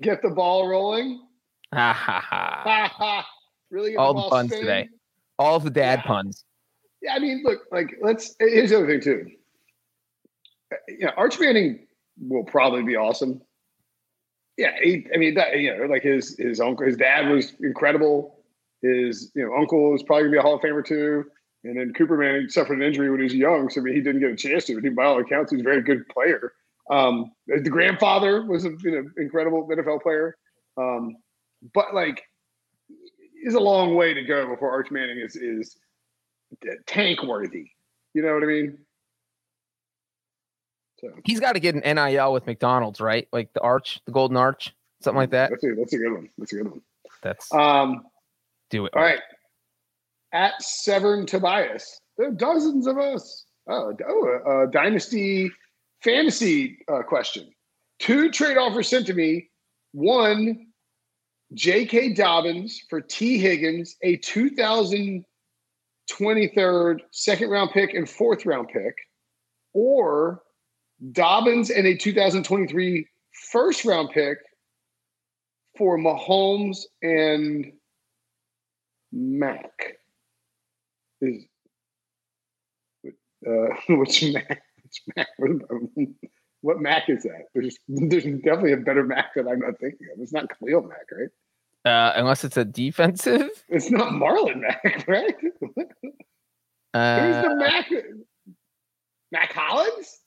Get 0.00 0.22
the 0.22 0.30
ball 0.30 0.68
rolling. 0.68 1.26
Ha 1.74 1.92
ha 1.92 2.20
ha. 2.20 2.62
Ha 2.62 2.94
ha. 2.96 3.26
Really? 3.72 3.96
All 3.96 4.14
the, 4.14 4.22
the 4.22 4.28
puns 4.28 4.50
spinning? 4.50 4.66
today. 4.66 4.88
All 5.40 5.56
of 5.56 5.64
the 5.64 5.70
dad 5.70 5.98
yeah. 5.98 6.06
puns. 6.06 6.44
Yeah, 7.02 7.14
I 7.14 7.18
mean, 7.18 7.42
look, 7.42 7.62
like 7.72 7.96
let's. 8.00 8.36
Here's 8.38 8.70
the 8.70 8.76
other 8.76 8.86
thing 8.86 9.00
too. 9.00 9.26
Uh, 10.72 10.76
you 10.86 11.06
know, 11.06 11.12
Arch 11.16 11.40
Manning 11.40 11.88
will 12.28 12.44
probably 12.44 12.82
be 12.82 12.96
awesome. 12.96 13.40
Yeah, 14.56 14.72
he, 14.82 15.06
I 15.14 15.18
mean, 15.18 15.34
that, 15.34 15.58
you 15.58 15.76
know, 15.76 15.86
like 15.86 16.02
his 16.02 16.36
his 16.38 16.60
uncle, 16.60 16.86
his 16.86 16.96
dad 16.96 17.28
was 17.28 17.54
incredible. 17.60 18.38
His 18.82 19.32
you 19.34 19.44
know 19.44 19.54
uncle 19.54 19.94
is 19.94 20.02
probably 20.02 20.24
gonna 20.24 20.32
be 20.32 20.38
a 20.38 20.42
Hall 20.42 20.54
of 20.54 20.60
Famer 20.60 20.84
too. 20.84 21.24
And 21.64 21.78
then 21.78 21.92
Cooper 21.94 22.16
Manning 22.16 22.48
suffered 22.48 22.78
an 22.78 22.82
injury 22.82 23.08
when 23.08 23.20
he 23.20 23.24
was 23.24 23.34
young, 23.34 23.70
so 23.70 23.80
I 23.80 23.84
mean, 23.84 23.94
he 23.94 24.00
didn't 24.00 24.20
get 24.20 24.32
a 24.32 24.36
chance 24.36 24.64
to. 24.64 24.74
But 24.74 24.84
he, 24.84 24.90
by 24.90 25.04
all 25.04 25.20
accounts, 25.20 25.52
he's 25.52 25.60
a 25.60 25.64
very 25.64 25.82
good 25.82 26.08
player. 26.08 26.52
Um, 26.90 27.30
the 27.46 27.70
grandfather 27.70 28.44
was 28.44 28.64
an 28.64 28.76
you 28.82 28.90
know, 28.90 29.08
incredible 29.16 29.68
NFL 29.68 30.02
player, 30.02 30.36
um, 30.76 31.16
but 31.72 31.94
like, 31.94 32.24
is 33.44 33.54
a 33.54 33.60
long 33.60 33.94
way 33.94 34.12
to 34.12 34.22
go 34.24 34.48
before 34.48 34.70
Arch 34.72 34.90
Manning 34.90 35.18
is 35.18 35.36
is 35.36 35.76
tank 36.86 37.22
worthy. 37.22 37.70
You 38.14 38.22
know 38.22 38.34
what 38.34 38.42
I 38.42 38.46
mean? 38.46 38.78
So 41.02 41.10
he's 41.24 41.40
got 41.40 41.54
to 41.54 41.60
get 41.60 41.74
an 41.74 41.96
NIL 41.96 42.32
with 42.32 42.46
McDonald's, 42.46 43.00
right? 43.00 43.26
Like 43.32 43.52
the 43.52 43.60
Arch, 43.60 44.00
the 44.06 44.12
Golden 44.12 44.36
Arch, 44.36 44.72
something 45.00 45.16
like 45.16 45.30
that. 45.30 45.50
That's 45.50 45.64
a, 45.64 45.74
that's 45.76 45.92
a 45.92 45.98
good 45.98 46.12
one. 46.12 46.28
That's 46.38 46.52
a 46.52 46.56
good 46.56 46.70
one. 46.70 46.80
That's 47.22 47.52
um, 47.52 48.04
do 48.70 48.86
it. 48.86 48.92
All 48.94 49.02
right. 49.02 49.18
At 50.32 50.62
Severn 50.62 51.26
Tobias. 51.26 52.00
There 52.16 52.28
are 52.28 52.32
dozens 52.32 52.86
of 52.86 52.98
us. 52.98 53.44
Oh, 53.68 53.92
oh 54.08 54.64
a, 54.64 54.70
dynasty 54.70 55.50
fantasy 56.02 56.78
uh, 56.92 57.02
question. 57.02 57.52
Two 57.98 58.30
trade 58.30 58.56
offers 58.56 58.88
sent 58.88 59.06
to 59.06 59.14
me. 59.14 59.48
One, 59.92 60.66
J.K. 61.54 62.14
Dobbins 62.14 62.82
for 62.88 63.00
Tee 63.00 63.38
Higgins, 63.38 63.96
a 64.02 64.16
2023 64.16 67.04
second 67.10 67.50
round 67.50 67.70
pick 67.72 67.94
and 67.94 68.08
fourth 68.08 68.46
round 68.46 68.68
pick, 68.68 68.94
or 69.74 70.42
Dobbins 71.10 71.70
and 71.70 71.86
a 71.86 71.96
2023 71.96 73.06
first 73.50 73.84
round 73.84 74.10
pick 74.10 74.38
for 75.76 75.98
Mahomes 75.98 76.78
and 77.02 77.72
Mac 79.10 79.96
is 81.20 81.44
uh, 83.04 83.74
which 83.88 84.24
Mac? 84.32 84.62
Mac? 85.16 85.28
What 86.60 86.80
Mac 86.80 87.08
is 87.08 87.24
that? 87.24 87.46
There's 87.54 87.76
there's 87.88 88.24
definitely 88.24 88.72
a 88.72 88.76
better 88.76 89.02
Mac 89.02 89.34
that 89.34 89.48
I'm 89.48 89.58
not 89.58 89.78
thinking 89.80 90.06
of. 90.14 90.20
It's 90.20 90.32
not 90.32 90.48
Khalil 90.58 90.82
Mack, 90.82 91.06
right? 91.10 91.28
Uh, 91.84 92.12
unless 92.14 92.44
it's 92.44 92.56
a 92.56 92.64
defensive. 92.64 93.50
It's 93.68 93.90
not 93.90 94.12
Marlon 94.12 94.60
Mack, 94.60 95.04
right? 95.08 95.34
uh, 96.94 97.20
Who's 97.20 97.42
the 97.42 97.56
Mac? 97.56 97.90
Mack 99.32 99.52
Hollins? 99.52 100.21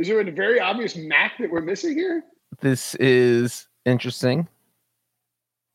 Is 0.00 0.08
there 0.08 0.18
a 0.18 0.30
very 0.30 0.58
obvious 0.58 0.96
Mac 0.96 1.36
that 1.40 1.50
we're 1.50 1.60
missing 1.60 1.94
here? 1.94 2.24
This 2.62 2.94
is 2.94 3.68
interesting, 3.84 4.48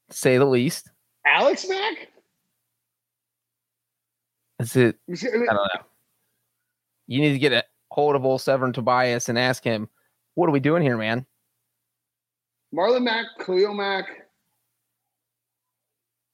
say 0.09 0.39
the 0.39 0.45
least. 0.45 0.89
Alex 1.27 1.67
Mack? 1.69 2.07
Is 4.57 4.75
it? 4.75 4.97
I 5.07 5.13
don't 5.29 5.53
know. 5.53 5.81
You 7.05 7.21
need 7.21 7.33
to 7.33 7.39
get 7.39 7.53
a 7.53 7.63
hold 7.91 8.15
of 8.15 8.25
old 8.25 8.41
Severn 8.41 8.73
Tobias 8.73 9.29
and 9.29 9.37
ask 9.37 9.63
him, 9.63 9.87
"What 10.33 10.49
are 10.49 10.53
we 10.53 10.59
doing 10.59 10.81
here, 10.81 10.97
man?" 10.97 11.27
Marlon 12.73 13.03
Mack, 13.03 13.27
Khalil 13.45 13.75
Mack. 13.75 14.07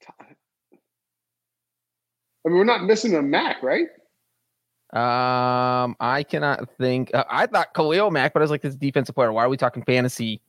I 0.07 0.23
mean, 2.45 2.57
we're 2.57 2.63
not 2.63 2.85
missing 2.85 3.15
a 3.15 3.21
Mac, 3.21 3.61
right? 3.61 3.87
Um, 4.93 5.95
I 5.99 6.25
cannot 6.27 6.69
think. 6.77 7.11
Uh, 7.13 7.23
I 7.29 7.45
thought 7.45 7.73
Khalil 7.73 8.11
Mack, 8.11 8.33
but 8.33 8.41
I 8.41 8.43
was 8.43 8.51
like, 8.51 8.61
this 8.61 8.75
defensive 8.75 9.15
player. 9.15 9.31
Why 9.31 9.45
are 9.45 9.49
we 9.49 9.55
talking 9.55 9.83
fantasy 9.83 10.41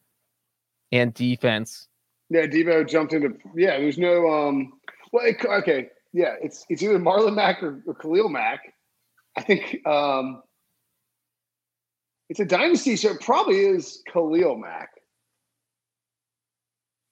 and 0.91 1.15
defense? 1.15 1.89
Yeah, 2.29 2.47
Debo 2.47 2.89
jumped 2.89 3.13
into. 3.13 3.37
Yeah, 3.55 3.79
there's 3.79 3.99
no. 3.99 4.29
Um. 4.29 4.73
Well, 5.13 5.27
it, 5.27 5.37
okay. 5.45 5.91
Yeah, 6.13 6.35
it's 6.43 6.67
it's 6.69 6.83
either 6.83 6.99
Marlon 6.99 7.35
Mack 7.35 7.63
or, 7.63 7.83
or 7.87 7.95
Khalil 7.95 8.29
Mack. 8.29 8.75
I 9.37 9.43
think 9.43 9.87
um, 9.87 10.43
it's 12.29 12.41
a 12.41 12.45
dynasty, 12.45 12.97
so 12.97 13.11
it 13.11 13.21
probably 13.21 13.61
is 13.61 14.03
Khalil 14.13 14.57
Mack. 14.57 14.91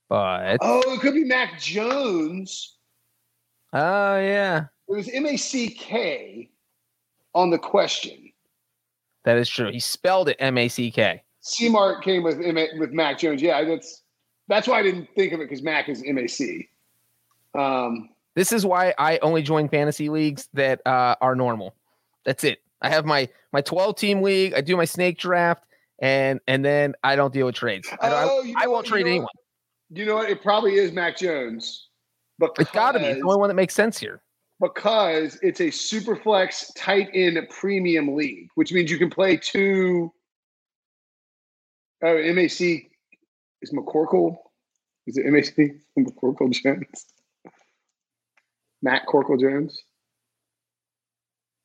But 0.08 0.58
oh, 0.60 0.82
it 0.94 1.00
could 1.00 1.14
be 1.14 1.24
Mac 1.24 1.60
Jones. 1.60 2.76
Oh 3.72 4.18
yeah, 4.18 4.64
it 4.88 4.92
was 4.92 5.08
M 5.08 5.26
A 5.26 5.36
C 5.36 5.68
K 5.68 6.50
on 7.34 7.50
the 7.50 7.58
question. 7.58 8.32
That 9.24 9.36
is 9.36 9.48
true. 9.48 9.70
He 9.70 9.80
spelled 9.80 10.28
it 10.28 10.36
M 10.38 10.56
A 10.58 10.68
C 10.68 10.90
K. 10.90 11.22
C 11.40 11.68
Mark 11.68 12.02
came 12.02 12.22
with 12.22 12.38
with 12.38 12.90
Mac 12.92 13.18
Jones. 13.18 13.42
Yeah, 13.42 13.64
that's 13.64 14.02
that's 14.48 14.66
why 14.66 14.80
I 14.80 14.82
didn't 14.82 15.08
think 15.14 15.32
of 15.32 15.40
it 15.40 15.48
because 15.48 15.62
Mac 15.62 15.88
is 15.88 16.02
MAC. 16.06 16.68
Um, 17.54 18.10
this 18.34 18.52
is 18.52 18.64
why 18.64 18.94
I 18.98 19.18
only 19.18 19.42
join 19.42 19.68
fantasy 19.68 20.08
leagues 20.08 20.48
that 20.54 20.80
uh, 20.86 21.16
are 21.20 21.34
normal. 21.34 21.74
That's 22.24 22.44
it. 22.44 22.60
I 22.82 22.88
have 22.88 23.04
my 23.04 23.28
my 23.52 23.60
12 23.60 23.96
team 23.96 24.22
league. 24.22 24.54
I 24.54 24.60
do 24.60 24.76
my 24.76 24.84
snake 24.84 25.18
draft, 25.18 25.64
and 25.98 26.40
and 26.46 26.64
then 26.64 26.94
I 27.02 27.16
don't 27.16 27.32
deal 27.32 27.46
with 27.46 27.54
trades. 27.54 27.88
I, 28.00 28.10
oh, 28.10 28.44
I, 28.56 28.64
I 28.64 28.66
won't 28.66 28.86
trade 28.86 29.06
anyone. 29.06 29.28
You 29.90 30.06
know 30.06 30.16
what? 30.16 30.30
It 30.30 30.42
probably 30.42 30.74
is 30.76 30.92
Mac 30.92 31.16
Jones. 31.16 31.88
But 32.38 32.52
It's 32.58 32.70
got 32.70 32.92
to 32.92 32.98
be. 32.98 33.04
It's 33.04 33.20
the 33.20 33.26
only 33.26 33.38
one 33.38 33.48
that 33.48 33.54
makes 33.54 33.74
sense 33.74 33.98
here. 33.98 34.22
Because 34.60 35.38
it's 35.42 35.60
a 35.60 35.70
super 35.70 36.14
flex 36.14 36.70
tight 36.76 37.08
end 37.14 37.38
premium 37.48 38.14
league, 38.14 38.48
which 38.56 38.72
means 38.72 38.90
you 38.90 38.98
can 38.98 39.10
play 39.10 39.36
two. 39.36 40.12
Oh, 42.02 42.32
MAC 42.34 42.60
is 43.62 43.72
McCorkle. 43.72 44.36
Is 45.06 45.16
it 45.16 45.26
MAC 45.26 45.54
McCorkle 45.98 46.52
Jones? 46.52 47.06
McCorkle 48.84 49.40
Jones. 49.40 49.82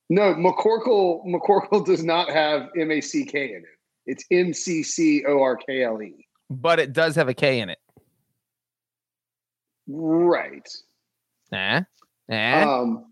No, 0.09 0.35
McCorkle 0.35 1.25
McCorkle 1.25 1.85
does 1.85 2.03
not 2.03 2.29
have 2.29 2.69
M 2.77 2.91
A 2.91 3.01
C 3.01 3.25
K 3.25 3.55
in 3.55 3.63
it. 3.63 3.63
It's 4.05 4.23
M 4.31 4.53
C 4.53 4.83
C 4.83 5.25
O 5.27 5.41
R 5.41 5.57
K 5.57 5.83
L 5.83 6.01
E. 6.01 6.27
But 6.49 6.79
it 6.79 6.93
does 6.93 7.15
have 7.15 7.27
a 7.27 7.33
K 7.33 7.59
in 7.59 7.69
it. 7.69 7.79
Right. 9.87 10.67
Eh? 11.51 11.81
Eh? 12.29 12.63
Um, 12.63 13.11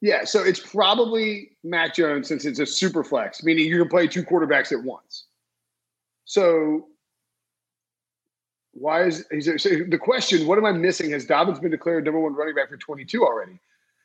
yeah, 0.00 0.24
so 0.24 0.42
it's 0.42 0.58
probably 0.58 1.52
Mac 1.62 1.94
Jones 1.94 2.28
since 2.28 2.44
it's 2.44 2.58
a 2.58 2.66
super 2.66 3.04
flex, 3.04 3.42
meaning 3.44 3.66
you 3.66 3.78
can 3.78 3.88
play 3.88 4.08
two 4.08 4.24
quarterbacks 4.24 4.72
at 4.72 4.82
once. 4.82 5.26
So 6.24 6.88
why 8.72 9.04
is 9.04 9.26
he's 9.30 9.44
so 9.62 9.68
the 9.88 9.98
question? 9.98 10.46
What 10.46 10.58
am 10.58 10.64
I 10.64 10.72
missing? 10.72 11.10
Has 11.10 11.26
Dobbins 11.26 11.60
been 11.60 11.70
declared 11.70 12.04
number 12.04 12.18
one 12.18 12.34
running 12.34 12.54
back 12.54 12.68
for 12.68 12.76
22 12.76 13.22
already? 13.22 13.58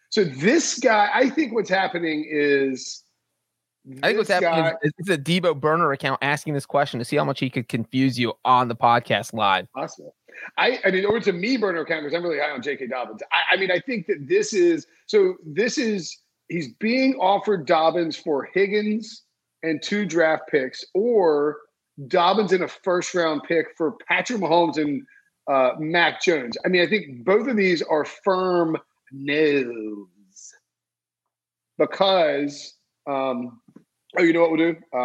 So 0.10 0.24
this 0.24 0.78
guy, 0.80 1.10
I 1.14 1.30
think 1.30 1.54
what's 1.54 1.70
happening 1.70 2.28
is 2.30 3.04
I 4.04 4.08
think 4.08 4.18
what's 4.18 4.28
this 4.28 4.44
happening 4.44 4.66
guy- 4.66 4.78
is 4.84 4.92
it's 4.98 5.10
a 5.10 5.18
Debo 5.18 5.60
burner 5.60 5.94
account 5.94 6.20
asking 6.22 6.54
this 6.54 6.66
question 6.66 7.00
to 7.00 7.06
see 7.06 7.16
how 7.16 7.24
much 7.24 7.40
he 7.40 7.50
could 7.50 7.70
confuse 7.70 8.20
you 8.20 8.34
on 8.44 8.68
the 8.68 8.76
podcast 8.76 9.34
live. 9.34 9.72
possible. 9.72 10.14
I, 10.58 10.80
I 10.86 10.92
mean, 10.92 11.06
or 11.06 11.18
it's 11.18 11.28
a 11.28 11.34
me 11.34 11.58
burner 11.58 11.82
account 11.82 12.04
because 12.04 12.16
I'm 12.16 12.24
really 12.24 12.40
high 12.40 12.52
on 12.52 12.62
J.K. 12.62 12.88
Dobbins. 12.88 13.22
I, 13.32 13.56
I 13.56 13.58
mean, 13.58 13.72
I 13.72 13.80
think 13.80 14.08
that 14.08 14.28
this 14.28 14.54
is 14.54 14.88
so. 15.06 15.36
This 15.46 15.78
is 15.78 16.18
he's 16.50 16.74
being 16.74 17.16
offered 17.16 17.66
Dobbins 17.66 18.16
for 18.16 18.44
Higgins 18.44 19.24
and 19.64 19.82
two 19.82 20.06
draft 20.06 20.44
picks, 20.50 20.84
or 20.94 21.58
Dobbins 22.08 22.54
in 22.54 22.64
a 22.64 22.68
first 22.68 23.14
round 23.14 23.44
pick 23.44 23.68
for 23.76 23.96
Patrick 24.08 24.40
Mahomes 24.40 24.78
and 24.78 25.06
uh, 25.48 25.72
Mac 25.80 26.22
Jones. 26.22 26.58
I 26.66 26.70
mean, 26.70 26.82
I 26.82 26.88
think 26.88 27.26
both 27.26 27.48
of 27.48 27.58
these 27.58 27.82
are 27.82 28.06
firm 28.06 28.78
no's 29.12 30.54
because. 31.78 32.74
Um, 33.08 33.62
oh, 34.18 34.24
you 34.24 34.34
know 34.34 34.42
what 34.42 34.52
we'll 34.52 34.74
do? 34.74 34.78
Uh, 34.94 34.98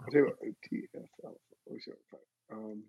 I'll 0.00 0.10
tell 0.10 0.20
you 0.20 0.26
what, 0.26 0.38
TFL. 0.70 1.34
Um, 2.52 2.82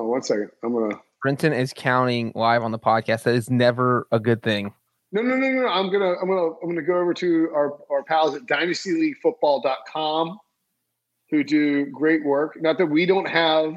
Oh, 0.00 0.06
one 0.06 0.22
second. 0.22 0.48
I'm 0.62 0.72
gonna. 0.72 0.98
Brinson 1.24 1.54
is 1.54 1.74
counting 1.76 2.32
live 2.34 2.62
on 2.62 2.72
the 2.72 2.78
podcast. 2.78 3.24
That 3.24 3.34
is 3.34 3.50
never 3.50 4.06
a 4.10 4.18
good 4.18 4.42
thing. 4.42 4.72
No, 5.12 5.20
no, 5.20 5.36
no, 5.36 5.46
no. 5.50 5.68
I'm 5.68 5.92
gonna. 5.92 6.14
I'm 6.14 6.26
gonna. 6.26 6.52
I'm 6.62 6.68
gonna 6.70 6.80
go 6.80 6.96
over 6.98 7.12
to 7.12 7.50
our 7.54 7.78
our 7.90 8.02
pals 8.02 8.34
at 8.34 8.46
DynastyLeagueFootball.com, 8.46 10.38
who 11.28 11.44
do 11.44 11.84
great 11.86 12.24
work. 12.24 12.56
Not 12.62 12.78
that 12.78 12.86
we 12.86 13.04
don't 13.04 13.28
have 13.28 13.74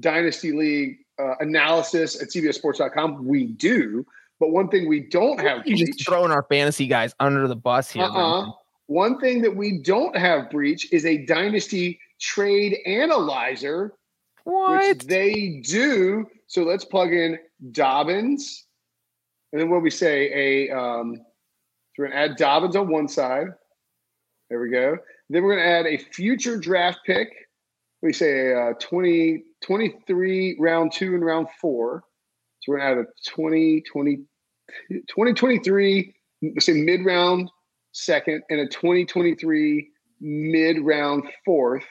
Dynasty 0.00 0.50
League 0.50 0.98
uh, 1.20 1.36
analysis 1.38 2.20
at 2.20 2.30
CBSSports.com. 2.30 3.24
We 3.24 3.44
do, 3.44 4.04
but 4.40 4.50
one 4.50 4.66
thing 4.68 4.88
we 4.88 5.08
don't 5.08 5.38
have. 5.38 5.64
You 5.68 5.76
just 5.76 6.04
throwing 6.04 6.32
our 6.32 6.42
fantasy 6.50 6.88
guys 6.88 7.14
under 7.20 7.46
the 7.46 7.54
bus 7.54 7.92
here. 7.92 8.02
Uh-uh. 8.02 8.50
One 8.86 9.20
thing 9.20 9.40
that 9.42 9.54
we 9.54 9.78
don't 9.78 10.16
have, 10.16 10.50
Breech, 10.50 10.92
is 10.92 11.06
a 11.06 11.18
Dynasty 11.18 12.00
Trade 12.20 12.78
Analyzer 12.86 13.94
What? 14.44 14.86
which 14.86 15.06
they 15.06 15.62
do. 15.64 16.26
So 16.46 16.62
let's 16.62 16.84
plug 16.84 17.12
in 17.12 17.38
Dobbins, 17.72 18.66
and 19.52 19.60
then 19.60 19.70
what 19.70 19.82
we 19.82 19.90
say 19.90 20.68
a. 20.68 20.76
Um, 20.76 21.16
so 21.16 22.02
we're 22.02 22.08
gonna 22.08 22.20
add 22.20 22.36
Dobbins 22.36 22.76
on 22.76 22.88
one 22.88 23.08
side. 23.08 23.48
There 24.50 24.60
we 24.60 24.70
go. 24.70 24.96
Then 25.30 25.42
we're 25.42 25.56
gonna 25.56 25.68
add 25.68 25.86
a 25.86 25.96
future 25.96 26.58
draft 26.58 26.98
pick. 27.06 27.28
We 28.02 28.12
say 28.12 28.50
a 28.50 28.70
uh, 28.70 28.72
20, 28.80 29.44
23 29.62 30.56
round 30.60 30.92
two 30.92 31.14
and 31.14 31.24
round 31.24 31.46
four. 31.60 32.02
So 32.60 32.72
we're 32.72 32.78
gonna 32.78 32.90
add 32.90 32.98
a 32.98 33.30
20, 33.30 33.82
20, 33.90 34.16
2023, 34.90 36.14
say 36.58 36.72
mid 36.74 37.04
round 37.04 37.50
second, 37.92 38.42
and 38.50 38.60
a 38.60 38.66
2023 38.66 39.88
mid 40.20 40.80
round 40.80 41.24
fourth. 41.44 41.84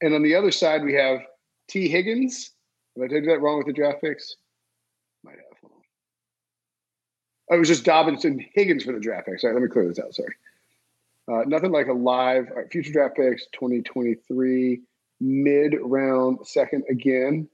And 0.00 0.14
on 0.14 0.22
the 0.22 0.34
other 0.34 0.50
side, 0.50 0.82
we 0.82 0.94
have 0.94 1.20
Tee 1.68 1.88
Higgins. 1.88 2.50
Have 2.96 3.04
I 3.04 3.08
did 3.08 3.28
that 3.28 3.40
wrong 3.40 3.58
with 3.58 3.66
the 3.66 3.72
draft 3.72 4.02
picks? 4.02 4.36
Might 5.24 5.36
have. 5.36 5.70
Oh, 7.50 7.56
it 7.56 7.58
was 7.58 7.68
just 7.68 7.84
Dobbins 7.84 8.24
and 8.24 8.42
Higgins 8.54 8.84
for 8.84 8.92
the 8.92 9.00
draft 9.00 9.26
picks. 9.26 9.42
Sorry, 9.42 9.54
let 9.54 9.62
me 9.62 9.68
clear 9.68 9.88
this 9.88 9.98
out. 9.98 10.14
Sorry. 10.14 10.34
Uh, 11.30 11.44
nothing 11.46 11.70
like 11.70 11.86
a 11.86 11.92
live 11.92 12.48
all 12.50 12.56
right, 12.56 12.70
future 12.70 12.92
draft 12.92 13.16
picks 13.16 13.46
2023 13.52 14.80
mid 15.20 15.74
round 15.82 16.38
second 16.46 16.84
again. 16.90 17.48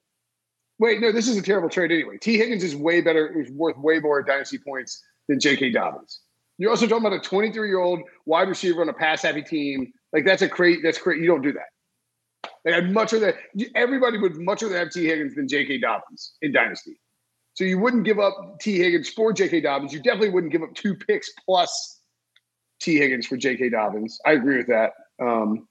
Wait, 0.78 1.00
no, 1.00 1.12
this 1.12 1.28
is 1.28 1.36
a 1.36 1.42
terrible 1.42 1.68
trade 1.68 1.90
anyway. 1.90 2.16
Tee 2.18 2.38
Higgins 2.38 2.62
is 2.62 2.76
way 2.76 3.00
better, 3.00 3.40
is 3.40 3.50
worth 3.50 3.76
way 3.78 3.98
more 3.98 4.22
dynasty 4.22 4.58
points 4.58 5.02
than 5.28 5.40
J.K. 5.40 5.72
Dobbins. 5.72 6.20
You're 6.56 6.70
also 6.70 6.86
talking 6.86 7.06
about 7.06 7.18
a 7.18 7.28
23 7.28 7.68
year 7.68 7.80
old 7.80 8.00
wide 8.26 8.48
receiver 8.48 8.80
on 8.80 8.88
a 8.88 8.92
pass 8.92 9.22
happy 9.22 9.42
team. 9.42 9.92
Like 10.12 10.24
that's 10.24 10.42
a 10.42 10.48
great, 10.48 10.80
that's 10.82 10.98
great. 10.98 11.20
You 11.20 11.26
don't 11.26 11.42
do 11.42 11.52
that. 11.52 11.66
Like 12.64 12.74
I'd 12.74 12.92
much 12.92 13.12
rather 13.12 13.38
everybody 13.74 14.18
would 14.18 14.36
much 14.36 14.62
rather 14.62 14.78
have 14.78 14.90
Tee 14.90 15.06
Higgins 15.06 15.34
than 15.34 15.48
J.K. 15.48 15.78
Dobbins 15.78 16.34
in 16.42 16.52
Dynasty. 16.52 17.00
So 17.54 17.64
you 17.64 17.78
wouldn't 17.78 18.04
give 18.04 18.18
up 18.18 18.58
Tee 18.60 18.78
Higgins 18.78 19.08
for 19.08 19.32
J.K. 19.32 19.62
Dobbins. 19.62 19.92
You 19.92 20.00
definitely 20.00 20.30
wouldn't 20.30 20.52
give 20.52 20.62
up 20.62 20.74
two 20.74 20.94
picks 20.94 21.30
plus 21.44 22.00
Tee 22.80 22.98
Higgins 22.98 23.26
for 23.26 23.36
J.K. 23.36 23.70
Dobbins. 23.70 24.20
I 24.24 24.32
agree 24.32 24.58
with 24.58 24.68
that. 24.68 24.92
Um, 25.20 25.66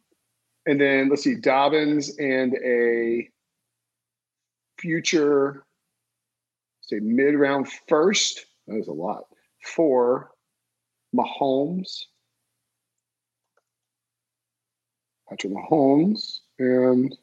and 0.66 0.82
then 0.82 1.10
let's 1.10 1.24
see, 1.24 1.36
Dobbins 1.36 2.18
and 2.18 2.54
a 2.66 3.30
future, 4.80 5.66
say 6.82 7.00
mid 7.00 7.36
round 7.36 7.68
first. 7.88 8.46
That 8.68 8.76
was 8.76 8.88
a 8.88 8.94
lot 8.94 9.24
for 9.64 10.32
Mahomes. 11.16 12.04
Patrick 15.30 15.54
Mahomes 15.54 16.40
and 16.60 17.16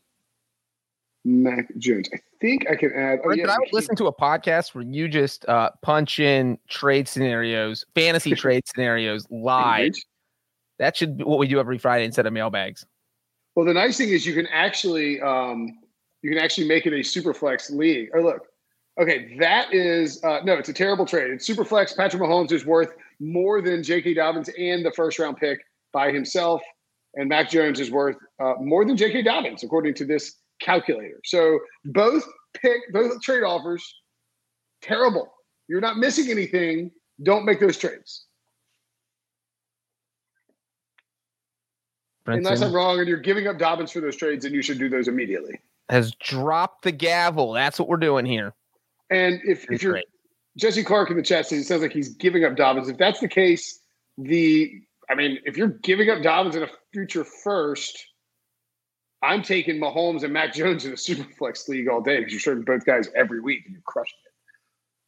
Mac 1.25 1.67
Jones. 1.79 2.09
I 2.13 2.19
think 2.41 2.71
I 2.71 2.77
can 2.77 2.93
add. 2.93 3.21
Oh, 3.25 3.33
yeah, 3.33 3.51
I 3.51 3.59
would 3.59 3.73
listen 3.73 3.97
to 3.97 4.07
a 4.07 4.13
podcast 4.13 4.75
where 4.75 4.85
you 4.85 5.09
just 5.09 5.49
uh, 5.49 5.71
punch 5.83 6.21
in 6.21 6.59
trade 6.69 7.09
scenarios, 7.09 7.85
fantasy 7.95 8.35
trade 8.35 8.65
scenarios 8.67 9.27
live. 9.31 9.95
That 10.79 10.97
should 10.97 11.19
be 11.19 11.25
what 11.25 11.39
we 11.39 11.49
do 11.49 11.61
every 11.61 11.79
Friday 11.79 12.05
instead 12.05 12.27
of 12.27 12.33
mailbags. 12.33 12.85
Well, 13.55 13.65
the 13.65 13.75
nice 13.75 13.97
thing 13.97 14.09
is 14.09 14.27
you 14.27 14.35
can 14.35 14.49
actually 14.49 15.21
um, 15.21 15.79
you 16.23 16.31
can 16.31 16.39
actually 16.39 16.67
make 16.67 16.87
it 16.87 16.93
a 16.93 17.03
super 17.03 17.33
flex 17.33 17.71
league. 17.71 18.11
Oh, 18.15 18.21
look. 18.21 18.47
Okay, 19.01 19.37
that 19.39 19.75
is 19.75 20.23
uh, 20.23 20.41
no, 20.45 20.55
it's 20.55 20.69
a 20.69 20.73
terrible 20.73 21.07
trade. 21.07 21.31
It's 21.33 21.47
super 21.47 21.65
flex. 21.65 21.95
Patrick 21.95 22.23
Mahomes 22.23 22.53
is 22.53 22.65
worth 22.65 22.95
more 23.19 23.61
than 23.61 23.83
J.K. 23.83 24.15
Dobbins 24.15 24.51
and 24.57 24.85
the 24.85 24.93
first 24.93 25.19
round 25.19 25.37
pick 25.37 25.65
by 25.93 26.13
himself, 26.13 26.63
and 27.17 27.29
Mac 27.29 27.51
Jones 27.51 27.81
is 27.81 27.91
worth 27.91 28.17
uh, 28.41 28.55
more 28.61 28.85
than 28.85 28.97
J.K. 28.97 29.23
Dobbins 29.23 29.63
according 29.63 29.95
to 29.95 30.05
this 30.05 30.37
calculator. 30.61 31.21
So 31.25 31.59
both 31.87 32.25
pick 32.55 32.81
both 32.93 33.21
trade 33.23 33.43
offers 33.43 33.95
terrible. 34.83 35.33
You're 35.69 35.81
not 35.81 35.97
missing 35.97 36.31
anything. 36.31 36.91
Don't 37.23 37.45
make 37.45 37.61
those 37.61 37.79
trades 37.79 38.27
unless 42.27 42.61
Brinson 42.61 42.67
I'm 42.67 42.75
wrong 42.75 42.99
and 42.99 43.09
you're 43.09 43.19
giving 43.19 43.47
up 43.47 43.59
Dobbins 43.59 43.93
for 43.93 44.01
those 44.01 44.17
trades, 44.17 44.45
and 44.45 44.55
you 44.55 44.63
should 44.63 44.79
do 44.79 44.89
those 44.89 45.09
immediately. 45.09 45.61
has 45.89 46.15
dropped 46.15 46.83
the 46.83 46.93
gavel. 46.93 47.53
That's 47.53 47.79
what 47.79 47.89
we're 47.89 47.97
doing 47.97 48.27
here. 48.27 48.55
And 49.11 49.41
if, 49.45 49.71
if 49.71 49.83
you're. 49.83 50.01
Jesse 50.57 50.85
Clark 50.85 51.11
in 51.11 51.17
the 51.17 51.23
chat 51.23 51.47
says 51.47 51.61
it 51.61 51.65
sounds 51.65 51.83
like 51.83 51.93
he's 51.93 52.11
giving 52.11 52.45
up 52.45 52.57
Dobbins. 52.57 52.89
If 52.89 52.97
that's 52.97 53.19
the 53.19 53.29
case, 53.29 53.81
the 54.17 54.81
I 55.11 55.15
mean, 55.15 55.39
if 55.45 55.57
you're 55.57 55.69
giving 55.69 56.11
up 56.11 56.23
Dobbins 56.23 56.57
in 56.57 56.63
a 56.63 56.69
future 56.93 57.25
first, 57.25 58.07
I'm 59.23 59.43
taking 59.43 59.81
Mahomes 59.81 60.23
and 60.23 60.33
Mac 60.33 60.53
Jones 60.55 60.85
in 60.85 60.93
a 60.93 60.97
Superflex 60.97 61.69
league 61.69 61.89
all 61.89 62.01
day 62.01 62.19
because 62.19 62.33
you're 62.33 62.41
starting 62.41 62.65
both 62.65 62.85
guys 62.85 63.09
every 63.17 63.41
week 63.41 63.63
and 63.65 63.75
you're 63.75 63.83
crushing 63.87 64.19
it. 64.27 64.33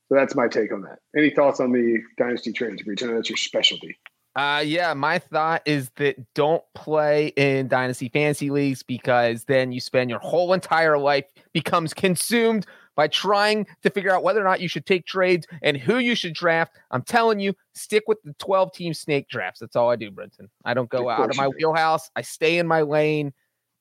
So 0.09 0.15
that's 0.15 0.35
my 0.35 0.49
take 0.49 0.73
on 0.73 0.83
that. 0.83 1.01
Any 1.17 1.31
thoughts 1.31 1.61
on 1.61 1.73
the 1.73 1.99
dynasty 2.17 2.53
trades 2.53 2.83
Breech? 2.83 3.03
I 3.03 3.07
know 3.07 3.17
that's 3.17 3.29
your 3.29 3.37
specialty. 3.37 3.99
Uh, 4.37 4.63
yeah, 4.65 4.93
my 4.93 5.19
thought 5.19 5.63
is 5.65 5.91
that 5.97 6.17
don't 6.35 6.63
play 6.75 7.29
in 7.37 7.69
dynasty 7.69 8.11
fantasy 8.11 8.51
leagues 8.51 8.83
because 8.83 9.45
then 9.45 9.73
you 9.73 9.81
spend 9.81 10.11
your 10.11 10.19
whole 10.19 10.53
entire 10.53 10.99
life 10.99 11.25
becomes 11.55 11.95
consumed 11.95 12.67
by 12.97 13.07
trying 13.07 13.67
to 13.83 13.91
figure 13.91 14.13
out 14.13 14.25
whether 14.25 14.41
or 14.41 14.45
not 14.45 14.61
you 14.61 14.69
should 14.69 14.87
take 14.87 15.07
trades 15.07 15.47
and 15.63 15.77
who 15.77 15.99
you 15.99 16.15
should 16.17 16.35
draft. 16.35 16.73
I'm 16.91 17.03
telling 17.03 17.39
you, 17.39 17.55
stick 17.75 18.05
with 18.09 18.21
the 18.25 18.33
12 18.39 18.73
team 18.73 18.95
snake 18.95 19.29
drafts. 19.29 19.61
That's 19.61 19.77
all 19.77 19.91
I 19.91 19.97
do, 19.97 20.11
Brinson. 20.11 20.49
I 20.65 20.75
don't 20.75 20.89
go 20.89 21.09
out 21.09 21.31
of 21.31 21.37
my 21.37 21.49
wheelhouse. 21.49 22.11
I 22.17 22.23
stay 22.23 22.59
in 22.59 22.67
my 22.67 22.83
lane. 22.83 23.33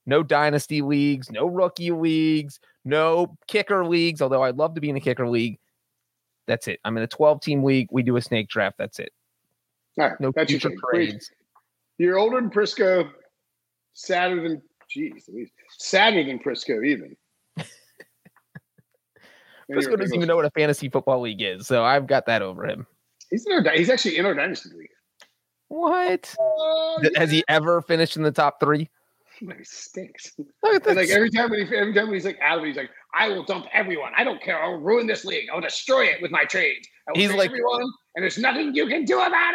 no 0.06 0.22
dynasty 0.22 0.82
leagues, 0.82 1.32
no 1.32 1.48
rookie 1.48 1.92
leagues, 1.92 2.60
no 2.84 3.36
kicker 3.48 3.86
leagues. 3.86 4.22
Although 4.22 4.44
I'd 4.44 4.58
love 4.58 4.76
to 4.76 4.82
be 4.82 4.90
in 4.90 4.96
a 4.96 5.02
kicker 5.02 5.28
league. 5.28 5.58
That's 6.48 6.68
it. 6.68 6.80
I'm 6.86 6.96
in 6.98 7.04
a 7.04 7.08
12 7.08 7.42
team 7.42 7.64
league. 7.64 7.88
We 7.92 8.04
do 8.04 8.18
a 8.18 8.22
snake 8.22 8.48
draft. 8.50 8.78
That's 8.78 9.00
it. 9.00 9.12
All 9.98 10.10
right, 10.10 10.20
No 10.20 10.32
that's 10.36 10.52
future. 10.52 10.72
Trades. 10.92 11.32
You're 11.98 12.20
older 12.20 12.40
than 12.40 12.50
Prisco, 12.50 13.10
sadder 13.94 14.44
than 14.44 14.62
geez, 14.90 15.30
sadder 15.78 16.24
than 16.24 16.38
Prisco 16.40 16.86
even. 16.86 17.16
And 19.70 19.82
you're 19.82 19.90
Prisco 19.92 19.94
a 19.96 19.98
doesn't 19.98 20.16
even 20.16 20.28
know 20.28 20.36
what 20.36 20.46
a 20.46 20.52
fantasy 20.52 20.90
football 20.90 21.22
league 21.22 21.42
is, 21.42 21.68
so 21.68 21.84
I've 21.84 22.08
got 22.08 22.26
that 22.28 22.42
over 22.42 22.66
him. 22.66 22.86
He's 23.30 23.46
in 23.46 23.54
our, 23.68 23.74
he's 23.76 23.90
actually 23.90 24.18
in 24.18 24.26
our 24.26 24.34
dynasty 24.34 24.70
league. 24.78 24.90
What? 25.68 26.34
Oh, 26.40 27.00
Th- 27.02 27.16
Has 27.18 27.32
he 27.32 27.44
ever 27.48 27.82
finished 27.82 28.18
in 28.18 28.24
the 28.24 28.32
top 28.32 28.60
three? 28.60 28.90
He 29.40 29.50
stinks. 29.64 30.32
Look 30.64 30.88
at 30.88 30.96
like 30.96 31.10
every 31.10 31.30
time 31.30 31.50
when 31.50 31.66
he 31.68 31.76
every 31.76 31.94
time 31.94 32.06
when 32.06 32.14
he's 32.14 32.26
like 32.26 32.38
out 32.42 32.60
of 32.60 32.64
it, 32.64 32.68
he's 32.68 32.78
like, 32.78 32.90
I 33.14 33.28
will 33.30 33.44
dump 33.44 33.66
everyone. 33.74 34.12
I 34.16 34.24
don't 34.24 34.42
care. 34.42 34.62
I'll 34.62 34.78
ruin 34.80 35.08
this 35.08 35.26
league. 35.26 35.50
I'll 35.54 35.60
destroy 35.60 36.06
it 36.06 36.22
with 36.22 36.32
my 36.32 36.44
trades. 36.46 36.88
I 37.08 37.12
will 37.12 37.20
He's 37.20 37.34
like- 37.34 37.50
everyone, 37.50 37.82
and 38.16 38.24
there's 38.24 38.38
nothing 38.38 38.74
you 38.76 38.88
can 38.88 39.04
do 39.04 39.20
about 39.20 39.54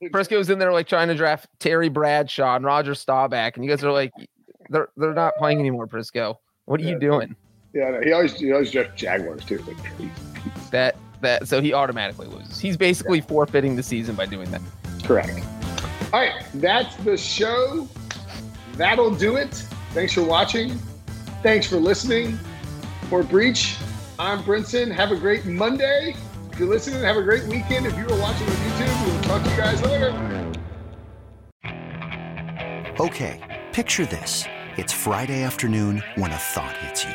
it. 0.00 0.10
Prisco's 0.12 0.50
in 0.50 0.58
there 0.58 0.72
like 0.72 0.88
trying 0.88 1.08
to 1.08 1.14
draft 1.14 1.46
Terry 1.60 1.88
Bradshaw 1.88 2.56
and 2.56 2.64
Roger 2.64 2.94
Staubach, 2.94 3.54
and 3.56 3.64
you 3.64 3.70
guys 3.70 3.84
are 3.84 3.92
like, 3.92 4.10
they're 4.70 4.88
they're 4.96 5.14
not 5.14 5.34
playing 5.36 5.60
anymore, 5.60 5.86
Prisco. 5.86 6.36
What 6.64 6.80
are 6.80 6.84
Yeah. 6.84 6.90
you 6.94 6.98
doing? 6.98 7.36
Yeah, 7.72 7.90
no, 7.90 8.00
he 8.00 8.12
always 8.12 8.34
he 8.34 8.52
always 8.52 8.70
drafts 8.70 9.00
Jaguars 9.00 9.44
too. 9.44 9.58
Like, 9.58 9.76
please. 9.96 10.10
That 10.70 10.96
that 11.20 11.46
so 11.46 11.60
he 11.60 11.72
automatically 11.72 12.26
loses. 12.26 12.58
He's 12.58 12.76
basically 12.76 13.20
forfeiting 13.20 13.76
the 13.76 13.82
season 13.82 14.14
by 14.14 14.26
doing 14.26 14.50
that. 14.50 14.60
Correct. 15.04 15.40
All 16.12 16.20
right, 16.20 16.44
that's 16.54 16.96
the 16.96 17.16
show. 17.16 17.88
That'll 18.74 19.14
do 19.14 19.36
it. 19.36 19.54
Thanks 19.92 20.14
for 20.14 20.24
watching. 20.24 20.70
Thanks 21.42 21.66
for 21.66 21.76
listening. 21.76 22.38
For 23.08 23.22
Breech, 23.22 23.76
I'm 24.18 24.42
Brinson. 24.42 24.90
Have 24.92 25.12
a 25.12 25.16
great 25.16 25.46
Monday. 25.46 26.14
If 26.52 26.58
you're 26.58 26.68
listening, 26.68 27.02
have 27.02 27.16
a 27.16 27.22
great 27.22 27.44
weekend. 27.44 27.86
If 27.86 27.96
you 27.96 28.04
are 28.04 28.20
watching 28.20 28.48
on 28.48 28.54
YouTube, 28.54 29.06
we'll 29.06 29.22
talk 29.22 29.42
to 29.44 29.50
you 29.50 29.56
guys 29.56 29.82
later. 29.82 30.10
Okay, 33.00 33.62
picture 33.72 34.06
this. 34.06 34.44
It's 34.76 34.92
Friday 34.92 35.42
afternoon 35.42 36.02
when 36.16 36.30
a 36.30 36.36
thought 36.36 36.76
hits 36.78 37.04
you. 37.04 37.14